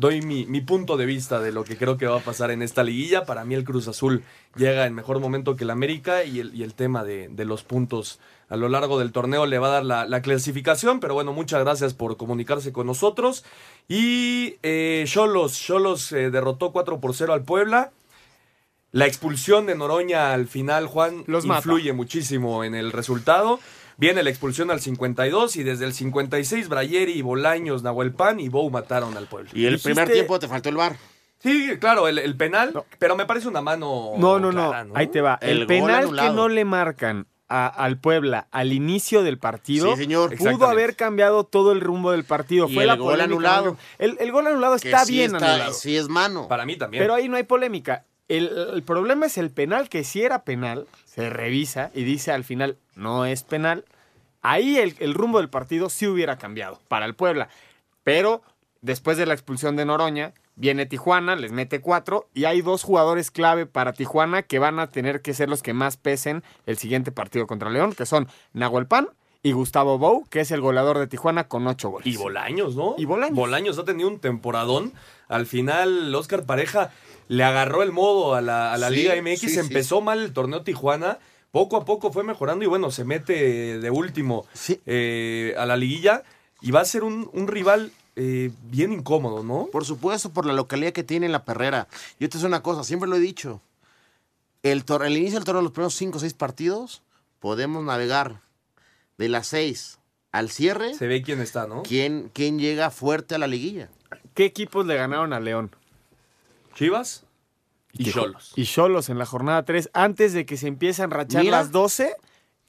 doy 0.00 0.22
mi, 0.22 0.46
mi 0.46 0.60
punto 0.60 0.96
de 0.96 1.06
vista 1.06 1.38
de 1.40 1.52
lo 1.52 1.62
que 1.62 1.76
creo 1.76 1.96
que 1.96 2.06
va 2.06 2.18
a 2.18 2.22
pasar 2.22 2.50
en 2.50 2.62
esta 2.62 2.82
liguilla. 2.82 3.24
Para 3.24 3.44
mí 3.44 3.54
el 3.54 3.64
Cruz 3.64 3.86
Azul 3.86 4.24
llega 4.56 4.86
en 4.86 4.94
mejor 4.94 5.20
momento 5.20 5.54
que 5.54 5.64
el 5.64 5.70
América 5.70 6.24
y 6.24 6.40
el, 6.40 6.54
y 6.54 6.62
el 6.62 6.74
tema 6.74 7.04
de, 7.04 7.28
de 7.28 7.44
los 7.44 7.62
puntos 7.62 8.18
a 8.48 8.56
lo 8.56 8.68
largo 8.68 8.98
del 8.98 9.12
torneo 9.12 9.46
le 9.46 9.58
va 9.60 9.68
a 9.68 9.70
dar 9.70 9.84
la, 9.84 10.06
la 10.06 10.22
clasificación. 10.22 10.98
Pero 10.98 11.14
bueno, 11.14 11.32
muchas 11.32 11.60
gracias 11.60 11.94
por 11.94 12.16
comunicarse 12.16 12.72
con 12.72 12.86
nosotros. 12.88 13.44
Y 13.88 14.56
eh, 14.62 15.04
Cholos, 15.06 15.60
Cholos 15.60 16.10
eh, 16.12 16.30
derrotó 16.30 16.72
4 16.72 16.98
por 16.98 17.14
0 17.14 17.32
al 17.32 17.44
Puebla. 17.44 17.92
La 18.92 19.06
expulsión 19.06 19.66
de 19.66 19.76
Noroña 19.76 20.32
al 20.32 20.48
final, 20.48 20.86
Juan, 20.88 21.22
Los 21.28 21.46
mata. 21.46 21.58
influye 21.60 21.92
muchísimo 21.92 22.64
en 22.64 22.74
el 22.74 22.90
resultado. 22.90 23.60
Viene 24.00 24.22
la 24.22 24.30
expulsión 24.30 24.70
al 24.70 24.80
52 24.80 25.56
y 25.56 25.62
desde 25.62 25.84
el 25.84 25.92
56 25.92 26.68
Brayeri, 26.68 27.20
Bolaños, 27.22 27.82
Nahuelpan 27.82 28.40
y 28.40 28.48
Bou 28.48 28.70
mataron 28.70 29.16
al 29.16 29.26
pueblo. 29.26 29.50
Y 29.54 29.66
el 29.66 29.78
primer 29.78 30.10
tiempo 30.10 30.38
te 30.38 30.48
faltó 30.48 30.68
el 30.70 30.76
bar. 30.76 30.96
Sí, 31.38 31.70
claro, 31.80 32.08
el, 32.08 32.18
el 32.18 32.36
penal, 32.36 32.82
pero 32.98 33.16
me 33.16 33.24
parece 33.26 33.48
una 33.48 33.62
mano 33.62 34.12
No, 34.18 34.38
no, 34.40 34.52
no. 34.52 34.72
Ahí 34.94 35.06
te 35.06 35.20
va. 35.20 35.38
El, 35.40 35.66
penal 35.66 36.14
que 36.16 36.30
no 36.30 36.48
le 36.48 36.64
marcan 36.64 37.26
a- 37.48 37.66
al 37.66 37.98
Puebla 37.98 38.46
al 38.50 38.72
inicio 38.72 39.22
del 39.22 39.38
partido 39.38 39.92
Sí, 39.96 40.02
señor. 40.02 40.36
pudo 40.36 40.66
haber 40.66 40.96
cambiado 40.96 41.44
todo 41.44 41.72
el 41.72 41.80
rumbo 41.80 42.12
del 42.12 42.24
partido. 42.24 42.68
Y 42.68 42.74
Fue 42.74 42.82
el 42.84 42.88
la 42.88 42.96
gol 42.96 43.12
polémica, 43.14 43.24
anulado. 43.34 43.76
El, 43.98 44.16
el 44.20 44.32
gol 44.32 44.46
anulado 44.46 44.74
está 44.76 45.04
sí 45.04 45.12
bien 45.14 45.34
está- 45.34 45.54
anulado. 45.54 45.72
Sí 45.72 45.96
es 45.96 46.08
mano. 46.08 46.46
Para 46.46 46.64
mí 46.66 46.76
también. 46.76 47.02
Pero 47.02 47.14
ahí 47.14 47.28
no 47.28 47.36
hay 47.36 47.44
polémica. 47.44 48.04
El, 48.28 48.48
el 48.74 48.82
problema 48.84 49.26
es 49.26 49.36
el 49.38 49.50
penal, 49.50 49.88
que 49.88 50.04
si 50.04 50.22
era 50.22 50.44
penal, 50.44 50.86
se 51.10 51.28
revisa 51.28 51.90
y 51.92 52.04
dice 52.04 52.30
al 52.30 52.44
final 52.44 52.78
no 52.94 53.24
es 53.24 53.42
penal. 53.42 53.84
Ahí 54.42 54.78
el, 54.78 55.14
rumbo 55.14 55.38
del 55.38 55.50
partido 55.50 55.90
sí 55.90 56.06
hubiera 56.06 56.38
cambiado 56.38 56.80
para 56.86 57.04
el 57.04 57.14
Puebla. 57.14 57.48
Pero 58.04 58.42
después 58.80 59.18
de 59.18 59.26
la 59.26 59.34
expulsión 59.34 59.74
de 59.74 59.84
Noroña, 59.84 60.32
viene 60.54 60.86
Tijuana, 60.86 61.34
les 61.34 61.50
mete 61.50 61.80
cuatro 61.80 62.28
y 62.32 62.44
hay 62.44 62.62
dos 62.62 62.84
jugadores 62.84 63.32
clave 63.32 63.66
para 63.66 63.92
Tijuana 63.92 64.42
que 64.42 64.60
van 64.60 64.78
a 64.78 64.86
tener 64.86 65.20
que 65.20 65.34
ser 65.34 65.48
los 65.48 65.62
que 65.62 65.74
más 65.74 65.96
pesen 65.96 66.44
el 66.66 66.78
siguiente 66.78 67.10
partido 67.10 67.46
contra 67.48 67.70
León, 67.70 67.92
que 67.92 68.06
son 68.06 68.28
Nahuel 68.52 68.86
Pan 68.86 69.08
y 69.42 69.52
Gustavo 69.52 69.96
Bou, 69.98 70.26
que 70.28 70.40
es 70.40 70.50
el 70.50 70.60
goleador 70.60 70.98
de 70.98 71.06
Tijuana 71.06 71.48
con 71.48 71.66
ocho 71.66 71.88
goles. 71.90 72.06
Y 72.06 72.16
Bolaños, 72.16 72.76
¿no? 72.76 72.94
Y 72.98 73.04
Bolaños. 73.06 73.36
Bolaños 73.36 73.78
ha 73.78 73.84
tenido 73.84 74.08
un 74.08 74.18
temporadón. 74.18 74.92
Al 75.28 75.46
final, 75.46 76.14
Oscar 76.14 76.44
Pareja 76.44 76.90
le 77.28 77.44
agarró 77.44 77.82
el 77.82 77.92
modo 77.92 78.34
a 78.34 78.40
la, 78.40 78.72
a 78.72 78.78
la 78.78 78.88
Sí, 78.90 78.96
Liga 78.96 79.14
MX. 79.20 79.40
sí, 79.40 79.48
sí. 79.48 79.58
Empezó 79.58 80.00
mal 80.00 80.20
el 80.20 80.32
torneo 80.32 80.62
Tijuana. 80.62 81.18
Poco 81.52 81.76
a 81.76 81.84
poco 81.84 82.12
fue 82.12 82.22
mejorando 82.22 82.64
y 82.64 82.68
bueno, 82.68 82.90
se 82.90 83.04
mete 83.04 83.78
de 83.80 83.90
último 83.90 84.46
eh, 84.86 85.54
a 85.58 85.64
la 85.66 85.76
liguilla. 85.76 86.22
Y 86.60 86.70
va 86.72 86.80
a 86.80 86.84
ser 86.84 87.02
un, 87.02 87.30
un 87.32 87.48
rival 87.48 87.90
eh, 88.16 88.50
bien 88.64 88.92
incómodo, 88.92 89.42
¿no? 89.42 89.68
Por 89.72 89.86
supuesto, 89.86 90.30
por 90.30 90.44
la 90.44 90.52
localidad 90.52 90.92
que 90.92 91.02
tiene 91.02 91.24
en 91.26 91.32
la 91.32 91.44
perrera. 91.46 91.88
Yo 92.18 92.28
te 92.28 92.38
sé 92.38 92.44
una 92.44 92.62
cosa, 92.62 92.84
siempre 92.84 93.08
lo 93.08 93.16
he 93.16 93.20
dicho. 93.20 93.62
El, 94.62 94.84
tor- 94.84 95.06
el 95.06 95.16
inicio 95.16 95.38
del 95.38 95.44
torneo, 95.46 95.62
los 95.62 95.72
primeros 95.72 95.94
cinco 95.94 96.18
o 96.18 96.20
seis 96.20 96.34
partidos, 96.34 97.00
podemos 97.38 97.82
navegar 97.82 98.40
de 99.20 99.28
las 99.28 99.48
seis 99.48 99.98
al 100.32 100.48
cierre. 100.48 100.94
Se 100.94 101.06
ve 101.06 101.22
quién 101.22 101.40
está, 101.40 101.66
¿no? 101.66 101.82
¿Quién, 101.82 102.30
quién 102.32 102.58
llega 102.58 102.90
fuerte 102.90 103.34
a 103.34 103.38
la 103.38 103.46
liguilla? 103.46 103.90
¿Qué 104.32 104.46
equipos 104.46 104.86
le 104.86 104.96
ganaron 104.96 105.34
a 105.34 105.40
León? 105.40 105.70
Chivas 106.74 107.26
y 107.92 108.10
Cholos. 108.10 108.52
Y 108.56 108.64
Cholos 108.64 109.10
en 109.10 109.18
la 109.18 109.26
jornada 109.26 109.62
3, 109.66 109.90
antes 109.92 110.32
de 110.32 110.46
que 110.46 110.56
se 110.56 110.68
empiecen 110.68 111.12
a 111.12 111.16
rachar 111.16 111.42
Mira. 111.42 111.58
las 111.58 111.70
12, 111.70 112.16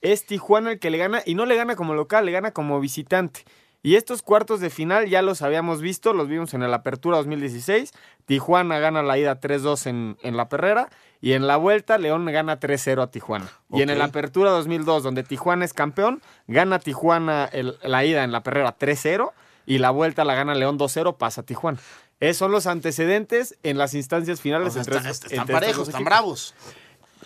es 0.01 0.25
Tijuana 0.25 0.73
el 0.73 0.79
que 0.79 0.89
le 0.89 0.97
gana 0.97 1.23
y 1.25 1.35
no 1.35 1.45
le 1.45 1.55
gana 1.55 1.77
como 1.77 1.93
local, 1.93 2.25
le 2.25 2.33
gana 2.33 2.51
como 2.51 2.81
visitante. 2.81 3.45
Y 3.83 3.95
estos 3.95 4.21
cuartos 4.21 4.59
de 4.59 4.69
final 4.69 5.09
ya 5.09 5.21
los 5.23 5.41
habíamos 5.41 5.81
visto, 5.81 6.13
los 6.13 6.27
vimos 6.27 6.53
en 6.53 6.61
el 6.61 6.71
Apertura 6.73 7.17
2016. 7.17 7.93
Tijuana 8.25 8.77
gana 8.79 9.01
la 9.01 9.17
ida 9.17 9.39
3-2 9.39 9.87
en, 9.87 10.17
en 10.21 10.37
la 10.37 10.49
Perrera 10.49 10.89
y 11.19 11.33
en 11.33 11.47
la 11.47 11.57
vuelta 11.57 11.97
León 11.97 12.25
gana 12.27 12.59
3-0 12.59 13.01
a 13.01 13.07
Tijuana. 13.09 13.49
Y 13.71 13.81
en 13.81 13.89
el 13.89 13.99
Ok. 13.99 14.09
Apertura 14.09 14.51
2002, 14.51 15.01
donde 15.01 15.23
Tijuana 15.23 15.65
es 15.65 15.73
campeón, 15.73 16.21
gana 16.47 16.77
Tijuana 16.79 17.45
el- 17.51 17.77
la 17.81 18.05
ida 18.05 18.23
en 18.23 18.31
la 18.31 18.43
Perrera 18.43 18.77
3-0 18.77 19.31
y 19.65 19.79
la 19.79 19.89
vuelta 19.89 20.25
la 20.25 20.35
gana 20.35 20.53
León 20.53 20.77
2-0, 20.77 21.17
pasa 21.17 21.41
Tijuana. 21.43 21.79
Esos 22.19 22.37
son 22.37 22.51
los 22.51 22.67
antecedentes 22.67 23.57
en 23.63 23.79
las 23.79 23.95
instancias 23.95 24.41
finales. 24.41 24.69
O 24.69 24.71
sea, 24.71 24.81
entre 24.83 25.09
están 25.09 25.31
entre 25.39 25.53
parejos, 25.53 25.87
están 25.87 26.03
bravos. 26.03 26.53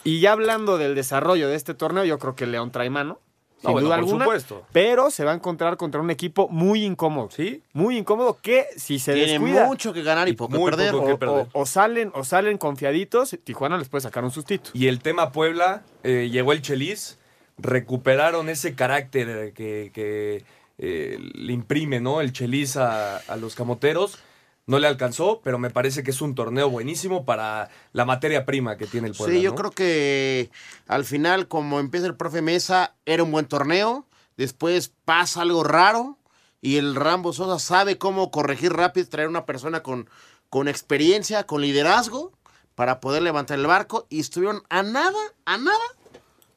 Y 0.06 0.22
ya 0.22 0.32
hablando 0.32 0.78
del 0.78 0.96
desarrollo 0.96 1.50
de 1.50 1.56
este 1.56 1.74
torneo, 1.74 2.06
yo 2.06 2.18
creo 2.18 2.36
que 2.36 2.46
León 2.46 2.72
trae 2.72 2.89
mano. 2.89 3.20
No, 3.65 3.69
Sin 3.69 3.73
bueno, 3.73 3.88
duda 3.88 3.95
por 3.97 4.04
alguna. 4.06 4.25
supuesto. 4.25 4.63
Pero 4.71 5.10
se 5.12 5.23
va 5.25 5.32
a 5.32 5.36
encontrar 5.36 5.75
contra 5.78 5.99
un 6.01 6.10
equipo 6.12 6.47
muy 6.49 6.84
incómodo. 6.86 7.30
Sí. 7.32 7.62
Muy 7.73 7.97
incómodo 7.97 8.38
que 8.41 8.65
si 8.78 8.99
se 8.99 9.13
Tiene 9.13 9.32
descuida. 9.34 9.65
mucho 9.65 9.91
que 9.93 10.04
ganar 10.04 10.30
y 10.30 10.34
poco 10.34 10.58
muy 10.58 10.69
perder. 10.71 10.91
poco 10.91 11.06
que 11.08 11.13
o, 11.13 11.19
perder. 11.19 11.47
o- 11.54 11.62
o 11.62 11.65
salen, 11.65 12.12
o 12.13 12.23
salen 12.23 12.58
confiaditos, 12.58 13.36
Tijuana 13.43 13.78
les 13.78 13.89
puede 13.89 14.01
sacar 14.04 14.23
un 14.23 14.32
sustito. 14.32 14.69
Y 14.73 14.88
el 14.88 14.99
tema 15.01 15.32
Puebla, 15.32 15.84
eh, 16.04 16.30
llegó 16.32 16.54
el 16.54 16.62
Chelis, 16.62 17.17
recuperaron 17.58 18.49
ese 18.49 18.75
carácter 18.75 19.54
que, 19.54 19.91
que, 19.93 20.43
eh, 20.78 21.17
le 21.34 21.54
imprime 21.54 21.99
¿no? 21.99 22.21
el 22.21 22.32
Chelis 22.34 22.78
a, 22.78 23.17
a 23.17 23.36
los 23.38 23.56
camoteros. 23.56 24.19
No 24.67 24.80
le 24.80 24.88
alcanzó, 24.88 25.41
pero 25.43 25.60
me 25.60 25.69
parece 25.69 26.01
que 26.01 26.10
es 26.10 26.21
un 26.21 26.34
torneo 26.34 26.69
buenísimo 26.69 27.23
para 27.23 27.69
la 27.93 28.04
materia 28.06 28.45
prima 28.45 28.78
que 28.78 28.88
tiene 28.88 29.08
el 29.08 29.13
Puebla. 29.13 29.36
Sí, 29.36 29.41
yo 29.41 29.51
¿no? 29.51 29.56
creo 29.56 29.71
que 29.71 30.49
al 30.88 31.06
final, 31.06 31.47
como 31.47 31.80
empieza 31.80 32.08
el 32.08 32.15
profe 32.15 32.41
Mesa, 32.41 32.95
era 33.06 33.21
un 33.23 33.32
buen 33.32 33.45
torneo. 33.45 34.08
Después 34.38 34.91
pasa 35.06 35.43
algo 35.43 35.63
raro 35.63 36.17
y 36.62 36.78
el 36.78 36.95
Rambo 36.95 37.32
Sosa 37.32 37.60
sabe 37.60 37.99
cómo 37.99 38.32
corregir 38.32 38.73
rápido, 38.73 39.08
traer 39.08 39.28
una 39.30 39.45
persona 39.45 39.84
con, 39.84 40.10
con 40.49 40.67
experiencia, 40.67 41.45
con 41.45 41.62
liderazgo, 41.62 42.32
para 42.73 42.99
poder 42.99 43.21
levantar 43.21 43.60
el 43.60 43.67
barco. 43.67 44.08
Y 44.10 44.19
estuvieron 44.19 44.63
a 44.69 44.82
nada, 44.82 45.19
a 45.45 45.58
nada 45.60 45.78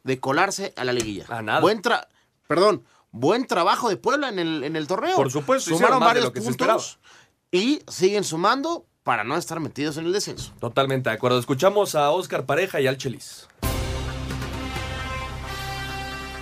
de 0.03 0.19
colarse 0.19 0.73
a 0.77 0.85
la 0.85 0.95
liguilla. 0.95 1.27
A 1.29 1.43
nada. 1.43 1.61
Buen 1.61 1.83
tra- 1.83 2.09
Perdón, 2.47 2.85
buen 3.11 3.47
trabajo 3.47 3.91
de 3.91 3.99
Puebla 3.99 4.31
en 4.31 4.39
el, 4.39 4.65
en 4.65 4.77
el 4.77 4.87
torneo. 4.87 5.15
Por 5.15 5.31
supuesto, 5.31 5.69
sumaron 5.69 6.01
de 6.01 6.07
varios 6.07 6.25
lo 6.25 6.33
que 6.33 6.41
se 6.41 6.47
puntos 6.49 6.99
y 7.51 7.81
siguen 7.89 8.25
sumando 8.25 8.87
para 9.03 9.25
no 9.25 9.37
estar 9.37 9.61
metidos 9.61 9.97
en 9.97 10.07
el 10.07 10.13
descenso. 10.13 10.53
Totalmente 10.61 11.11
de 11.11 11.17
acuerdo. 11.17 11.39
Escuchamos 11.39 11.95
a 11.95 12.11
Oscar 12.11 12.45
Pareja 12.45 12.81
y 12.81 12.87
al 12.87 12.99
Chelis. 12.99 13.49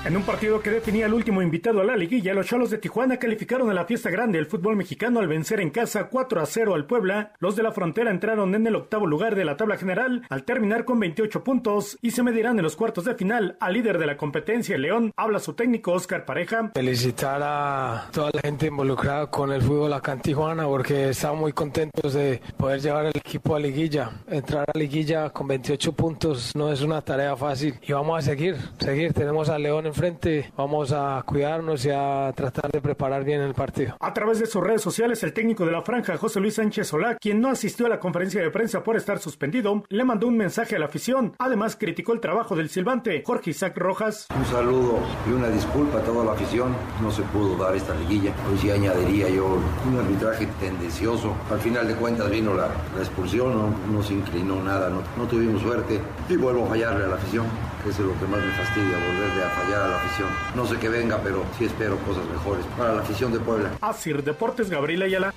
En 0.07 0.17
un 0.17 0.23
partido 0.23 0.61
que 0.61 0.71
definía 0.71 1.07
el 1.07 1.15
último 1.15 1.43
invitado 1.43 1.81
a 1.81 1.85
la 1.85 1.97
liguilla, 1.97 2.33
los 2.33 2.47
Cholos 2.47 2.71
de 2.71 2.79
Tijuana 2.79 3.17
calificaron 3.17 3.69
a 3.71 3.75
la 3.75 3.87
fiesta 3.87 4.09
grande 4.09 4.39
del 4.39 4.47
fútbol 4.47 4.77
mexicano 4.77 5.19
al 5.19 5.27
vencer 5.27 5.59
en 5.59 5.71
casa 5.71 6.05
4 6.05 6.41
a 6.41 6.47
0 6.47 6.77
al 6.77 6.87
Puebla. 6.87 7.33
Los 7.41 7.57
de 7.57 7.65
la 7.65 7.73
frontera 7.73 8.13
entraron 8.13 8.55
en 8.55 8.65
el 8.69 8.77
octavo 8.77 9.09
lugar 9.09 9.35
de 9.35 9.45
la 9.45 9.57
tabla 9.57 9.77
general 9.77 10.23
al 10.31 10.45
terminar 10.45 10.85
con 10.85 11.01
28 11.01 11.43
puntos 11.43 11.99
y 12.03 12.13
se 12.13 12.23
medirán 12.23 12.57
en 12.57 12.63
los 12.63 12.77
cuartos 12.77 13.05
de 13.05 13.17
final 13.17 13.57
al 13.59 13.73
líder 13.75 13.99
de 13.99 14.07
la 14.07 14.17
competencia, 14.17 14.79
León. 14.79 15.11
Habla 15.17 15.41
su 15.41 15.55
técnico 15.55 15.91
Oscar 15.91 16.25
Pareja. 16.25 16.71
Felicitar 16.73 17.41
a 17.43 18.09
toda 18.13 18.31
la 18.33 18.43
gente 18.43 18.69
involucrada 18.69 19.29
con 19.29 19.51
el 19.51 19.61
fútbol 19.61 19.93
acá 19.93 20.13
en 20.13 20.21
Tijuana 20.21 20.67
porque 20.67 21.09
estamos 21.09 21.41
muy 21.41 21.53
contentos 21.53 22.15
de 22.15 22.41
poder 22.57 22.81
llevar 22.81 23.07
el 23.07 23.17
equipo 23.17 23.57
a 23.57 23.59
liguilla. 23.59 24.13
Entrar 24.29 24.67
a 24.73 24.79
liguilla 24.79 25.31
con 25.31 25.49
28 25.49 25.93
puntos 25.95 26.55
no 26.55 26.73
es 26.73 26.81
una 26.83 27.03
tarea 27.03 27.35
fácil 27.37 27.75
y 27.83 27.93
vamos 27.93 28.21
a 28.21 28.23
seguir, 28.23 28.57
seguir. 28.79 29.13
Tenemos 29.13 29.49
a 29.49 29.59
León 29.59 29.96
enfrente, 29.97 30.53
vamos 30.59 30.93
a 30.93 31.23
cuidarnos 31.25 31.87
y 31.87 31.91
a 31.91 32.31
tratar 32.37 32.71
de 32.71 32.83
preparar 32.83 33.25
bien 33.25 33.41
el 33.41 33.55
partido. 33.55 33.97
A 33.99 34.13
través 34.13 34.39
de 34.39 34.45
sus 34.45 34.63
redes 34.63 34.83
sociales, 34.83 35.23
el 35.23 35.33
técnico 35.33 35.65
de 35.65 35.73
la 35.73 35.81
franja, 35.81 36.19
José 36.19 36.39
Luis 36.39 36.55
Sánchez 36.55 36.89
Solá, 36.89 37.17
quien 37.17 37.41
no 37.41 37.49
asistió 37.49 37.87
a 37.87 37.89
la 37.89 37.99
conferencia 37.99 38.43
de 38.43 38.51
prensa 38.51 38.83
por 38.83 38.97
estar 38.97 39.19
suspendido, 39.21 39.85
le 39.89 40.05
mandó 40.05 40.27
un 40.27 40.37
mensaje 40.37 40.77
a 40.77 40.79
la 40.79 40.85
afición. 40.85 41.35
Además, 41.39 41.77
criticó 41.77 42.13
el 42.13 42.21
trabajo 42.21 42.55
del 42.55 42.69
silbante, 42.69 43.23
Jorge 43.25 43.51
Isaac 43.51 43.79
Rojas. 43.79 44.27
Un 44.37 44.45
saludo 44.45 44.99
y 45.27 45.33
una 45.33 45.49
disculpa 45.49 45.99
a 45.99 46.03
toda 46.03 46.27
la 46.27 46.33
afición. 46.33 46.77
No 47.01 47.11
se 47.11 47.23
pudo 47.23 47.57
dar 47.57 47.75
esta 47.75 47.95
liguilla. 47.95 48.35
Hoy 48.51 48.59
sí 48.59 48.71
añadiría 48.71 49.31
yo 49.31 49.47
un 49.89 49.99
arbitraje 49.99 50.47
tendencioso. 50.61 51.35
Al 51.51 51.61
final 51.61 51.89
de 51.89 51.95
cuentas 51.95 52.31
vino 52.31 52.53
la, 52.53 52.69
la 52.95 53.01
expulsión, 53.01 53.51
no, 53.55 53.75
no 53.91 54.03
se 54.03 54.13
inclinó 54.13 54.63
nada, 54.63 54.91
no, 54.91 55.01
no 55.17 55.27
tuvimos 55.27 55.63
suerte. 55.63 55.99
Y 56.29 56.37
vuelvo 56.37 56.67
a 56.67 56.69
fallarle 56.69 57.05
a 57.07 57.09
la 57.09 57.15
afición, 57.15 57.47
eso 57.89 58.03
es 58.03 58.09
lo 58.09 58.19
que 58.19 58.27
más 58.27 58.45
me 58.45 58.53
fastidia, 58.53 58.99
volverle 58.99 59.45
a 59.45 59.51
fallar 59.51 59.83
a 59.83 59.89
la 59.89 59.97
afición. 59.97 60.29
No 60.55 60.67
sé 60.67 60.77
qué 60.79 60.89
venga, 60.89 61.21
pero 61.23 61.45
sí 61.57 61.67
espero 61.67 61.97
cosas 61.99 62.25
mejores 62.27 62.65
para 62.77 62.95
la 62.95 63.03
afición 63.03 63.33
de 63.33 63.39
Puebla. 63.39 63.73
Asir 63.81 64.25
Deportes, 64.25 64.71
Gabriel 64.71 65.03
Ayala. 65.03 65.35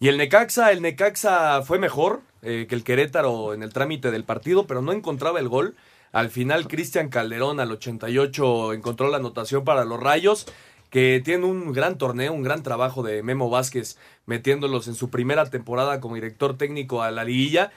Y 0.00 0.08
el 0.08 0.18
Necaxa, 0.18 0.72
el 0.72 0.82
Necaxa 0.82 1.62
fue 1.62 1.78
mejor 1.78 2.22
eh, 2.42 2.66
que 2.68 2.74
el 2.74 2.82
Querétaro 2.82 3.54
en 3.54 3.62
el 3.62 3.72
trámite 3.72 4.10
del 4.10 4.24
partido, 4.24 4.66
pero 4.66 4.82
no 4.82 4.92
encontraba 4.92 5.38
el 5.38 5.48
gol. 5.48 5.76
Al 6.10 6.28
final, 6.28 6.66
Cristian 6.66 7.08
Calderón 7.08 7.60
al 7.60 7.70
88 7.70 8.72
encontró 8.72 9.08
la 9.08 9.18
anotación 9.18 9.64
para 9.64 9.84
los 9.84 10.00
Rayos, 10.00 10.46
que 10.90 11.22
tienen 11.24 11.44
un 11.44 11.72
gran 11.72 11.96
torneo, 11.96 12.32
un 12.32 12.42
gran 12.42 12.64
trabajo 12.64 13.04
de 13.04 13.22
Memo 13.22 13.48
Vázquez, 13.48 13.96
metiéndolos 14.26 14.88
en 14.88 14.94
su 14.94 15.08
primera 15.08 15.48
temporada 15.48 16.00
como 16.00 16.16
director 16.16 16.58
técnico 16.58 17.02
a 17.02 17.12
la 17.12 17.22
liguilla. 17.22 17.70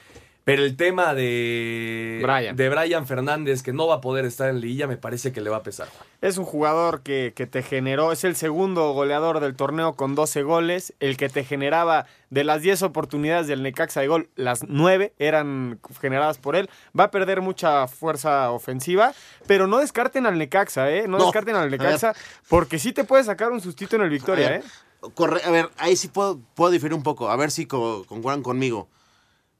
Pero 0.46 0.62
el 0.62 0.76
tema 0.76 1.12
de 1.12 2.20
Brian. 2.22 2.54
de 2.54 2.68
Brian 2.68 3.04
Fernández, 3.04 3.64
que 3.64 3.72
no 3.72 3.88
va 3.88 3.96
a 3.96 4.00
poder 4.00 4.24
estar 4.24 4.48
en 4.48 4.60
liguilla, 4.60 4.86
me 4.86 4.96
parece 4.96 5.32
que 5.32 5.40
le 5.40 5.50
va 5.50 5.56
a 5.56 5.62
pesar. 5.64 5.88
Es 6.20 6.38
un 6.38 6.44
jugador 6.44 7.02
que, 7.02 7.32
que 7.34 7.48
te 7.48 7.64
generó, 7.64 8.12
es 8.12 8.22
el 8.22 8.36
segundo 8.36 8.92
goleador 8.92 9.40
del 9.40 9.56
torneo 9.56 9.94
con 9.94 10.14
12 10.14 10.44
goles, 10.44 10.94
el 11.00 11.16
que 11.16 11.28
te 11.28 11.42
generaba 11.42 12.06
de 12.30 12.44
las 12.44 12.62
10 12.62 12.82
oportunidades 12.82 13.48
del 13.48 13.64
Necaxa 13.64 14.00
de 14.02 14.06
gol, 14.06 14.28
las 14.36 14.62
9 14.68 15.14
eran 15.18 15.80
generadas 16.00 16.38
por 16.38 16.54
él. 16.54 16.70
Va 16.96 17.04
a 17.04 17.10
perder 17.10 17.40
mucha 17.40 17.88
fuerza 17.88 18.52
ofensiva, 18.52 19.14
pero 19.48 19.66
no 19.66 19.78
descarten 19.78 20.26
al 20.26 20.38
Necaxa, 20.38 20.92
¿eh? 20.92 21.08
No, 21.08 21.18
No. 21.18 21.24
descarten 21.24 21.56
al. 21.56 21.72
Necaxa, 21.72 22.14
porque 22.48 22.78
sí 22.78 22.92
te 22.92 23.02
puede 23.02 23.24
sacar 23.24 23.50
un 23.50 23.60
sustito 23.60 23.96
en 23.96 24.02
el 24.02 24.10
Victoria, 24.10 24.46
A 24.46 24.50
ver, 24.50 24.60
¿eh? 24.60 25.08
corre- 25.14 25.42
a 25.44 25.50
ver, 25.50 25.70
ahí 25.76 25.96
sí 25.96 26.06
puedo, 26.06 26.38
puedo 26.54 26.70
diferir 26.70 26.94
un 26.94 27.02
poco. 27.02 27.30
A 27.30 27.36
ver 27.36 27.50
si 27.50 27.66
co- 27.66 28.04
concuerdan 28.06 28.44
conmigo. 28.44 28.88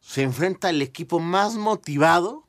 Se 0.07 0.23
enfrenta 0.23 0.71
el 0.71 0.81
equipo 0.83 1.19
más 1.19 1.57
motivado 1.57 2.47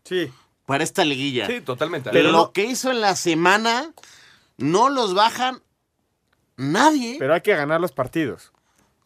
para 0.68 0.84
esta 0.84 1.04
liguilla. 1.04 1.48
Sí, 1.48 1.60
totalmente. 1.60 2.12
Pero 2.12 2.32
lo 2.32 2.52
que 2.52 2.66
hizo 2.66 2.92
en 2.92 3.02
la 3.02 3.16
semana 3.16 3.94
no 4.58 4.90
los 4.90 5.16
bajan 5.16 5.64
nadie. 6.56 7.16
Pero 7.18 7.34
hay 7.34 7.42
que 7.42 7.56
ganar 7.56 7.82
los 7.82 7.92
partidos. 7.92 8.52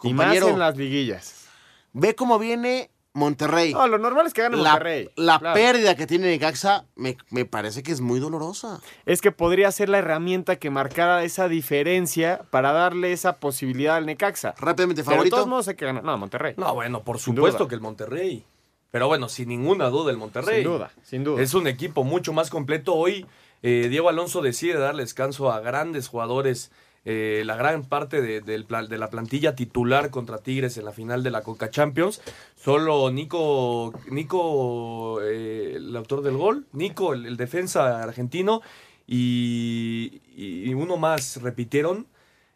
Y 0.04 0.14
más 0.14 0.26
Compañero. 0.26 0.50
en 0.50 0.60
las 0.60 0.76
liguillas. 0.76 1.46
Ve 1.94 2.14
cómo 2.14 2.40
viene 2.40 2.91
Monterrey. 3.14 3.74
No, 3.74 3.88
lo 3.88 3.98
normal 3.98 4.26
es 4.28 4.34
que 4.34 4.42
gane 4.42 4.58
la, 4.58 4.72
Monterrey. 4.72 5.10
La 5.16 5.40
claro. 5.40 5.54
pérdida 5.54 5.96
que 5.96 6.08
tiene 6.08 6.28
Necaxa 6.28 6.86
me, 6.96 7.18
me 7.30 7.46
parece 7.46 7.84
que 7.84 7.92
es 7.92 8.00
muy 8.00 8.20
dolorosa. 8.20 8.80
es 9.06 9.22
que 9.22 9.32
podría 9.32 9.72
ser 9.72 9.90
la 9.90 9.98
herramienta 9.98 10.56
que 10.56 10.70
marcara 10.70 11.24
esa 11.24 11.50
diferencia 11.50 12.42
para 12.52 12.72
darle 12.72 13.12
esa 13.12 13.38
posibilidad 13.38 13.98
al 13.98 14.06
Necaxa. 14.06 14.56
Rápidamente, 14.58 15.04
Pero 15.04 15.12
de 15.12 15.16
favorito. 15.16 15.36
todos 15.36 15.48
modos 15.50 15.68
hay 15.68 15.76
que 15.76 15.86
ganar. 15.86 16.04
No, 16.04 16.18
Monterrey. 16.18 16.54
No, 16.58 16.74
bueno, 16.74 17.04
por 17.04 17.20
supuesto 17.20 17.60
duda. 17.60 17.70
que 17.70 17.76
el 17.76 17.82
Monterrey. 17.82 18.46
Pero 18.92 19.08
bueno, 19.08 19.30
sin 19.30 19.50
ninguna 19.50 19.88
duda 19.90 20.12
el 20.12 20.18
Monterrey. 20.18 20.64
Sin 20.64 20.72
duda, 20.72 20.92
sin 21.04 21.24
duda. 21.24 21.42
Es 21.42 21.54
un 21.54 21.68
equipo 21.68 22.04
mucho 22.04 22.34
más 22.34 22.50
completo. 22.50 22.94
Hoy 22.94 23.26
eh, 23.62 23.88
Diego 23.90 24.10
Alonso 24.10 24.42
decide 24.42 24.78
darle 24.78 25.04
descanso 25.04 25.52
a 25.52 25.60
grandes 25.60 26.08
jugadores. 26.08 26.72
Eh, 27.04 27.44
la 27.46 27.56
gran 27.56 27.84
parte 27.86 28.22
de, 28.22 28.66
la 28.70 29.10
plantilla 29.10 29.56
titular 29.56 30.10
contra 30.12 30.38
Tigres 30.38 30.78
en 30.78 30.86
la 30.86 30.92
final 30.92 31.24
de 31.24 31.32
la 31.32 31.42
Coca 31.42 31.70
Champions. 31.70 32.22
Solo 32.56 33.10
Nico, 33.12 33.94
Nico 34.10 35.22
eh, 35.22 35.74
el 35.78 35.96
autor 35.96 36.22
del 36.22 36.38
gol, 36.38 36.68
Nico, 36.74 37.14
el, 37.14 37.26
el 37.26 37.38
defensa 37.38 38.04
argentino, 38.04 38.62
y, 39.08 40.22
y 40.36 40.74
uno 40.74 40.98
más 40.98 41.42
repitieron. 41.42 42.08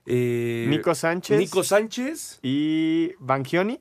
eh, 0.05 0.67
Nico 0.69 0.93
Sánchez. 0.93 1.39
Nico 1.39 1.63
Sánchez. 1.63 2.39
Y 2.43 3.13
Bangioni. 3.19 3.79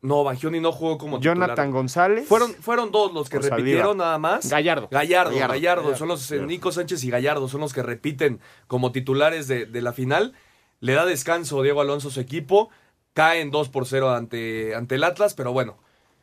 No, 0.00 0.22
Bangioni 0.22 0.60
no 0.60 0.70
jugó 0.70 0.96
como 0.96 1.18
titular. 1.18 1.36
Jonathan 1.36 1.70
González. 1.72 2.28
Fueron, 2.28 2.54
fueron 2.54 2.92
dos 2.92 3.12
los 3.12 3.28
que 3.28 3.36
Saldívar. 3.36 3.58
repitieron 3.58 3.96
nada 3.98 4.18
más. 4.18 4.48
Gallardo. 4.48 4.88
Gallardo, 4.90 5.30
Gallardo. 5.32 5.52
Gallardo. 5.52 5.82
Gallardo. 5.82 5.96
Son 5.96 6.08
los 6.08 6.30
Nico 6.30 6.70
Sánchez 6.70 7.02
y 7.02 7.10
Gallardo, 7.10 7.48
son 7.48 7.60
los 7.60 7.72
que 7.72 7.82
repiten 7.82 8.40
como 8.68 8.92
titulares 8.92 9.48
de, 9.48 9.66
de 9.66 9.82
la 9.82 9.92
final. 9.92 10.34
Le 10.80 10.92
da 10.92 11.04
descanso 11.04 11.62
Diego 11.62 11.80
Alonso 11.80 12.08
a 12.08 12.10
su 12.12 12.20
equipo. 12.20 12.70
Caen 13.12 13.50
2 13.50 13.68
por 13.70 13.86
0 13.86 14.14
ante, 14.14 14.76
ante 14.76 14.94
el 14.94 15.02
Atlas, 15.02 15.34
pero 15.34 15.52
bueno, 15.52 15.76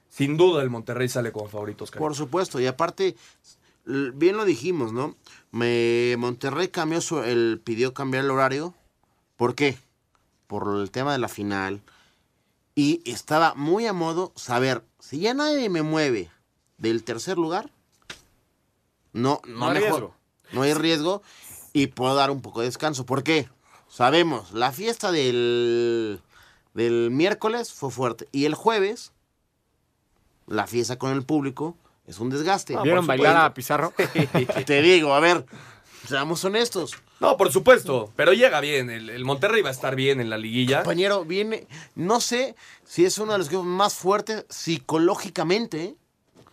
sin 0.07 0.37
duda 0.37 0.63
el 0.63 0.69
Monterrey 0.69 1.09
sale 1.09 1.33
como 1.33 1.49
favoritos. 1.49 1.91
Por 1.91 2.15
supuesto, 2.15 2.61
y 2.61 2.67
aparte, 2.67 3.17
bien 3.85 4.37
lo 4.37 4.45
dijimos, 4.45 4.93
¿no? 4.93 5.17
Me, 5.51 6.15
Monterrey 6.17 6.69
cambió 6.69 7.01
su, 7.01 7.21
el, 7.21 7.59
pidió 7.61 7.93
cambiar 7.93 8.23
el 8.23 8.31
horario. 8.31 8.73
¿Por 9.35 9.55
qué? 9.55 9.77
Por 10.47 10.79
el 10.79 10.89
tema 10.91 11.11
de 11.11 11.19
la 11.19 11.27
final. 11.27 11.81
Y 12.75 13.01
estaba 13.09 13.53
muy 13.55 13.87
a 13.87 13.93
modo 13.93 14.33
saber, 14.35 14.83
si 14.99 15.19
ya 15.19 15.33
nadie 15.33 15.69
me 15.69 15.81
mueve 15.81 16.29
del 16.77 17.03
tercer 17.03 17.37
lugar, 17.37 17.71
no, 19.13 19.41
no, 19.47 19.59
No 19.59 19.67
hay 19.67 19.73
mejor- 19.75 19.89
riesgo. 20.01 20.15
no 20.51 20.61
hay 20.63 20.73
riesgo 20.73 21.21
y 21.71 21.87
puedo 21.87 22.15
dar 22.15 22.31
un 22.31 22.41
poco 22.41 22.59
de 22.59 22.65
descanso. 22.67 23.05
¿Por 23.05 23.23
qué? 23.23 23.47
Sabemos, 23.87 24.51
la 24.51 24.73
fiesta 24.73 25.11
del, 25.13 26.19
del 26.73 27.11
miércoles 27.11 27.71
fue 27.71 27.91
fuerte 27.91 28.27
y 28.33 28.43
el 28.45 28.55
jueves 28.55 29.13
la 30.47 30.67
fiesta 30.67 30.97
con 30.99 31.11
el 31.13 31.23
público 31.23 31.77
es 32.05 32.19
un 32.19 32.29
desgaste. 32.29 32.75
¿Vieron 32.83 33.07
bailar 33.07 33.37
a 33.37 33.53
Pizarro? 33.53 33.93
Te 34.65 34.81
digo, 34.81 35.13
a 35.13 35.19
ver, 35.21 35.45
seamos 36.07 36.43
honestos. 36.43 36.93
No, 37.25 37.37
por 37.37 37.51
supuesto, 37.51 38.11
pero 38.15 38.33
llega 38.33 38.59
bien. 38.61 38.89
El, 38.89 39.09
el 39.09 39.25
Monterrey 39.25 39.61
va 39.61 39.69
a 39.69 39.71
estar 39.71 39.95
bien 39.95 40.19
en 40.19 40.29
la 40.29 40.37
liguilla. 40.37 40.83
Compañero, 40.83 41.25
viene, 41.25 41.67
no 41.95 42.21
sé 42.21 42.55
si 42.83 43.05
es 43.05 43.17
uno 43.17 43.31
de 43.33 43.39
los 43.39 43.47
equipos 43.47 43.65
más 43.65 43.95
fuertes 43.95 44.45
psicológicamente 44.49 45.95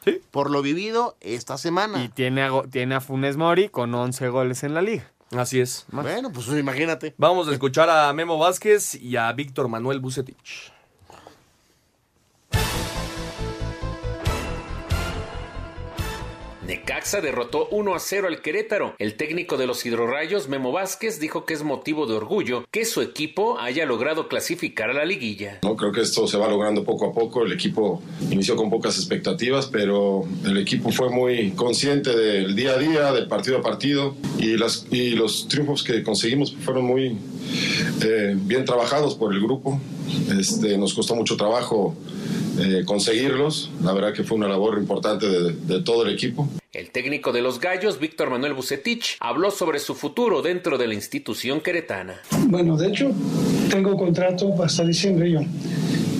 ¿eh? 0.06 0.20
por 0.30 0.50
lo 0.50 0.62
vivido 0.62 1.16
esta 1.20 1.58
semana. 1.58 2.02
Y 2.02 2.08
tiene 2.08 2.42
a, 2.42 2.62
tiene 2.70 2.94
a 2.94 3.00
Funes 3.00 3.36
Mori 3.36 3.68
con 3.68 3.94
11 3.94 4.28
goles 4.28 4.62
en 4.62 4.74
la 4.74 4.82
liga. 4.82 5.10
Así 5.36 5.60
es. 5.60 5.86
Bueno, 5.90 6.30
pues 6.32 6.48
imagínate. 6.48 7.14
Vamos 7.16 7.48
a 7.48 7.52
escuchar 7.52 7.88
a 7.88 8.12
Memo 8.12 8.38
Vázquez 8.38 8.94
y 8.94 9.16
a 9.16 9.32
Víctor 9.32 9.68
Manuel 9.68 10.00
Bucetich. 10.00 10.71
Necaxa 16.66 17.20
derrotó 17.20 17.68
1 17.70 17.94
a 17.94 17.98
0 17.98 18.28
al 18.28 18.40
Querétaro. 18.40 18.94
El 18.98 19.14
técnico 19.14 19.56
de 19.56 19.66
los 19.66 19.84
Hidrorrayos, 19.84 20.48
Memo 20.48 20.70
Vázquez, 20.70 21.18
dijo 21.18 21.44
que 21.44 21.54
es 21.54 21.62
motivo 21.62 22.06
de 22.06 22.14
orgullo 22.14 22.64
que 22.70 22.84
su 22.84 23.00
equipo 23.00 23.58
haya 23.58 23.84
logrado 23.84 24.28
clasificar 24.28 24.90
a 24.90 24.94
la 24.94 25.04
liguilla. 25.04 25.58
No, 25.62 25.76
creo 25.76 25.92
que 25.92 26.02
esto 26.02 26.28
se 26.28 26.38
va 26.38 26.48
logrando 26.48 26.84
poco 26.84 27.10
a 27.10 27.12
poco. 27.12 27.44
El 27.44 27.52
equipo 27.52 28.02
inició 28.30 28.54
con 28.54 28.70
pocas 28.70 28.96
expectativas, 28.96 29.66
pero 29.66 30.24
el 30.44 30.56
equipo 30.58 30.90
fue 30.92 31.10
muy 31.10 31.50
consciente 31.52 32.14
del 32.16 32.54
día 32.54 32.72
a 32.72 32.78
día, 32.78 33.12
del 33.12 33.26
partido 33.26 33.58
a 33.58 33.62
partido, 33.62 34.14
y, 34.38 34.56
los 34.56 35.48
triunfos 35.48 35.82
que 35.82 36.02
conseguimos 36.02 36.54
fueron 36.64 36.84
muy 36.84 37.18
eh, 38.04 38.34
bien 38.36 38.64
trabajados 38.64 39.14
por 39.14 39.32
el 39.34 39.40
grupo. 39.40 39.80
Este, 40.38 40.78
nos 40.78 40.94
costó 40.94 41.14
mucho 41.14 41.36
trabajo 41.36 41.96
eh, 42.59 42.82
conseguirlos. 42.84 43.70
La 43.82 43.92
verdad 43.92 44.12
que 44.12 44.24
fue 44.24 44.36
una 44.36 44.48
labor 44.48 44.78
importante 44.78 45.26
de, 45.28 45.53
de 45.53 45.82
todo 45.82 46.05
el 46.05 46.14
equipo. 46.14 46.48
El 46.72 46.90
técnico 46.90 47.32
de 47.32 47.42
los 47.42 47.61
Gallos, 47.61 47.98
Víctor 47.98 48.30
Manuel 48.30 48.55
Bucetich, 48.55 49.16
habló 49.20 49.50
sobre 49.50 49.78
su 49.78 49.94
futuro 49.94 50.40
dentro 50.40 50.78
de 50.78 50.86
la 50.86 50.94
institución 50.94 51.61
queretana. 51.61 52.14
Bueno, 52.46 52.76
de 52.76 52.88
hecho, 52.88 53.12
tengo 53.70 53.96
contrato 53.96 54.55
hasta 54.62 54.84
diciembre 54.84 55.30
yo. 55.30 55.40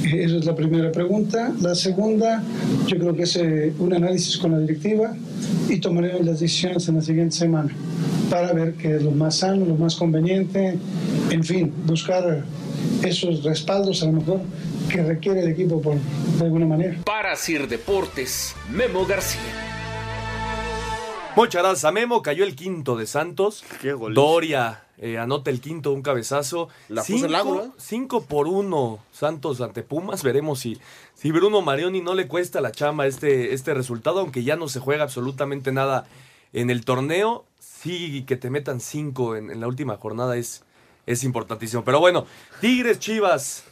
Esa 0.05 0.37
es 0.37 0.45
la 0.45 0.55
primera 0.55 0.93
pregunta. 0.93 1.55
La 1.61 1.74
segunda, 1.74 2.43
yo 2.87 2.99
creo 2.99 3.14
que 3.16 3.22
es 3.22 3.37
eh, 3.37 3.72
un 3.78 3.95
análisis 3.95 4.37
con 4.37 4.53
la 4.53 4.59
directiva 4.59 5.16
y 5.68 5.78
tomaremos 5.78 6.26
las 6.26 6.41
decisiones 6.41 6.87
en 6.89 6.97
la 6.97 7.03
siguiente 7.03 7.37
semana 7.37 7.74
para 8.28 8.53
ver 8.53 8.74
qué 8.74 8.97
es 8.97 9.03
lo 9.03 9.11
más 9.11 9.37
sano, 9.37 9.64
lo 9.64 9.76
más 9.76 9.97
conveniente, 9.97 10.78
en 11.30 11.45
fin, 11.45 11.72
buscar 11.87 12.45
esos 13.03 13.43
respaldos 13.43 14.03
a 14.03 14.07
lo 14.07 14.12
mejor 14.12 14.41
que 14.93 15.03
requiere 15.03 15.40
el 15.40 15.49
equipo 15.49 15.80
por, 15.80 15.97
de 15.97 16.45
alguna 16.45 16.66
manera. 16.66 16.99
Para 17.05 17.34
Sir 17.34 17.66
Deportes, 17.66 18.55
Memo 18.70 19.07
García. 19.07 19.40
Muchas 21.34 21.62
gracias 21.62 21.84
a 21.86 21.93
Memo. 21.93 22.20
Cayó 22.20 22.45
el 22.45 22.55
quinto 22.55 22.97
de 22.97 23.07
Santos. 23.07 23.64
Doria 24.12 24.84
eh, 24.99 25.16
anota 25.16 25.51
el 25.51 25.62
quinto, 25.62 25.93
un 25.93 26.03
cabezazo. 26.03 26.68
La 26.90 27.03
puso 27.03 27.24
en 27.24 27.24
el 27.24 27.34
ángulo, 27.34 27.64
¿eh? 27.64 27.70
5 27.78 28.24
por 28.26 28.49
1 28.49 28.99
Santos 29.12 29.62
ante 29.62 29.82
Pumas. 29.82 30.22
Veremos 30.22 30.61
si, 30.61 30.78
si 31.14 31.30
Bruno 31.30 31.62
Marioni 31.62 32.03
no 32.03 32.14
le 32.14 32.28
cuesta 32.28 32.61
la 32.61 32.70
chamba 32.70 33.07
este, 33.07 33.55
este 33.55 33.72
resultado, 33.72 34.20
aunque 34.20 34.45
ya 34.45 34.57
no 34.57 34.68
se 34.68 34.78
juega 34.78 35.05
absolutamente 35.05 35.72
nada 35.72 36.05
en 36.53 36.68
el 36.68 36.84
torneo. 36.84 37.47
Sí, 37.59 38.24
que 38.26 38.36
te 38.36 38.51
metan 38.51 38.80
5 38.80 39.36
en, 39.36 39.51
en 39.51 39.61
la 39.61 39.68
última 39.68 39.97
jornada 39.97 40.36
es, 40.36 40.62
es 41.07 41.24
importantísimo. 41.24 41.82
Pero 41.82 41.99
bueno, 41.99 42.26
Tigres 42.61 42.99
Chivas. 42.99 43.64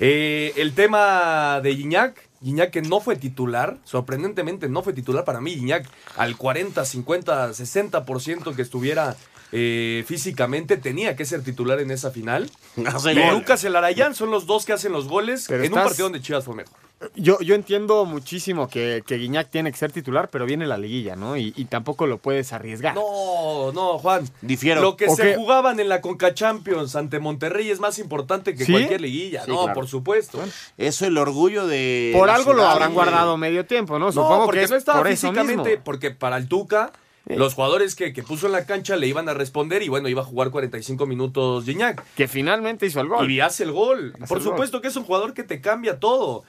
Eh, 0.00 0.52
el 0.56 0.74
tema 0.74 1.60
de 1.62 1.74
Gignac. 1.74 2.28
Gignac 2.42 2.70
que 2.70 2.82
no 2.82 3.00
fue 3.00 3.16
titular, 3.16 3.78
sorprendentemente 3.84 4.68
no 4.68 4.82
fue 4.82 4.92
titular 4.92 5.24
para 5.24 5.40
mí. 5.40 5.54
Gignac 5.54 5.86
al 6.16 6.36
40, 6.36 6.84
50, 6.84 7.50
60% 7.50 8.54
que 8.54 8.62
estuviera 8.62 9.16
eh, 9.56 10.04
físicamente 10.06 10.76
tenía 10.76 11.14
que 11.14 11.24
ser 11.24 11.42
titular 11.42 11.80
en 11.80 11.90
esa 11.90 12.10
final. 12.10 12.50
Gol. 12.76 13.16
Lucas 13.32 13.62
Elarayán 13.64 14.14
son 14.14 14.30
los 14.30 14.46
dos 14.46 14.64
que 14.64 14.72
hacen 14.72 14.92
los 14.92 15.06
goles 15.06 15.46
Pero 15.48 15.62
en 15.62 15.72
un 15.72 15.82
partido 15.82 16.06
donde 16.06 16.20
Chivas 16.20 16.44
fue 16.44 16.56
mejor. 16.56 16.83
Yo, 17.16 17.38
yo 17.40 17.54
entiendo 17.54 18.06
muchísimo 18.06 18.68
que, 18.68 19.02
que 19.06 19.16
Guiñac 19.16 19.50
tiene 19.50 19.70
que 19.70 19.76
ser 19.76 19.92
titular, 19.92 20.30
pero 20.30 20.46
viene 20.46 20.66
la 20.66 20.78
liguilla, 20.78 21.16
¿no? 21.16 21.36
Y, 21.36 21.52
y 21.54 21.66
tampoco 21.66 22.06
lo 22.06 22.16
puedes 22.18 22.52
arriesgar. 22.54 22.94
No, 22.94 23.72
no, 23.72 23.98
Juan. 23.98 24.26
Difiero. 24.40 24.80
Lo 24.80 24.96
que 24.96 25.06
¿O 25.08 25.14
se 25.16 25.34
jugaban 25.36 25.80
en 25.80 25.90
la 25.90 26.00
Conca 26.00 26.32
Champions 26.32 26.96
ante 26.96 27.18
Monterrey 27.18 27.70
es 27.70 27.78
más 27.78 27.98
importante 27.98 28.54
que 28.54 28.64
¿Sí? 28.64 28.72
cualquier 28.72 29.02
liguilla. 29.02 29.44
Sí, 29.44 29.50
no, 29.50 29.64
claro. 29.64 29.74
por 29.74 29.86
supuesto. 29.88 30.38
Eso 30.78 31.04
el 31.06 31.18
orgullo 31.18 31.66
de. 31.66 32.12
Por 32.16 32.30
algo 32.30 32.54
lo 32.54 32.66
habrán 32.66 32.94
guardado 32.94 33.36
medio 33.36 33.66
tiempo, 33.66 33.98
¿no? 33.98 34.06
No, 34.06 34.12
Supongo 34.12 34.46
porque 34.46 34.60
que 34.60 34.64
es 34.64 34.70
no 34.70 34.76
estaba 34.76 34.98
por 34.98 35.08
eso 35.08 35.28
físicamente, 35.28 35.70
mismo. 35.70 35.84
porque 35.84 36.10
para 36.10 36.38
el 36.38 36.48
Tuca, 36.48 36.92
los 37.26 37.52
jugadores 37.54 37.96
que, 37.96 38.14
que 38.14 38.22
puso 38.22 38.46
en 38.46 38.52
la 38.52 38.64
cancha 38.64 38.96
le 38.96 39.06
iban 39.08 39.28
a 39.28 39.34
responder 39.34 39.82
y 39.82 39.88
bueno, 39.88 40.08
iba 40.08 40.22
a 40.22 40.24
jugar 40.24 40.50
45 40.50 41.04
minutos 41.06 41.64
Gignac. 41.66 42.02
Que 42.14 42.28
finalmente 42.28 42.86
hizo 42.86 43.00
el 43.00 43.08
gol. 43.08 43.30
Y 43.30 43.40
hace 43.40 43.64
el 43.64 43.72
gol. 43.72 44.14
Hace 44.16 44.26
Por 44.26 44.38
el 44.38 44.44
gol. 44.44 44.52
supuesto 44.54 44.80
que 44.80 44.88
es 44.88 44.96
un 44.96 45.04
jugador 45.04 45.34
que 45.34 45.42
te 45.42 45.60
cambia 45.60 45.98
todo. 46.00 46.44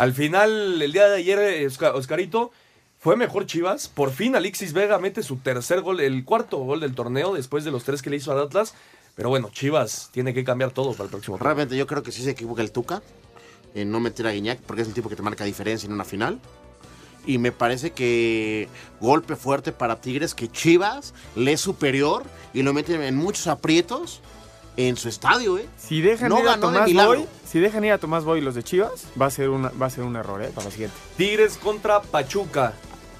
Al 0.00 0.14
final, 0.14 0.80
el 0.80 0.92
día 0.92 1.08
de 1.10 1.16
ayer, 1.18 1.38
Osca- 1.68 1.94
Oscarito, 1.94 2.52
fue 2.98 3.16
mejor 3.16 3.44
Chivas. 3.44 3.86
Por 3.86 4.10
fin 4.12 4.34
Alexis 4.34 4.72
Vega 4.72 4.98
mete 4.98 5.22
su 5.22 5.36
tercer 5.36 5.82
gol, 5.82 6.00
el 6.00 6.24
cuarto 6.24 6.56
gol 6.56 6.80
del 6.80 6.94
torneo 6.94 7.34
después 7.34 7.64
de 7.64 7.70
los 7.70 7.84
tres 7.84 8.00
que 8.00 8.08
le 8.08 8.16
hizo 8.16 8.32
al 8.32 8.40
Atlas. 8.40 8.72
Pero 9.14 9.28
bueno, 9.28 9.50
Chivas 9.52 10.08
tiene 10.10 10.32
que 10.32 10.42
cambiar 10.42 10.70
todo 10.70 10.92
para 10.92 11.04
el 11.04 11.10
próximo. 11.10 11.36
Realmente 11.36 11.76
yo 11.76 11.86
creo 11.86 12.02
que 12.02 12.12
sí 12.12 12.22
se 12.22 12.30
equivoca 12.30 12.62
el 12.62 12.72
Tuca 12.72 13.02
en 13.74 13.90
no 13.90 14.00
meter 14.00 14.26
a 14.26 14.30
Guiñac 14.32 14.60
porque 14.60 14.80
es 14.80 14.88
el 14.88 14.94
tipo 14.94 15.10
que 15.10 15.16
te 15.16 15.22
marca 15.22 15.44
diferencia 15.44 15.86
en 15.86 15.92
una 15.92 16.04
final. 16.06 16.40
Y 17.26 17.36
me 17.36 17.52
parece 17.52 17.90
que 17.90 18.70
golpe 19.02 19.36
fuerte 19.36 19.70
para 19.70 20.00
Tigres 20.00 20.34
que 20.34 20.50
Chivas 20.50 21.12
le 21.36 21.52
es 21.52 21.60
superior 21.60 22.22
y 22.54 22.62
lo 22.62 22.72
mete 22.72 23.06
en 23.06 23.16
muchos 23.16 23.48
aprietos 23.48 24.22
en 24.88 24.96
su 24.96 25.08
estadio, 25.08 25.58
¿eh? 25.58 25.66
Si 25.76 26.00
dejan 26.00 26.28
No 26.28 26.40
ir 26.40 26.48
a 26.48 26.58
Tomás. 26.58 26.92
Boy, 26.92 27.26
si 27.46 27.58
dejan 27.60 27.84
ir 27.84 27.92
a 27.92 27.98
Tomás 27.98 28.24
Boy 28.24 28.40
los 28.40 28.54
de 28.54 28.62
Chivas, 28.62 29.06
va 29.20 29.26
a 29.26 29.30
ser 29.30 29.50
una, 29.50 29.70
va 29.70 29.86
a 29.86 29.90
ser 29.90 30.04
un 30.04 30.16
error, 30.16 30.42
¿eh? 30.42 30.50
Para 30.54 30.66
la 30.66 30.70
siguiente. 30.70 30.96
Tigres 31.16 31.56
contra 31.56 32.00
Pachuca 32.02 32.74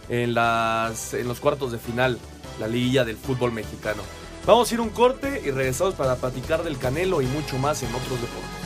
en, 0.08 0.34
las, 0.34 1.14
en 1.14 1.28
los 1.28 1.40
cuartos 1.40 1.72
de 1.72 1.78
final, 1.78 2.18
la 2.58 2.68
liguilla 2.68 3.04
del 3.04 3.16
fútbol 3.16 3.52
mexicano. 3.52 4.02
Vamos 4.46 4.70
a 4.70 4.74
ir 4.74 4.80
un 4.80 4.90
corte 4.90 5.42
y 5.44 5.50
regresamos 5.50 5.94
para 5.94 6.16
platicar 6.16 6.62
del 6.62 6.78
Canelo 6.78 7.20
y 7.22 7.26
mucho 7.26 7.58
más 7.58 7.82
en 7.82 7.88
otros 7.94 8.20
deportes. 8.20 8.60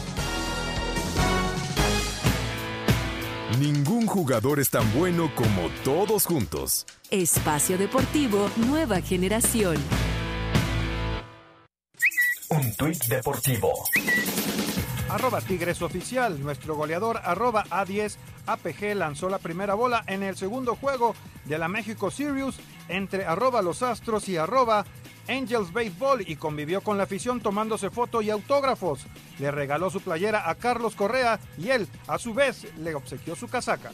Ningún 3.58 4.06
jugador 4.06 4.58
es 4.58 4.70
tan 4.70 4.92
bueno 4.94 5.30
como 5.34 5.68
todos 5.84 6.26
juntos. 6.26 6.86
Espacio 7.10 7.78
Deportivo 7.78 8.50
Nueva 8.56 9.00
Generación. 9.00 9.76
Un 12.54 12.72
tuit 12.76 13.04
deportivo. 13.06 13.72
Arroba 15.08 15.40
Tigres 15.40 15.82
Oficial, 15.82 16.40
nuestro 16.40 16.76
goleador 16.76 17.20
arroba 17.24 17.64
A10 17.64 18.16
APG 18.46 18.94
lanzó 18.94 19.28
la 19.28 19.38
primera 19.38 19.74
bola 19.74 20.04
en 20.06 20.22
el 20.22 20.36
segundo 20.36 20.76
juego 20.76 21.16
de 21.46 21.58
la 21.58 21.66
México 21.66 22.12
Sirius 22.12 22.56
entre 22.88 23.26
arroba 23.26 23.60
Los 23.60 23.82
Astros 23.82 24.28
y 24.28 24.36
arroba 24.36 24.84
Angels 25.28 25.72
Baseball 25.72 26.22
y 26.24 26.36
convivió 26.36 26.80
con 26.80 26.96
la 26.96 27.04
afición 27.04 27.40
tomándose 27.40 27.90
foto 27.90 28.22
y 28.22 28.30
autógrafos. 28.30 29.00
Le 29.40 29.50
regaló 29.50 29.90
su 29.90 30.00
playera 30.00 30.48
a 30.48 30.54
Carlos 30.54 30.94
Correa 30.94 31.40
y 31.58 31.70
él, 31.70 31.88
a 32.06 32.18
su 32.18 32.34
vez, 32.34 32.66
le 32.78 32.94
obsequió 32.94 33.34
su 33.34 33.48
casaca. 33.48 33.90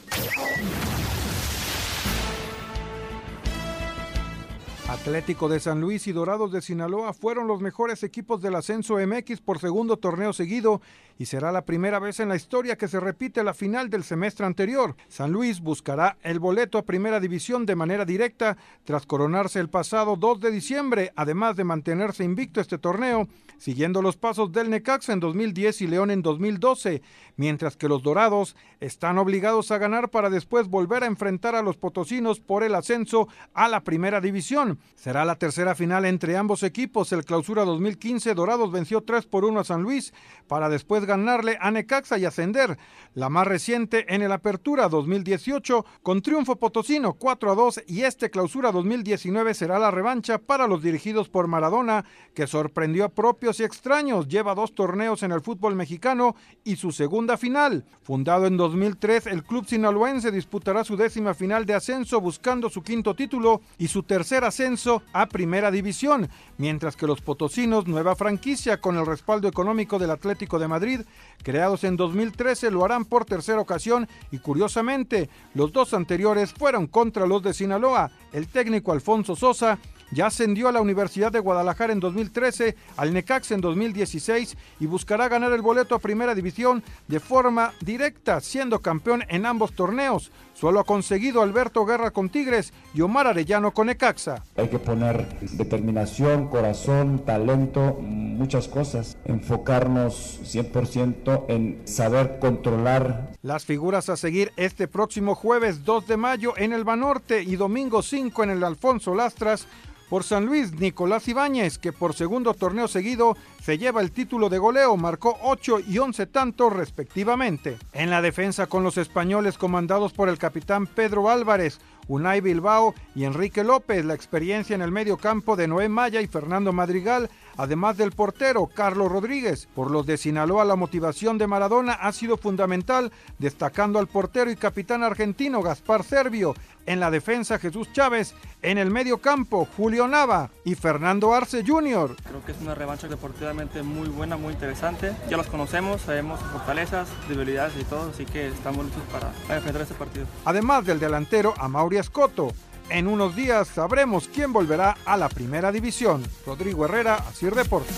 Atlético 4.91 5.47
de 5.47 5.61
San 5.61 5.79
Luis 5.79 6.05
y 6.07 6.11
Dorados 6.11 6.51
de 6.51 6.61
Sinaloa 6.61 7.13
fueron 7.13 7.47
los 7.47 7.61
mejores 7.61 8.03
equipos 8.03 8.41
del 8.41 8.55
ascenso 8.55 8.95
MX 8.95 9.39
por 9.39 9.59
segundo 9.59 9.95
torneo 9.95 10.33
seguido 10.33 10.81
y 11.17 11.27
será 11.27 11.53
la 11.53 11.63
primera 11.63 11.97
vez 11.97 12.19
en 12.19 12.27
la 12.27 12.35
historia 12.35 12.77
que 12.77 12.89
se 12.89 12.99
repite 12.99 13.41
la 13.43 13.53
final 13.53 13.89
del 13.89 14.03
semestre 14.03 14.45
anterior. 14.45 14.97
San 15.07 15.31
Luis 15.31 15.61
buscará 15.61 16.17
el 16.23 16.39
boleto 16.39 16.77
a 16.77 16.83
primera 16.83 17.21
división 17.21 17.65
de 17.65 17.75
manera 17.77 18.03
directa 18.03 18.57
tras 18.83 19.05
coronarse 19.05 19.61
el 19.61 19.69
pasado 19.69 20.17
2 20.17 20.41
de 20.41 20.51
diciembre, 20.51 21.13
además 21.15 21.55
de 21.55 21.63
mantenerse 21.63 22.25
invicto 22.25 22.59
este 22.59 22.77
torneo, 22.77 23.29
siguiendo 23.61 24.01
los 24.01 24.17
pasos 24.17 24.51
del 24.51 24.71
Necaxa 24.71 25.13
en 25.13 25.19
2010 25.19 25.81
y 25.81 25.87
León 25.87 26.09
en 26.09 26.23
2012, 26.23 27.03
mientras 27.35 27.77
que 27.77 27.87
los 27.87 28.01
Dorados 28.01 28.55
están 28.79 29.19
obligados 29.19 29.69
a 29.69 29.77
ganar 29.77 30.09
para 30.09 30.31
después 30.31 30.67
volver 30.67 31.03
a 31.03 31.05
enfrentar 31.05 31.53
a 31.53 31.61
los 31.61 31.77
potosinos 31.77 32.39
por 32.39 32.63
el 32.63 32.73
ascenso 32.73 33.27
a 33.53 33.67
la 33.67 33.83
primera 33.83 34.19
división. 34.19 34.79
Será 34.95 35.25
la 35.25 35.35
tercera 35.35 35.75
final 35.75 36.05
entre 36.05 36.37
ambos 36.37 36.63
equipos. 36.63 37.11
El 37.11 37.23
clausura 37.23 37.63
2015, 37.63 38.33
Dorados 38.33 38.71
venció 38.71 39.01
3 39.01 39.27
por 39.27 39.45
1 39.45 39.59
a 39.59 39.63
San 39.63 39.83
Luis 39.83 40.11
para 40.47 40.67
después 40.67 41.05
ganarle 41.05 41.59
a 41.61 41.69
Necaxa 41.69 42.17
y 42.17 42.25
ascender. 42.25 42.79
La 43.13 43.29
más 43.29 43.45
reciente 43.45 44.11
en 44.11 44.23
el 44.23 44.31
Apertura 44.31 44.89
2018 44.89 45.85
con 46.01 46.23
triunfo 46.23 46.55
potosino 46.55 47.13
4 47.13 47.51
a 47.51 47.55
2 47.55 47.83
y 47.85 48.01
este 48.03 48.31
clausura 48.31 48.71
2019 48.71 49.53
será 49.53 49.77
la 49.77 49.91
revancha 49.91 50.39
para 50.39 50.65
los 50.65 50.81
dirigidos 50.81 51.29
por 51.29 51.45
Maradona 51.45 52.05
que 52.33 52.47
sorprendió 52.47 53.05
a 53.05 53.09
propios 53.09 53.50
y 53.59 53.63
extraños. 53.63 54.27
Lleva 54.27 54.55
dos 54.55 54.73
torneos 54.73 55.23
en 55.23 55.31
el 55.31 55.41
fútbol 55.41 55.75
mexicano 55.75 56.35
y 56.63 56.75
su 56.75 56.91
segunda 56.91 57.37
final. 57.37 57.85
Fundado 58.03 58.45
en 58.47 58.57
2003, 58.57 59.27
el 59.27 59.43
club 59.43 59.65
sinaloense 59.65 60.31
disputará 60.31 60.83
su 60.83 60.95
décima 60.95 61.33
final 61.33 61.65
de 61.65 61.73
ascenso 61.73 62.21
buscando 62.21 62.69
su 62.69 62.81
quinto 62.81 63.15
título 63.15 63.61
y 63.77 63.87
su 63.87 64.03
tercer 64.03 64.43
ascenso 64.43 65.03
a 65.13 65.27
Primera 65.27 65.71
División, 65.71 66.29
mientras 66.57 66.95
que 66.95 67.07
los 67.07 67.21
potosinos, 67.21 67.87
nueva 67.87 68.15
franquicia 68.15 68.79
con 68.79 68.97
el 68.97 69.05
respaldo 69.05 69.47
económico 69.47 69.99
del 69.99 70.11
Atlético 70.11 70.59
de 70.59 70.67
Madrid, 70.67 71.01
creados 71.43 71.83
en 71.83 71.97
2013, 71.97 72.71
lo 72.71 72.85
harán 72.85 73.05
por 73.05 73.25
tercera 73.25 73.59
ocasión 73.59 74.07
y 74.31 74.39
curiosamente, 74.39 75.29
los 75.53 75.71
dos 75.71 75.93
anteriores 75.93 76.53
fueron 76.53 76.87
contra 76.87 77.25
los 77.25 77.43
de 77.43 77.53
Sinaloa. 77.53 78.11
El 78.31 78.47
técnico 78.47 78.91
Alfonso 78.91 79.35
Sosa 79.35 79.79
ya 80.11 80.27
ascendió 80.27 80.67
a 80.67 80.71
la 80.71 80.81
Universidad 80.81 81.31
de 81.31 81.39
Guadalajara 81.39 81.93
en 81.93 81.99
2013, 81.99 82.75
al 82.97 83.13
Necax 83.13 83.51
en 83.51 83.61
2016 83.61 84.57
y 84.79 84.85
buscará 84.85 85.29
ganar 85.29 85.51
el 85.53 85.61
boleto 85.61 85.95
a 85.95 85.99
Primera 85.99 86.35
División 86.35 86.83
de 87.07 87.19
forma 87.19 87.73
directa, 87.81 88.41
siendo 88.41 88.79
campeón 88.79 89.23
en 89.29 89.45
ambos 89.45 89.73
torneos. 89.73 90.31
Solo 90.53 90.81
ha 90.81 90.83
conseguido 90.83 91.41
Alberto 91.41 91.85
Guerra 91.85 92.11
con 92.11 92.29
Tigres 92.29 92.73
y 92.93 93.01
Omar 93.01 93.25
Arellano 93.25 93.71
con 93.71 93.87
Necaxa. 93.87 94.43
Hay 94.57 94.67
que 94.67 94.79
poner 94.79 95.27
determinación, 95.39 96.49
corazón, 96.49 97.23
talento, 97.25 97.97
muchas 97.99 98.67
cosas. 98.67 99.17
Enfocarnos 99.25 100.39
100% 100.43 101.45
en 101.47 101.81
saber 101.87 102.37
controlar. 102.39 103.31
Las 103.41 103.65
figuras 103.65 104.09
a 104.09 104.17
seguir 104.17 104.51
este 104.57 104.87
próximo 104.87 105.35
jueves 105.35 105.83
2 105.83 106.05
de 106.05 106.17
mayo 106.17 106.53
en 106.57 106.73
el 106.73 106.83
Banorte 106.83 107.41
y 107.41 107.55
domingo 107.55 108.03
5 108.03 108.43
en 108.43 108.49
el 108.51 108.63
Alfonso 108.63 109.15
Lastras 109.15 109.67
por 110.11 110.25
San 110.25 110.45
Luis, 110.45 110.73
Nicolás 110.73 111.25
Ibáñez, 111.29 111.77
que 111.77 111.93
por 111.93 112.13
segundo 112.13 112.53
torneo 112.53 112.89
seguido 112.89 113.37
se 113.63 113.77
lleva 113.77 114.01
el 114.01 114.11
título 114.11 114.49
de 114.49 114.57
goleo, 114.57 114.97
marcó 114.97 115.37
8 115.41 115.79
y 115.87 115.99
11 115.99 116.27
tantos 116.27 116.73
respectivamente. 116.73 117.77
En 117.93 118.09
la 118.09 118.21
defensa 118.21 118.67
con 118.67 118.83
los 118.83 118.97
españoles 118.97 119.57
comandados 119.57 120.11
por 120.11 120.27
el 120.27 120.37
capitán 120.37 120.85
Pedro 120.85 121.29
Álvarez, 121.29 121.79
Unai 122.09 122.41
Bilbao 122.41 122.93
y 123.15 123.23
Enrique 123.23 123.63
López, 123.63 124.03
la 124.03 124.13
experiencia 124.13 124.75
en 124.75 124.81
el 124.81 124.91
medio 124.91 125.15
campo 125.15 125.55
de 125.55 125.69
Noé 125.69 125.87
Maya 125.87 126.19
y 126.19 126.27
Fernando 126.27 126.73
Madrigal, 126.73 127.29
además 127.57 127.97
del 127.97 128.11
portero 128.11 128.67
Carlos 128.67 129.11
Rodríguez. 129.11 129.67
Por 129.73 129.91
los 129.91 130.05
de 130.05 130.17
Sinaloa 130.17 130.65
la 130.65 130.75
motivación 130.75 131.37
de 131.37 131.47
Maradona 131.47 131.93
ha 131.93 132.11
sido 132.11 132.37
fundamental, 132.37 133.11
destacando 133.39 133.99
al 133.99 134.07
portero 134.07 134.51
y 134.51 134.55
capitán 134.55 135.03
argentino 135.03 135.61
Gaspar 135.61 136.03
Servio, 136.03 136.53
en 136.85 136.99
la 136.99 137.11
defensa 137.11 137.59
Jesús 137.59 137.91
Chávez, 137.93 138.33
en 138.61 138.77
el 138.77 138.89
medio 138.89 139.19
campo 139.19 139.67
Julio 139.77 140.07
Nava 140.07 140.49
y 140.65 140.75
Fernando 140.75 141.33
Arce 141.33 141.63
Jr. 141.65 142.15
Creo 142.23 142.45
que 142.45 142.51
es 142.51 142.61
una 142.61 142.75
revancha 142.75 143.07
deportivamente 143.07 143.83
muy 143.83 144.09
buena, 144.09 144.37
muy 144.37 144.53
interesante. 144.53 145.15
Ya 145.29 145.37
los 145.37 145.47
conocemos, 145.47 146.01
sabemos 146.01 146.39
sus 146.39 146.49
fortalezas, 146.49 147.07
debilidades 147.27 147.73
y 147.79 147.83
todo, 147.83 148.09
así 148.09 148.25
que 148.25 148.47
estamos 148.47 148.85
listos 148.85 149.03
para, 149.11 149.31
para 149.43 149.57
enfrentar 149.57 149.81
este 149.83 149.95
partido. 149.95 150.25
Además 150.45 150.85
del 150.85 150.99
delantero 150.99 151.53
Amaury 151.57 151.97
Escoto. 151.97 152.51
En 152.91 153.07
unos 153.07 153.37
días 153.37 153.69
sabremos 153.69 154.27
quién 154.27 154.51
volverá 154.51 154.97
a 155.05 155.15
la 155.15 155.29
primera 155.29 155.71
división. 155.71 156.21
Rodrigo 156.45 156.83
Herrera, 156.83 157.15
Asir 157.15 157.55
Deportes. 157.55 157.95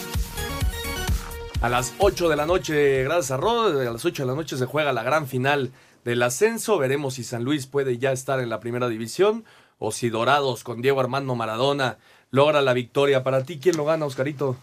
A 1.62 1.70
las 1.70 1.96
8 1.98 2.30
de 2.30 2.36
la 2.36 2.46
noche, 2.46 3.04
gracias 3.04 3.32
a 3.32 3.38
Rod, 3.38 3.82
a 3.82 3.92
las 3.92 4.06
8 4.06 4.22
de 4.22 4.28
la 4.28 4.36
noche 4.36 4.56
se 4.56 4.68
juega 4.68 4.94
la 4.94 5.02
gran 5.02 5.26
final 5.26 5.72
del 6.06 6.22
ascenso. 6.22 6.78
Veremos 6.78 7.16
si 7.16 7.24
San 7.24 7.44
Luis 7.44 7.66
puede 7.66 7.98
ya 7.98 8.12
estar 8.12 8.40
en 8.40 8.50
la 8.50 8.60
primera 8.60 8.88
división 8.88 9.46
o 9.80 9.92
si 9.92 10.10
Dorados 10.10 10.64
con 10.64 10.84
Diego 10.84 11.00
Armando 11.00 11.34
Maradona 11.34 11.98
logra 12.30 12.62
la 12.62 12.74
victoria. 12.74 13.24
Para 13.24 13.44
ti, 13.44 13.58
¿quién 13.60 13.78
lo 13.78 13.86
gana, 13.86 14.06
Oscarito? 14.06 14.58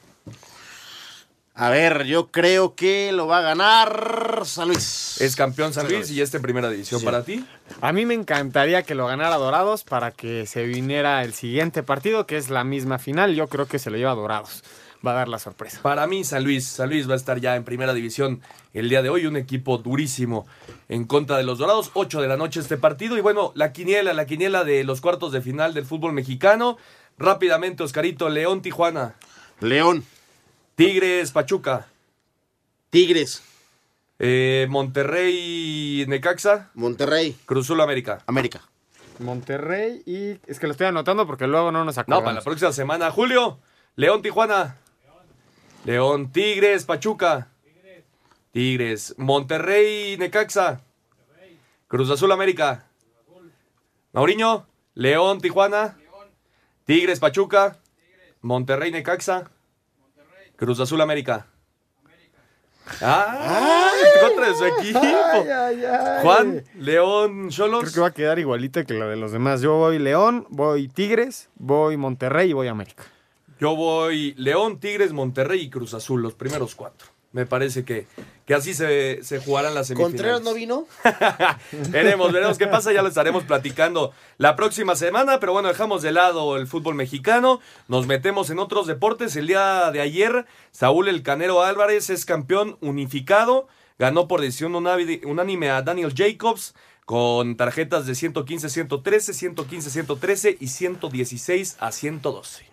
A 1.61 1.69
ver, 1.69 2.05
yo 2.07 2.31
creo 2.31 2.75
que 2.75 3.13
lo 3.13 3.27
va 3.27 3.41
a 3.41 3.43
ganar 3.43 4.45
San 4.47 4.69
Luis. 4.69 5.21
Es 5.21 5.37
campeón 5.37 5.75
San 5.75 5.87
Luis 5.89 6.11
y 6.11 6.23
está 6.23 6.39
en 6.39 6.43
primera 6.43 6.71
división. 6.71 7.01
Sí. 7.01 7.05
¿Para 7.05 7.23
ti? 7.23 7.45
A 7.83 7.93
mí 7.93 8.07
me 8.07 8.15
encantaría 8.15 8.83
que 8.83 8.95
lo 8.95 9.07
ganara 9.07 9.37
Dorados 9.37 9.85
para 9.85 10.11
que 10.11 10.47
se 10.47 10.65
viniera 10.65 11.23
el 11.23 11.35
siguiente 11.35 11.83
partido, 11.83 12.27
que 12.27 12.39
es 12.39 12.49
la 12.49 12.65
misma 12.65 12.99
final. 12.99 13.35
Yo 13.35 13.47
creo 13.49 13.67
que 13.67 13.79
se 13.79 13.91
lo 13.91 13.99
lleva 13.99 14.15
Dorados. 14.15 14.65
Va 15.07 15.11
a 15.11 15.15
dar 15.17 15.29
la 15.29 15.39
sorpresa. 15.39 15.81
Para 15.83 16.07
mí, 16.07 16.25
San 16.25 16.45
Luis. 16.45 16.67
San 16.67 16.89
Luis 16.89 17.07
va 17.07 17.13
a 17.13 17.17
estar 17.17 17.39
ya 17.39 17.57
en 17.57 17.65
primera 17.65 17.93
división 17.93 18.41
el 18.73 18.89
día 18.89 19.03
de 19.03 19.11
hoy. 19.11 19.27
Un 19.27 19.37
equipo 19.37 19.77
durísimo 19.77 20.47
en 20.89 21.05
contra 21.05 21.37
de 21.37 21.43
los 21.43 21.59
Dorados. 21.59 21.91
8 21.93 22.23
de 22.23 22.29
la 22.29 22.39
noche 22.39 22.61
este 22.61 22.79
partido. 22.79 23.19
Y 23.19 23.21
bueno, 23.21 23.53
la 23.55 23.75
quiniela, 23.75 24.15
la 24.15 24.25
quiniela 24.25 24.65
de 24.65 24.83
los 24.85 25.03
cuartos 25.03 25.31
de 25.31 25.43
final 25.43 25.75
del 25.75 25.85
fútbol 25.85 26.15
mexicano. 26.15 26.79
Rápidamente, 27.19 27.83
Oscarito, 27.83 28.31
León, 28.31 28.63
Tijuana. 28.63 29.17
León. 29.61 30.07
Tigres, 30.81 31.31
Pachuca. 31.31 31.89
Tigres. 32.89 33.43
Eh, 34.19 34.67
Monterrey, 34.71 36.07
Necaxa. 36.09 36.71
Monterrey. 36.73 37.37
Cruzul, 37.45 37.83
América. 37.83 38.23
América. 38.27 38.63
Monterrey 39.19 40.03
y 40.07 40.41
es 40.51 40.59
que 40.59 40.67
lo 40.67 40.73
estoy 40.73 40.87
anotando 40.87 41.27
porque 41.27 41.47
luego 41.47 41.71
no 41.71 41.85
nos 41.85 41.97
No, 41.97 42.01
acordamos. 42.01 42.25
para 42.25 42.35
la 42.37 42.41
próxima 42.41 42.73
semana. 42.73 43.11
Julio, 43.11 43.59
León, 43.97 44.23
Tijuana. 44.23 44.79
León, 45.85 46.33
Tigres, 46.33 46.87
Pachuca. 46.87 47.49
Tigres. 48.53 49.15
Monterrey, 49.19 50.17
Necaxa. 50.17 50.81
Cruz 51.89 52.09
Azul, 52.09 52.33
América. 52.33 52.87
Mauriño, 54.15 54.67
León, 54.95 55.43
Tijuana. 55.43 55.99
Tigres, 56.87 57.21
Pachuca. 57.21 57.77
Monterrey, 58.41 58.91
Necaxa. 58.91 59.51
Cruz 60.61 60.79
Azul, 60.79 61.01
América. 61.01 61.47
¡Ah! 63.01 63.91
contra 64.21 64.51
de 64.51 64.55
su 64.55 64.65
equipo. 64.67 65.01
Ay, 65.03 65.49
ay, 65.49 65.85
ay. 65.87 66.23
Juan, 66.23 66.65
León, 66.79 67.49
Cholos. 67.49 67.81
Creo 67.81 67.95
que 67.95 68.01
va 68.01 68.07
a 68.09 68.13
quedar 68.13 68.39
igualita 68.39 68.85
que 68.85 68.93
la 68.93 69.07
de 69.07 69.17
los 69.17 69.33
demás. 69.33 69.63
Yo 69.63 69.77
voy 69.77 69.99
León, 69.99 70.47
voy 70.51 70.89
Tigres, 70.89 71.49
voy 71.55 71.97
Monterrey 71.97 72.51
y 72.51 72.53
voy 72.53 72.69
América. 72.69 73.05
Yo 73.59 73.75
voy 73.75 74.35
León, 74.37 74.81
Tigres, 74.81 75.15
Monterrey 75.15 75.63
y 75.63 75.71
Cruz 75.71 75.95
Azul, 75.95 76.21
los 76.21 76.35
primeros 76.35 76.75
cuatro. 76.75 77.09
Me 77.33 77.47
parece 77.47 77.85
que, 77.85 78.09
que 78.45 78.55
así 78.55 78.75
se, 78.75 79.23
se 79.23 79.39
jugarán 79.39 79.73
las 79.75 79.87
semifinales. 79.87 80.17
Contreras 80.17 80.43
no 80.43 80.53
vino. 80.53 80.87
veremos, 81.91 82.33
veremos 82.33 82.59
qué 82.59 82.67
pasa, 82.67 82.93
ya 82.93 83.03
lo 83.03 83.09
estaremos 83.09 83.45
platicando 83.45 84.13
la 84.37 84.57
próxima 84.57 84.97
semana, 84.97 85.39
pero 85.39 85.53
bueno, 85.53 85.69
dejamos 85.69 86.03
de 86.03 86.11
lado 86.11 86.57
el 86.57 86.67
fútbol 86.67 86.97
mexicano, 86.97 87.61
nos 87.87 88.09
metemos 88.09 88.51
en 88.51 88.59
otros 88.59 88.89
deportes. 88.89 89.37
El 89.37 89.47
día 89.47 89.93
de 89.93 90.01
ayer, 90.01 90.45
Saúl 90.73 91.09
El 91.09 91.23
Canero 91.23 91.63
Álvarez 91.63 92.11
es 92.11 92.25
campeón 92.25 92.77
unificado, 92.81 93.69
ganó 93.97 94.27
por 94.27 94.41
decisión 94.41 94.75
unánime 94.75 95.71
a 95.71 95.83
Daniel 95.83 96.13
Jacobs 96.17 96.75
con 97.07 97.57
tarjetas 97.57 98.07
de 98.07 98.17
115 98.17 98.69
113, 98.69 99.35
115 99.35 99.91
113 99.91 100.57
y 100.59 100.67
116 100.67 101.77
a 101.79 101.93
112. 101.93 102.65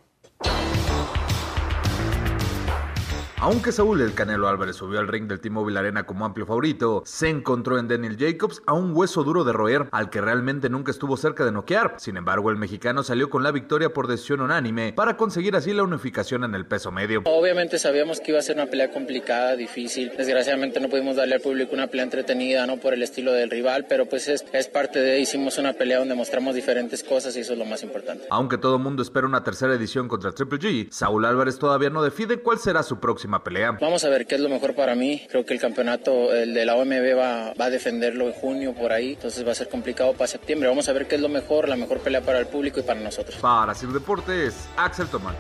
Aunque 3.40 3.72
Saúl 3.72 4.02
El 4.02 4.16
Canelo 4.16 4.48
Álvarez 4.48 4.78
subió 4.78 5.00
al 5.00 5.08
ring 5.08 5.28
del 5.28 5.40
T-Mobile 5.40 5.78
Arena 5.78 6.08
como 6.08 6.26
amplio 6.26 6.48
favorito, 6.48 7.04
se 7.06 7.30
encontró 7.30 7.78
en 7.78 7.88
Daniel 7.88 8.18
Jacobs 8.20 8.64
a 8.66 8.74
un 8.74 8.96
hueso 8.96 9.24
duro 9.24 9.44
de 9.44 9.54
roer 9.54 9.88
al 9.92 10.10
que 10.10 10.22
realmente 10.22 10.70
nunca 10.70 10.90
estuvo 10.90 11.16
cerca 11.18 11.46
de 11.46 11.52
noquear. 11.52 11.98
Sin 12.00 12.18
embargo, 12.18 12.50
el 12.50 12.58
mexicano 12.58 13.04
salió 13.04 13.30
con 13.30 13.44
la 13.44 13.52
victoria 13.52 13.94
por 13.94 14.08
decisión 14.08 14.42
unánime 14.42 14.92
para 14.94 15.18
conseguir 15.18 15.56
así 15.56 15.72
la 15.72 15.84
unificación 15.84 16.46
en 16.46 16.56
el 16.56 16.66
peso 16.66 16.92
medio. 16.92 17.22
Obviamente 17.26 17.78
sabíamos 17.78 18.22
que 18.22 18.32
iba 18.32 18.40
a 18.40 18.42
ser 18.42 18.56
una 18.56 18.66
pelea 18.66 18.90
complicada, 18.90 19.56
difícil. 19.56 20.12
Desgraciadamente 20.18 20.80
no 20.80 20.90
pudimos 20.90 21.16
darle 21.16 21.36
al 21.36 21.42
público 21.42 21.76
una 21.76 21.86
pelea 21.86 22.06
entretenida, 22.06 22.66
no 22.66 22.78
por 22.78 22.96
el 22.96 23.04
estilo 23.04 23.34
del 23.34 23.52
rival, 23.52 23.86
pero 23.88 24.08
pues 24.08 24.28
es, 24.30 24.46
es 24.52 24.68
parte 24.68 24.98
de, 24.98 25.20
hicimos 25.20 25.60
una 25.60 25.74
pelea 25.74 26.00
donde 26.00 26.16
mostramos 26.16 26.56
diferentes 26.56 27.04
cosas 27.04 27.38
y 27.38 27.42
eso 27.42 27.54
es 27.54 27.60
lo 27.60 27.66
más 27.66 27.84
importante. 27.84 28.26
Aunque 28.32 28.58
todo 28.58 28.80
mundo 28.80 29.04
espera 29.04 29.28
una 29.28 29.44
tercera 29.44 29.76
edición 29.76 30.08
contra 30.08 30.32
Triple 30.32 30.58
G, 30.58 30.88
Saúl 30.90 31.24
Álvarez 31.24 31.60
todavía 31.60 31.92
no 31.92 32.02
define 32.02 32.38
cuál 32.38 32.58
será 32.58 32.82
su 32.82 33.00
próxima 33.28 33.44
pelea. 33.44 33.72
Vamos 33.80 34.04
a 34.04 34.10
ver 34.10 34.26
qué 34.26 34.36
es 34.36 34.42
lo 34.42 34.50
mejor 34.50 34.74
para 34.74 34.96
mí. 34.96 35.26
Creo 35.30 35.46
que 35.46 35.54
el 35.54 35.60
campeonato, 35.60 36.34
el 36.34 36.54
de 36.54 36.66
la 36.66 36.76
OMB 36.76 37.18
va, 37.18 37.54
va 37.60 37.66
a 37.66 37.70
defenderlo 37.70 38.28
en 38.28 38.34
junio 38.34 38.74
por 38.74 38.94
ahí, 38.94 39.14
entonces 39.14 39.46
va 39.46 39.52
a 39.52 39.56
ser 39.56 39.70
complicado 39.70 40.14
para 40.14 40.28
septiembre. 40.28 40.70
Vamos 40.70 40.88
a 40.90 40.94
ver 40.94 41.08
qué 41.08 41.16
es 41.16 41.22
lo 41.22 41.30
mejor, 41.30 41.68
la 41.68 41.76
mejor 41.76 42.00
pelea 42.00 42.22
para 42.22 42.40
el 42.40 42.48
público 42.48 42.80
y 42.80 42.84
para 42.84 43.00
nosotros. 43.00 43.38
Para 43.38 43.74
Sir 43.76 43.90
Deportes, 43.90 44.68
Axel 44.78 45.08
Tomán. 45.08 45.36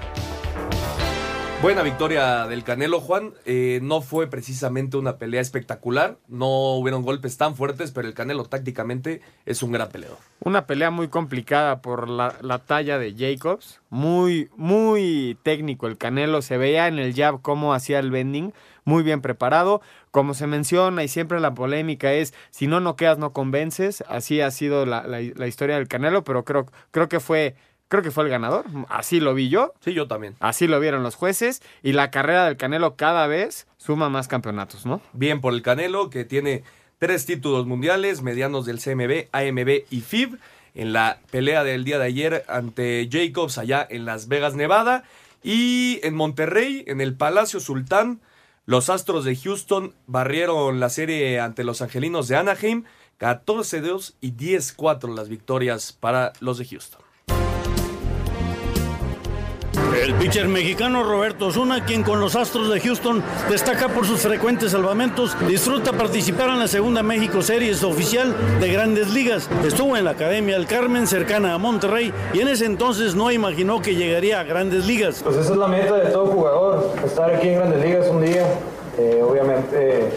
Buena 1.59 1.81
victoria 1.81 2.45
del 2.45 2.63
Canelo, 2.63 2.99
Juan. 2.99 3.33
Eh, 3.45 3.79
no 3.81 4.01
fue 4.01 4.27
precisamente 4.27 4.95
una 4.95 5.17
pelea 5.17 5.41
espectacular. 5.41 6.17
No 6.27 6.47
hubieron 6.75 7.01
golpes 7.01 7.35
tan 7.37 7.55
fuertes, 7.55 7.91
pero 7.91 8.07
el 8.07 8.13
Canelo 8.13 8.43
tácticamente 8.45 9.21
es 9.47 9.63
un 9.63 9.71
gran 9.71 9.89
peleador. 9.89 10.19
Una 10.41 10.67
pelea 10.67 10.91
muy 10.91 11.07
complicada 11.07 11.81
por 11.81 12.09
la, 12.09 12.35
la 12.41 12.59
talla 12.59 12.99
de 12.99 13.15
Jacobs. 13.17 13.81
Muy, 13.89 14.49
muy 14.55 15.35
técnico 15.41 15.87
el 15.87 15.97
Canelo. 15.97 16.43
Se 16.43 16.57
veía 16.57 16.87
en 16.87 16.99
el 16.99 17.15
jab 17.15 17.41
cómo 17.41 17.73
hacía 17.73 17.97
el 17.99 18.11
bending. 18.11 18.53
Muy 18.85 19.01
bien 19.01 19.21
preparado. 19.21 19.81
Como 20.11 20.35
se 20.35 20.45
menciona 20.45 21.03
y 21.03 21.07
siempre 21.07 21.39
la 21.39 21.55
polémica 21.55 22.13
es, 22.13 22.35
si 22.51 22.67
no 22.67 22.79
noqueas, 22.81 23.17
no 23.17 23.33
convences. 23.33 24.03
Así 24.07 24.41
ha 24.41 24.51
sido 24.51 24.85
la, 24.85 25.07
la- 25.07 25.21
la 25.35 25.47
historia 25.47 25.75
del 25.77 25.87
Canelo, 25.87 26.23
pero 26.23 26.45
creo, 26.45 26.67
creo 26.91 27.09
que 27.09 27.19
fue... 27.19 27.55
Creo 27.87 28.03
que 28.03 28.11
fue 28.11 28.25
el 28.25 28.29
ganador, 28.29 28.65
así 28.89 29.19
lo 29.21 29.33
vi 29.33 29.47
yo. 29.47 29.73
Sí, 29.79 29.93
yo 29.93 30.07
también. 30.07 30.35
Así 30.39 30.67
lo 30.67 30.79
vieron 30.79 31.03
los 31.03 31.15
jueces 31.15 31.61
y 31.83 31.93
la 31.93 32.11
carrera 32.11 32.45
del 32.45 32.57
Canelo 32.57 32.95
cada 32.95 33.27
vez 33.27 33.65
suma 33.77 34.09
más 34.09 34.27
campeonatos, 34.27 34.85
¿no? 34.85 35.01
Bien 35.13 35.39
por 35.39 35.53
el 35.53 35.61
Canelo, 35.61 36.09
que 36.09 36.25
tiene 36.25 36.63
tres 36.99 37.25
títulos 37.25 37.65
mundiales, 37.65 38.21
medianos 38.21 38.65
del 38.65 38.79
CMB, 38.79 39.27
AMB 39.31 39.85
y 39.89 40.01
FIB, 40.01 40.37
en 40.75 40.93
la 40.93 41.19
pelea 41.31 41.63
del 41.63 41.85
día 41.85 41.97
de 41.97 42.05
ayer 42.05 42.45
ante 42.47 43.07
Jacobs 43.11 43.57
allá 43.57 43.87
en 43.89 44.05
Las 44.05 44.27
Vegas, 44.27 44.55
Nevada. 44.55 45.03
Y 45.41 45.99
en 46.03 46.13
Monterrey, 46.13 46.83
en 46.87 46.99
el 46.99 47.15
Palacio 47.15 47.59
Sultán, 47.59 48.19
los 48.65 48.89
Astros 48.89 49.23
de 49.23 49.35
Houston 49.35 49.93
barrieron 50.07 50.81
la 50.81 50.89
serie 50.89 51.39
ante 51.39 51.63
los 51.63 51.81
Angelinos 51.81 52.27
de 52.27 52.35
Anaheim, 52.35 52.83
14-2 53.19 54.15
y 54.19 54.33
10-4 54.33 55.15
las 55.15 55.29
victorias 55.29 55.93
para 55.93 56.33
los 56.41 56.57
de 56.57 56.65
Houston. 56.65 57.06
El 60.07 60.15
pitcher 60.15 60.47
mexicano 60.47 61.03
Roberto 61.03 61.47
Osuna, 61.47 61.83
quien 61.83 62.01
con 62.01 62.21
los 62.21 62.37
Astros 62.37 62.69
de 62.71 62.79
Houston 62.79 63.21
destaca 63.49 63.89
por 63.89 64.07
sus 64.07 64.21
frecuentes 64.21 64.71
salvamentos, 64.71 65.35
disfruta 65.45 65.91
participar 65.91 66.47
en 66.47 66.59
la 66.59 66.69
segunda 66.69 67.03
México 67.03 67.41
Series 67.41 67.83
oficial 67.83 68.33
de 68.61 68.71
Grandes 68.71 69.09
Ligas. 69.13 69.49
Estuvo 69.65 69.97
en 69.97 70.05
la 70.05 70.11
Academia 70.11 70.55
El 70.55 70.65
Carmen, 70.65 71.07
cercana 71.07 71.53
a 71.53 71.57
Monterrey, 71.57 72.13
y 72.33 72.39
en 72.39 72.47
ese 72.47 72.63
entonces 72.63 73.15
no 73.15 73.29
imaginó 73.33 73.81
que 73.81 73.95
llegaría 73.95 74.39
a 74.39 74.45
Grandes 74.45 74.85
Ligas. 74.87 75.19
Pues 75.21 75.35
esa 75.35 75.51
es 75.51 75.57
la 75.57 75.67
meta 75.67 75.97
de 75.97 76.09
todo 76.09 76.27
jugador, 76.27 76.93
estar 77.05 77.29
aquí 77.29 77.49
en 77.49 77.55
Grandes 77.55 77.83
Ligas 77.83 78.07
un 78.07 78.23
día. 78.23 78.45
Eh, 78.97 79.21
obviamente 79.21 80.09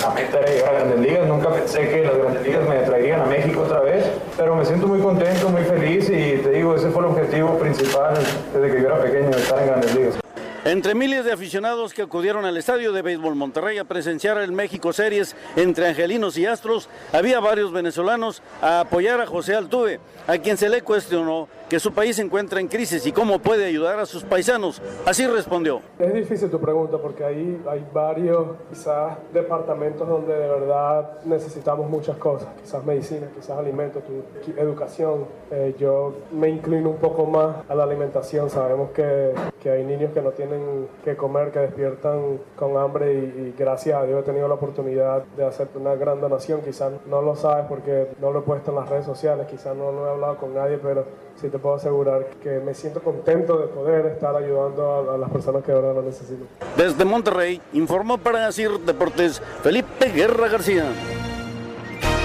la 0.00 0.10
meta 0.10 0.40
era 0.40 0.68
a 0.68 0.72
Grandes 0.72 1.00
Ligas, 1.00 1.26
nunca 1.26 1.50
pensé 1.50 1.88
que 1.88 2.04
las 2.04 2.16
Grandes 2.16 2.42
Ligas 2.42 2.68
me 2.68 2.76
traerían 2.76 3.20
a 3.20 3.26
México 3.26 3.62
otra 3.62 3.80
vez, 3.80 4.04
pero 4.36 4.54
me 4.54 4.64
siento 4.64 4.86
muy 4.86 5.00
contento, 5.00 5.48
muy 5.48 5.62
feliz 5.62 6.08
y 6.08 6.38
te 6.38 6.50
digo, 6.50 6.74
ese 6.74 6.90
fue 6.90 7.02
el 7.02 7.10
objetivo 7.10 7.58
principal 7.58 8.14
desde 8.52 8.74
que 8.74 8.82
yo 8.82 8.88
era 8.88 9.00
pequeño, 9.00 9.30
estar 9.30 9.58
en 9.60 9.66
Grandes 9.66 9.94
Ligas. 9.94 10.27
Entre 10.64 10.94
miles 10.94 11.24
de 11.24 11.32
aficionados 11.32 11.94
que 11.94 12.02
acudieron 12.02 12.44
al 12.44 12.56
estadio 12.56 12.92
de 12.92 13.00
béisbol 13.00 13.36
Monterrey 13.36 13.78
a 13.78 13.84
presenciar 13.84 14.38
el 14.38 14.50
México 14.50 14.92
Series 14.92 15.36
entre 15.54 15.86
angelinos 15.86 16.36
y 16.36 16.46
astros, 16.46 16.88
había 17.12 17.38
varios 17.38 17.72
venezolanos 17.72 18.42
a 18.60 18.80
apoyar 18.80 19.20
a 19.20 19.26
José 19.26 19.54
Altuve, 19.54 20.00
a 20.26 20.36
quien 20.38 20.56
se 20.56 20.68
le 20.68 20.82
cuestionó 20.82 21.48
que 21.68 21.78
su 21.78 21.92
país 21.92 22.16
se 22.16 22.22
encuentra 22.22 22.60
en 22.60 22.68
crisis 22.68 23.06
y 23.06 23.12
cómo 23.12 23.38
puede 23.38 23.66
ayudar 23.66 23.98
a 24.00 24.06
sus 24.06 24.24
paisanos. 24.24 24.82
Así 25.04 25.26
respondió. 25.26 25.80
Es 25.98 26.12
difícil 26.14 26.50
tu 26.50 26.58
pregunta 26.58 26.98
porque 26.98 27.24
ahí 27.24 27.62
hay 27.68 27.86
varios 27.92 28.56
quizás 28.70 29.18
departamentos 29.32 30.08
donde 30.08 30.32
de 30.32 30.48
verdad 30.48 31.18
necesitamos 31.24 31.88
muchas 31.88 32.16
cosas, 32.16 32.48
quizás 32.62 32.84
medicina, 32.84 33.28
quizás 33.34 33.58
alimentos, 33.58 34.02
tu 34.04 34.52
educación. 34.60 35.26
Eh, 35.50 35.74
yo 35.78 36.14
me 36.32 36.48
inclino 36.48 36.90
un 36.90 36.96
poco 36.96 37.26
más 37.26 37.56
a 37.68 37.74
la 37.74 37.84
alimentación. 37.84 38.48
Sabemos 38.48 38.90
que, 38.90 39.34
que 39.60 39.70
hay 39.70 39.84
niños 39.84 40.12
que 40.12 40.22
no 40.22 40.30
tienen 40.30 40.57
que 41.04 41.16
comer, 41.16 41.50
que 41.50 41.60
despiertan 41.60 42.40
con 42.56 42.76
hambre 42.76 43.14
y, 43.14 43.16
y 43.16 43.54
gracias 43.58 43.96
a 44.00 44.04
Dios 44.04 44.20
he 44.20 44.22
tenido 44.22 44.48
la 44.48 44.54
oportunidad 44.54 45.24
de 45.36 45.44
hacer 45.44 45.68
una 45.74 45.94
gran 45.94 46.20
donación. 46.20 46.62
Quizás 46.62 46.92
no 47.06 47.22
lo 47.22 47.36
sabes 47.36 47.66
porque 47.68 48.08
no 48.20 48.32
lo 48.32 48.40
he 48.40 48.42
puesto 48.42 48.70
en 48.70 48.76
las 48.76 48.88
redes 48.88 49.06
sociales, 49.06 49.46
quizás 49.48 49.76
no 49.76 49.92
lo 49.92 50.06
he 50.06 50.10
hablado 50.10 50.36
con 50.36 50.54
nadie, 50.54 50.78
pero 50.78 51.06
sí 51.36 51.48
te 51.48 51.58
puedo 51.58 51.76
asegurar 51.76 52.26
que 52.42 52.60
me 52.60 52.74
siento 52.74 53.00
contento 53.02 53.58
de 53.58 53.68
poder 53.68 54.06
estar 54.06 54.34
ayudando 54.34 55.10
a, 55.10 55.14
a 55.14 55.18
las 55.18 55.30
personas 55.30 55.62
que 55.64 55.72
verdad 55.72 55.94
lo 55.94 56.02
necesitan. 56.02 56.48
Desde 56.76 57.04
Monterrey 57.04 57.60
informó 57.72 58.18
para 58.18 58.46
Asir 58.46 58.70
Deportes 58.80 59.40
Felipe 59.62 60.10
Guerra 60.10 60.48
García. 60.48 60.84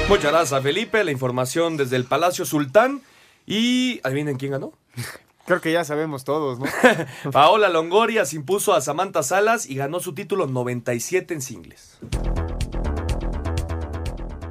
Muchas 0.10 0.32
gracias, 0.32 0.62
Felipe. 0.62 1.04
La 1.04 1.12
información 1.12 1.78
desde 1.78 1.96
el 1.96 2.06
Palacio 2.06 2.46
Sultán. 2.46 3.02
Y 3.46 4.00
adivinen 4.04 4.38
quién 4.38 4.52
ganó. 4.52 4.74
Creo 5.46 5.60
que 5.60 5.74
ya 5.74 5.84
sabemos 5.84 6.24
todos, 6.24 6.60
¿no? 6.60 6.66
Paola 7.32 7.70
Longoria 7.70 8.26
se 8.26 8.38
impuso 8.38 8.74
a 8.74 8.82
Samantha 8.82 9.24
Salas 9.24 9.70
y 9.70 9.76
ganó 9.76 10.00
su 10.00 10.14
título 10.14 10.48
97 10.48 11.34
en 11.34 11.42
singles. 11.42 12.00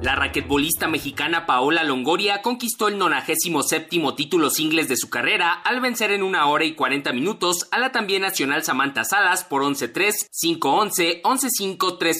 La 0.03 0.15
raquetbolista 0.15 0.89
mexicana 0.89 1.45
Paola 1.45 1.85
Longoria 1.85 2.41
conquistó 2.41 2.89
el 2.89 2.97
97 2.97 3.87
título 4.17 4.49
singles 4.49 4.89
de 4.89 4.97
su 4.97 5.09
carrera 5.09 5.53
al 5.53 5.79
vencer 5.79 6.11
en 6.11 6.23
una 6.23 6.45
hora 6.47 6.65
y 6.65 6.73
40 6.73 7.13
minutos 7.13 7.69
a 7.71 7.79
la 7.79 7.93
también 7.93 8.23
nacional 8.23 8.65
Samantha 8.65 9.05
Salas 9.05 9.45
por 9.45 9.63
11-3, 9.63 10.13
5-11, 10.29 11.21
11-5, 11.21 11.77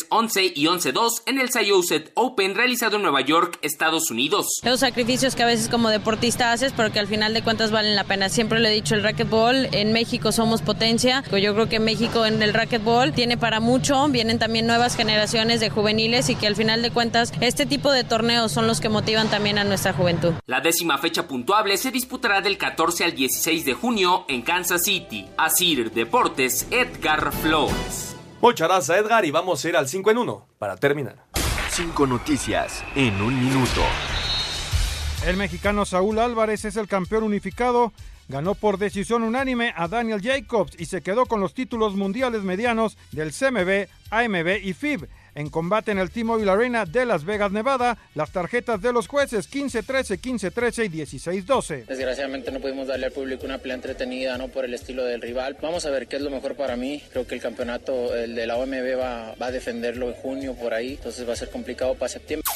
3-11 0.08 0.54
y 0.56 0.66
11-2 0.68 1.24
en 1.26 1.40
el 1.40 1.50
Sayouset 1.50 2.14
Open 2.14 2.56
realizado 2.56 2.96
en 2.96 3.02
Nueva 3.02 3.20
York, 3.20 3.60
Estados 3.62 4.10
Unidos. 4.10 4.48
Los 4.64 4.80
sacrificios 4.80 5.36
que 5.36 5.44
a 5.44 5.48
veces 5.48 5.68
como 5.68 5.90
deportista 5.90 6.54
haces, 6.54 6.72
pero 6.72 6.90
que 6.94 7.00
al 7.00 7.08
final 7.08 7.34
de 7.34 7.42
cuentas 7.42 7.72
valen 7.72 7.98
la 7.98 8.06
pena. 8.06 8.30
Siempre 8.30 8.62
lo 8.62 8.70
he 8.70 8.72
dicho, 8.72 8.96
el 8.96 9.04
racquetball, 9.04 9.68
en 9.74 9.92
México 9.92 10.32
somos 10.32 10.62
potencia. 10.62 11.22
Yo 11.30 11.54
creo 11.54 11.68
que 11.68 11.82
México 11.82 12.26
en 12.26 12.42
el 12.44 12.54
racquetball 12.54 13.12
tiene 13.12 13.36
para 13.36 13.60
mucho. 13.60 14.08
Vienen 14.08 14.40
también 14.40 14.68
nuevas 14.68 14.96
generaciones 14.96 15.60
de 15.60 15.70
juveniles 15.70 16.30
y 16.30 16.36
que 16.36 16.48
al 16.48 16.56
final 16.56 16.82
de 16.82 16.90
cuentas 16.90 17.34
este 17.42 17.73
tipo 17.74 17.92
de 17.92 18.04
torneos 18.04 18.52
son 18.52 18.68
los 18.68 18.80
que 18.80 18.88
motivan 18.88 19.32
también 19.32 19.58
a 19.58 19.64
nuestra 19.64 19.94
juventud. 19.94 20.34
La 20.46 20.62
décima 20.62 21.00
fecha 21.00 21.28
puntuable 21.28 21.76
se 21.78 21.90
disputará 21.90 22.40
del 22.40 22.60
14 22.60 23.04
al 23.04 23.16
16 23.16 23.66
de 23.66 23.74
junio 23.74 24.26
en 24.28 24.44
Kansas 24.44 24.84
City. 24.84 25.28
Asir 25.38 25.92
Deportes, 25.92 26.68
Edgar 26.70 27.32
Flores. 27.32 28.16
Muchas 28.42 28.68
gracias, 28.68 29.00
Edgar. 29.00 29.26
Y 29.26 29.32
vamos 29.32 29.66
a 29.66 29.70
ir 29.70 29.76
al 29.76 29.88
5 29.88 30.12
en 30.12 30.18
1 30.20 30.46
para 30.60 30.78
terminar. 30.78 31.16
Cinco 31.72 32.06
noticias 32.06 32.84
en 32.94 33.20
un 33.20 33.44
minuto. 33.44 33.82
El 35.26 35.36
mexicano 35.38 35.84
Saúl 35.84 36.20
Álvarez 36.20 36.66
es 36.66 36.76
el 36.76 36.88
campeón 36.88 37.24
unificado. 37.24 37.92
Ganó 38.28 38.54
por 38.54 38.78
decisión 38.78 39.24
unánime 39.24 39.74
a 39.76 39.88
Daniel 39.88 40.22
Jacobs 40.22 40.80
y 40.80 40.86
se 40.86 41.02
quedó 41.02 41.26
con 41.26 41.40
los 41.40 41.56
títulos 41.56 41.96
mundiales 41.96 42.44
medianos 42.44 43.00
del 43.12 43.32
CMB, 43.34 43.88
AMB 44.12 44.60
y 44.64 44.74
FIB. 44.74 45.10
En 45.36 45.50
combate 45.50 45.92
en 45.92 45.98
el 45.98 46.12
T-Mobile 46.12 46.52
Arena 46.52 46.86
de 46.86 47.06
Las 47.06 47.26
Vegas, 47.26 47.52
Nevada, 47.52 47.98
las 48.14 48.32
tarjetas 48.32 48.82
de 48.82 48.94
los 48.94 49.08
jueces 49.08 49.50
15-13, 49.52 50.20
15-13 50.20 50.86
y 50.86 50.90
16-12. 50.90 51.86
Desgraciadamente 51.86 52.52
no 52.52 52.60
pudimos 52.60 52.88
darle 52.88 53.08
al 53.08 53.12
público 53.12 53.46
una 53.46 53.58
pelea 53.58 53.76
entretenida, 53.76 54.38
¿no? 54.38 54.50
Por 54.50 54.66
el 54.66 54.74
estilo 54.76 55.04
del 55.04 55.22
rival. 55.22 55.58
Vamos 55.60 55.86
a 55.88 55.90
ver 55.90 56.08
qué 56.08 56.18
es 56.18 56.22
lo 56.22 56.30
mejor 56.30 56.56
para 56.56 56.76
mí. 56.76 57.02
Creo 57.12 57.26
que 57.26 57.34
el 57.34 57.42
campeonato, 57.42 58.16
el 58.16 58.36
de 58.36 58.46
la 58.46 58.58
OMB 58.58 59.00
va, 59.00 59.34
va 59.42 59.48
a 59.48 59.52
defenderlo 59.52 60.10
en 60.10 60.14
junio 60.14 60.54
por 60.54 60.74
ahí, 60.74 60.94
entonces 60.94 61.28
va 61.28 61.34
a 61.34 61.38
ser 61.38 61.50
complicado 61.50 61.96
para 61.96 62.10
septiembre. 62.10 62.48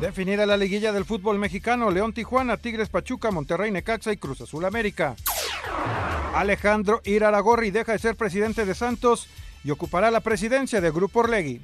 Definida 0.00 0.46
la 0.46 0.56
liguilla 0.56 0.92
del 0.92 1.04
fútbol 1.04 1.38
mexicano, 1.38 1.90
León 1.90 2.14
Tijuana, 2.14 2.56
Tigres 2.56 2.88
Pachuca, 2.88 3.30
Monterrey 3.30 3.70
Necaxa 3.70 4.12
y 4.12 4.16
Cruz 4.16 4.40
Azul 4.40 4.64
América. 4.64 5.16
Alejandro 6.34 7.00
Iraragorri 7.04 7.70
deja 7.70 7.92
de 7.92 7.98
ser 7.98 8.14
presidente 8.14 8.64
de 8.64 8.74
Santos 8.74 9.28
y 9.64 9.70
ocupará 9.70 10.10
la 10.10 10.20
presidencia 10.20 10.80
de 10.80 10.90
Grupo 10.90 11.20
Orlegui. 11.20 11.60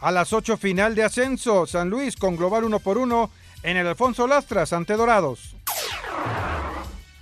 A 0.00 0.10
las 0.10 0.32
8 0.32 0.56
final 0.56 0.94
de 0.94 1.04
ascenso, 1.04 1.66
San 1.66 1.90
Luis 1.90 2.16
con 2.16 2.36
global 2.36 2.64
1 2.64 2.78
por 2.80 2.96
1 2.96 3.30
en 3.62 3.76
el 3.76 3.86
Alfonso 3.86 4.26
Lastras 4.26 4.72
ante 4.72 4.96
Dorados. 4.96 5.54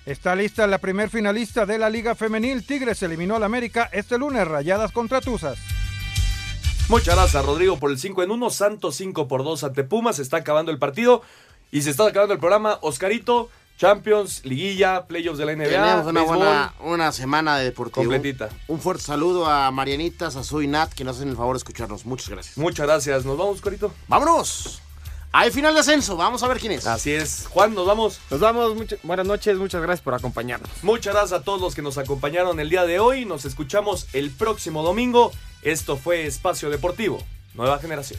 Está 0.07 0.35
lista 0.35 0.67
la 0.67 0.79
primer 0.79 1.11
finalista 1.11 1.67
de 1.67 1.77
la 1.77 1.91
Liga 1.91 2.15
Femenil. 2.15 2.65
Tigres 2.65 3.03
eliminó 3.03 3.37
al 3.37 3.43
América 3.43 3.91
este 3.93 4.17
lunes, 4.17 4.49
rayadas 4.49 4.91
contra 4.91 5.21
Tuzas. 5.21 5.59
Muchas 6.89 7.17
gracias, 7.17 7.45
Rodrigo, 7.45 7.79
por 7.79 7.91
el 7.91 7.99
5 7.99 8.23
en 8.23 8.31
1. 8.31 8.49
Santos 8.49 8.95
5 8.97 9.29
por 9.29 9.45
2 9.45 9.65
ante 9.65 9.85
Pumas. 9.85 10.17
Se 10.17 10.23
está 10.23 10.39
acabando 10.39 10.73
el 10.73 10.79
partido 10.79 11.21
y 11.71 11.83
se 11.83 11.91
está 11.91 12.07
acabando 12.07 12.33
el 12.33 12.41
programa. 12.41 12.79
Oscarito, 12.81 13.51
Champions, 13.79 14.45
Liguilla, 14.45 15.07
Playoffs 15.07 15.39
de 15.39 15.47
la 15.47 15.53
NBA. 15.55 15.65
Tenemos 15.69 16.07
una 16.07 16.21
béisbol. 16.21 16.37
buena 16.37 16.75
una 16.81 17.13
semana 17.13 17.57
de 17.59 17.65
deportivo. 17.67 18.03
Completita. 18.03 18.49
Un 18.67 18.81
fuerte 18.81 19.05
saludo 19.05 19.47
a 19.47 19.71
Marianitas, 19.71 20.35
a 20.35 20.43
Soy 20.43 20.67
Nat, 20.67 20.93
que 20.93 21.05
nos 21.05 21.17
hacen 21.17 21.29
el 21.29 21.37
favor 21.37 21.55
de 21.55 21.59
escucharnos. 21.59 22.05
Muchas 22.05 22.29
gracias. 22.29 22.59
Muchas 22.59 22.87
gracias. 22.87 23.25
Nos 23.25 23.39
vamos, 23.39 23.55
Oscarito. 23.57 23.93
¡Vámonos! 24.09 24.83
Hay 25.31 25.51
final 25.53 25.75
de 25.75 25.81
ascenso. 25.81 26.17
Vamos 26.17 26.43
a 26.43 26.49
ver 26.49 26.59
quién 26.59 26.73
es. 26.73 26.87
Así 26.89 27.13
es. 27.13 27.47
Juan, 27.51 27.73
nos 27.75 27.87
vamos. 27.87 28.19
Nos 28.31 28.41
vamos. 28.41 28.75
muchas- 28.75 28.99
buenas 29.05 29.27
noches. 29.27 29.57
Muchas 29.59 29.81
gracias 29.81 30.03
por 30.03 30.15
acompañarnos. 30.15 30.69
Muchas 30.83 31.15
gracias 31.15 31.41
a 31.41 31.45
todos 31.45 31.61
los 31.61 31.75
que 31.77 31.83
nos 31.83 31.99
acompañaron 31.99 32.59
el 32.59 32.71
día 32.71 32.85
de 32.85 32.99
hoy. 32.99 33.27
Nos 33.27 33.45
escuchamos 33.45 34.09
el 34.13 34.33
próximo 34.33 34.83
domingo. 34.83 35.31
Esto 35.63 35.97
fue 35.97 36.27
Espacio 36.27 36.69
Deportivo, 36.71 37.23
Nueva 37.55 37.79
Generación. 37.79 38.19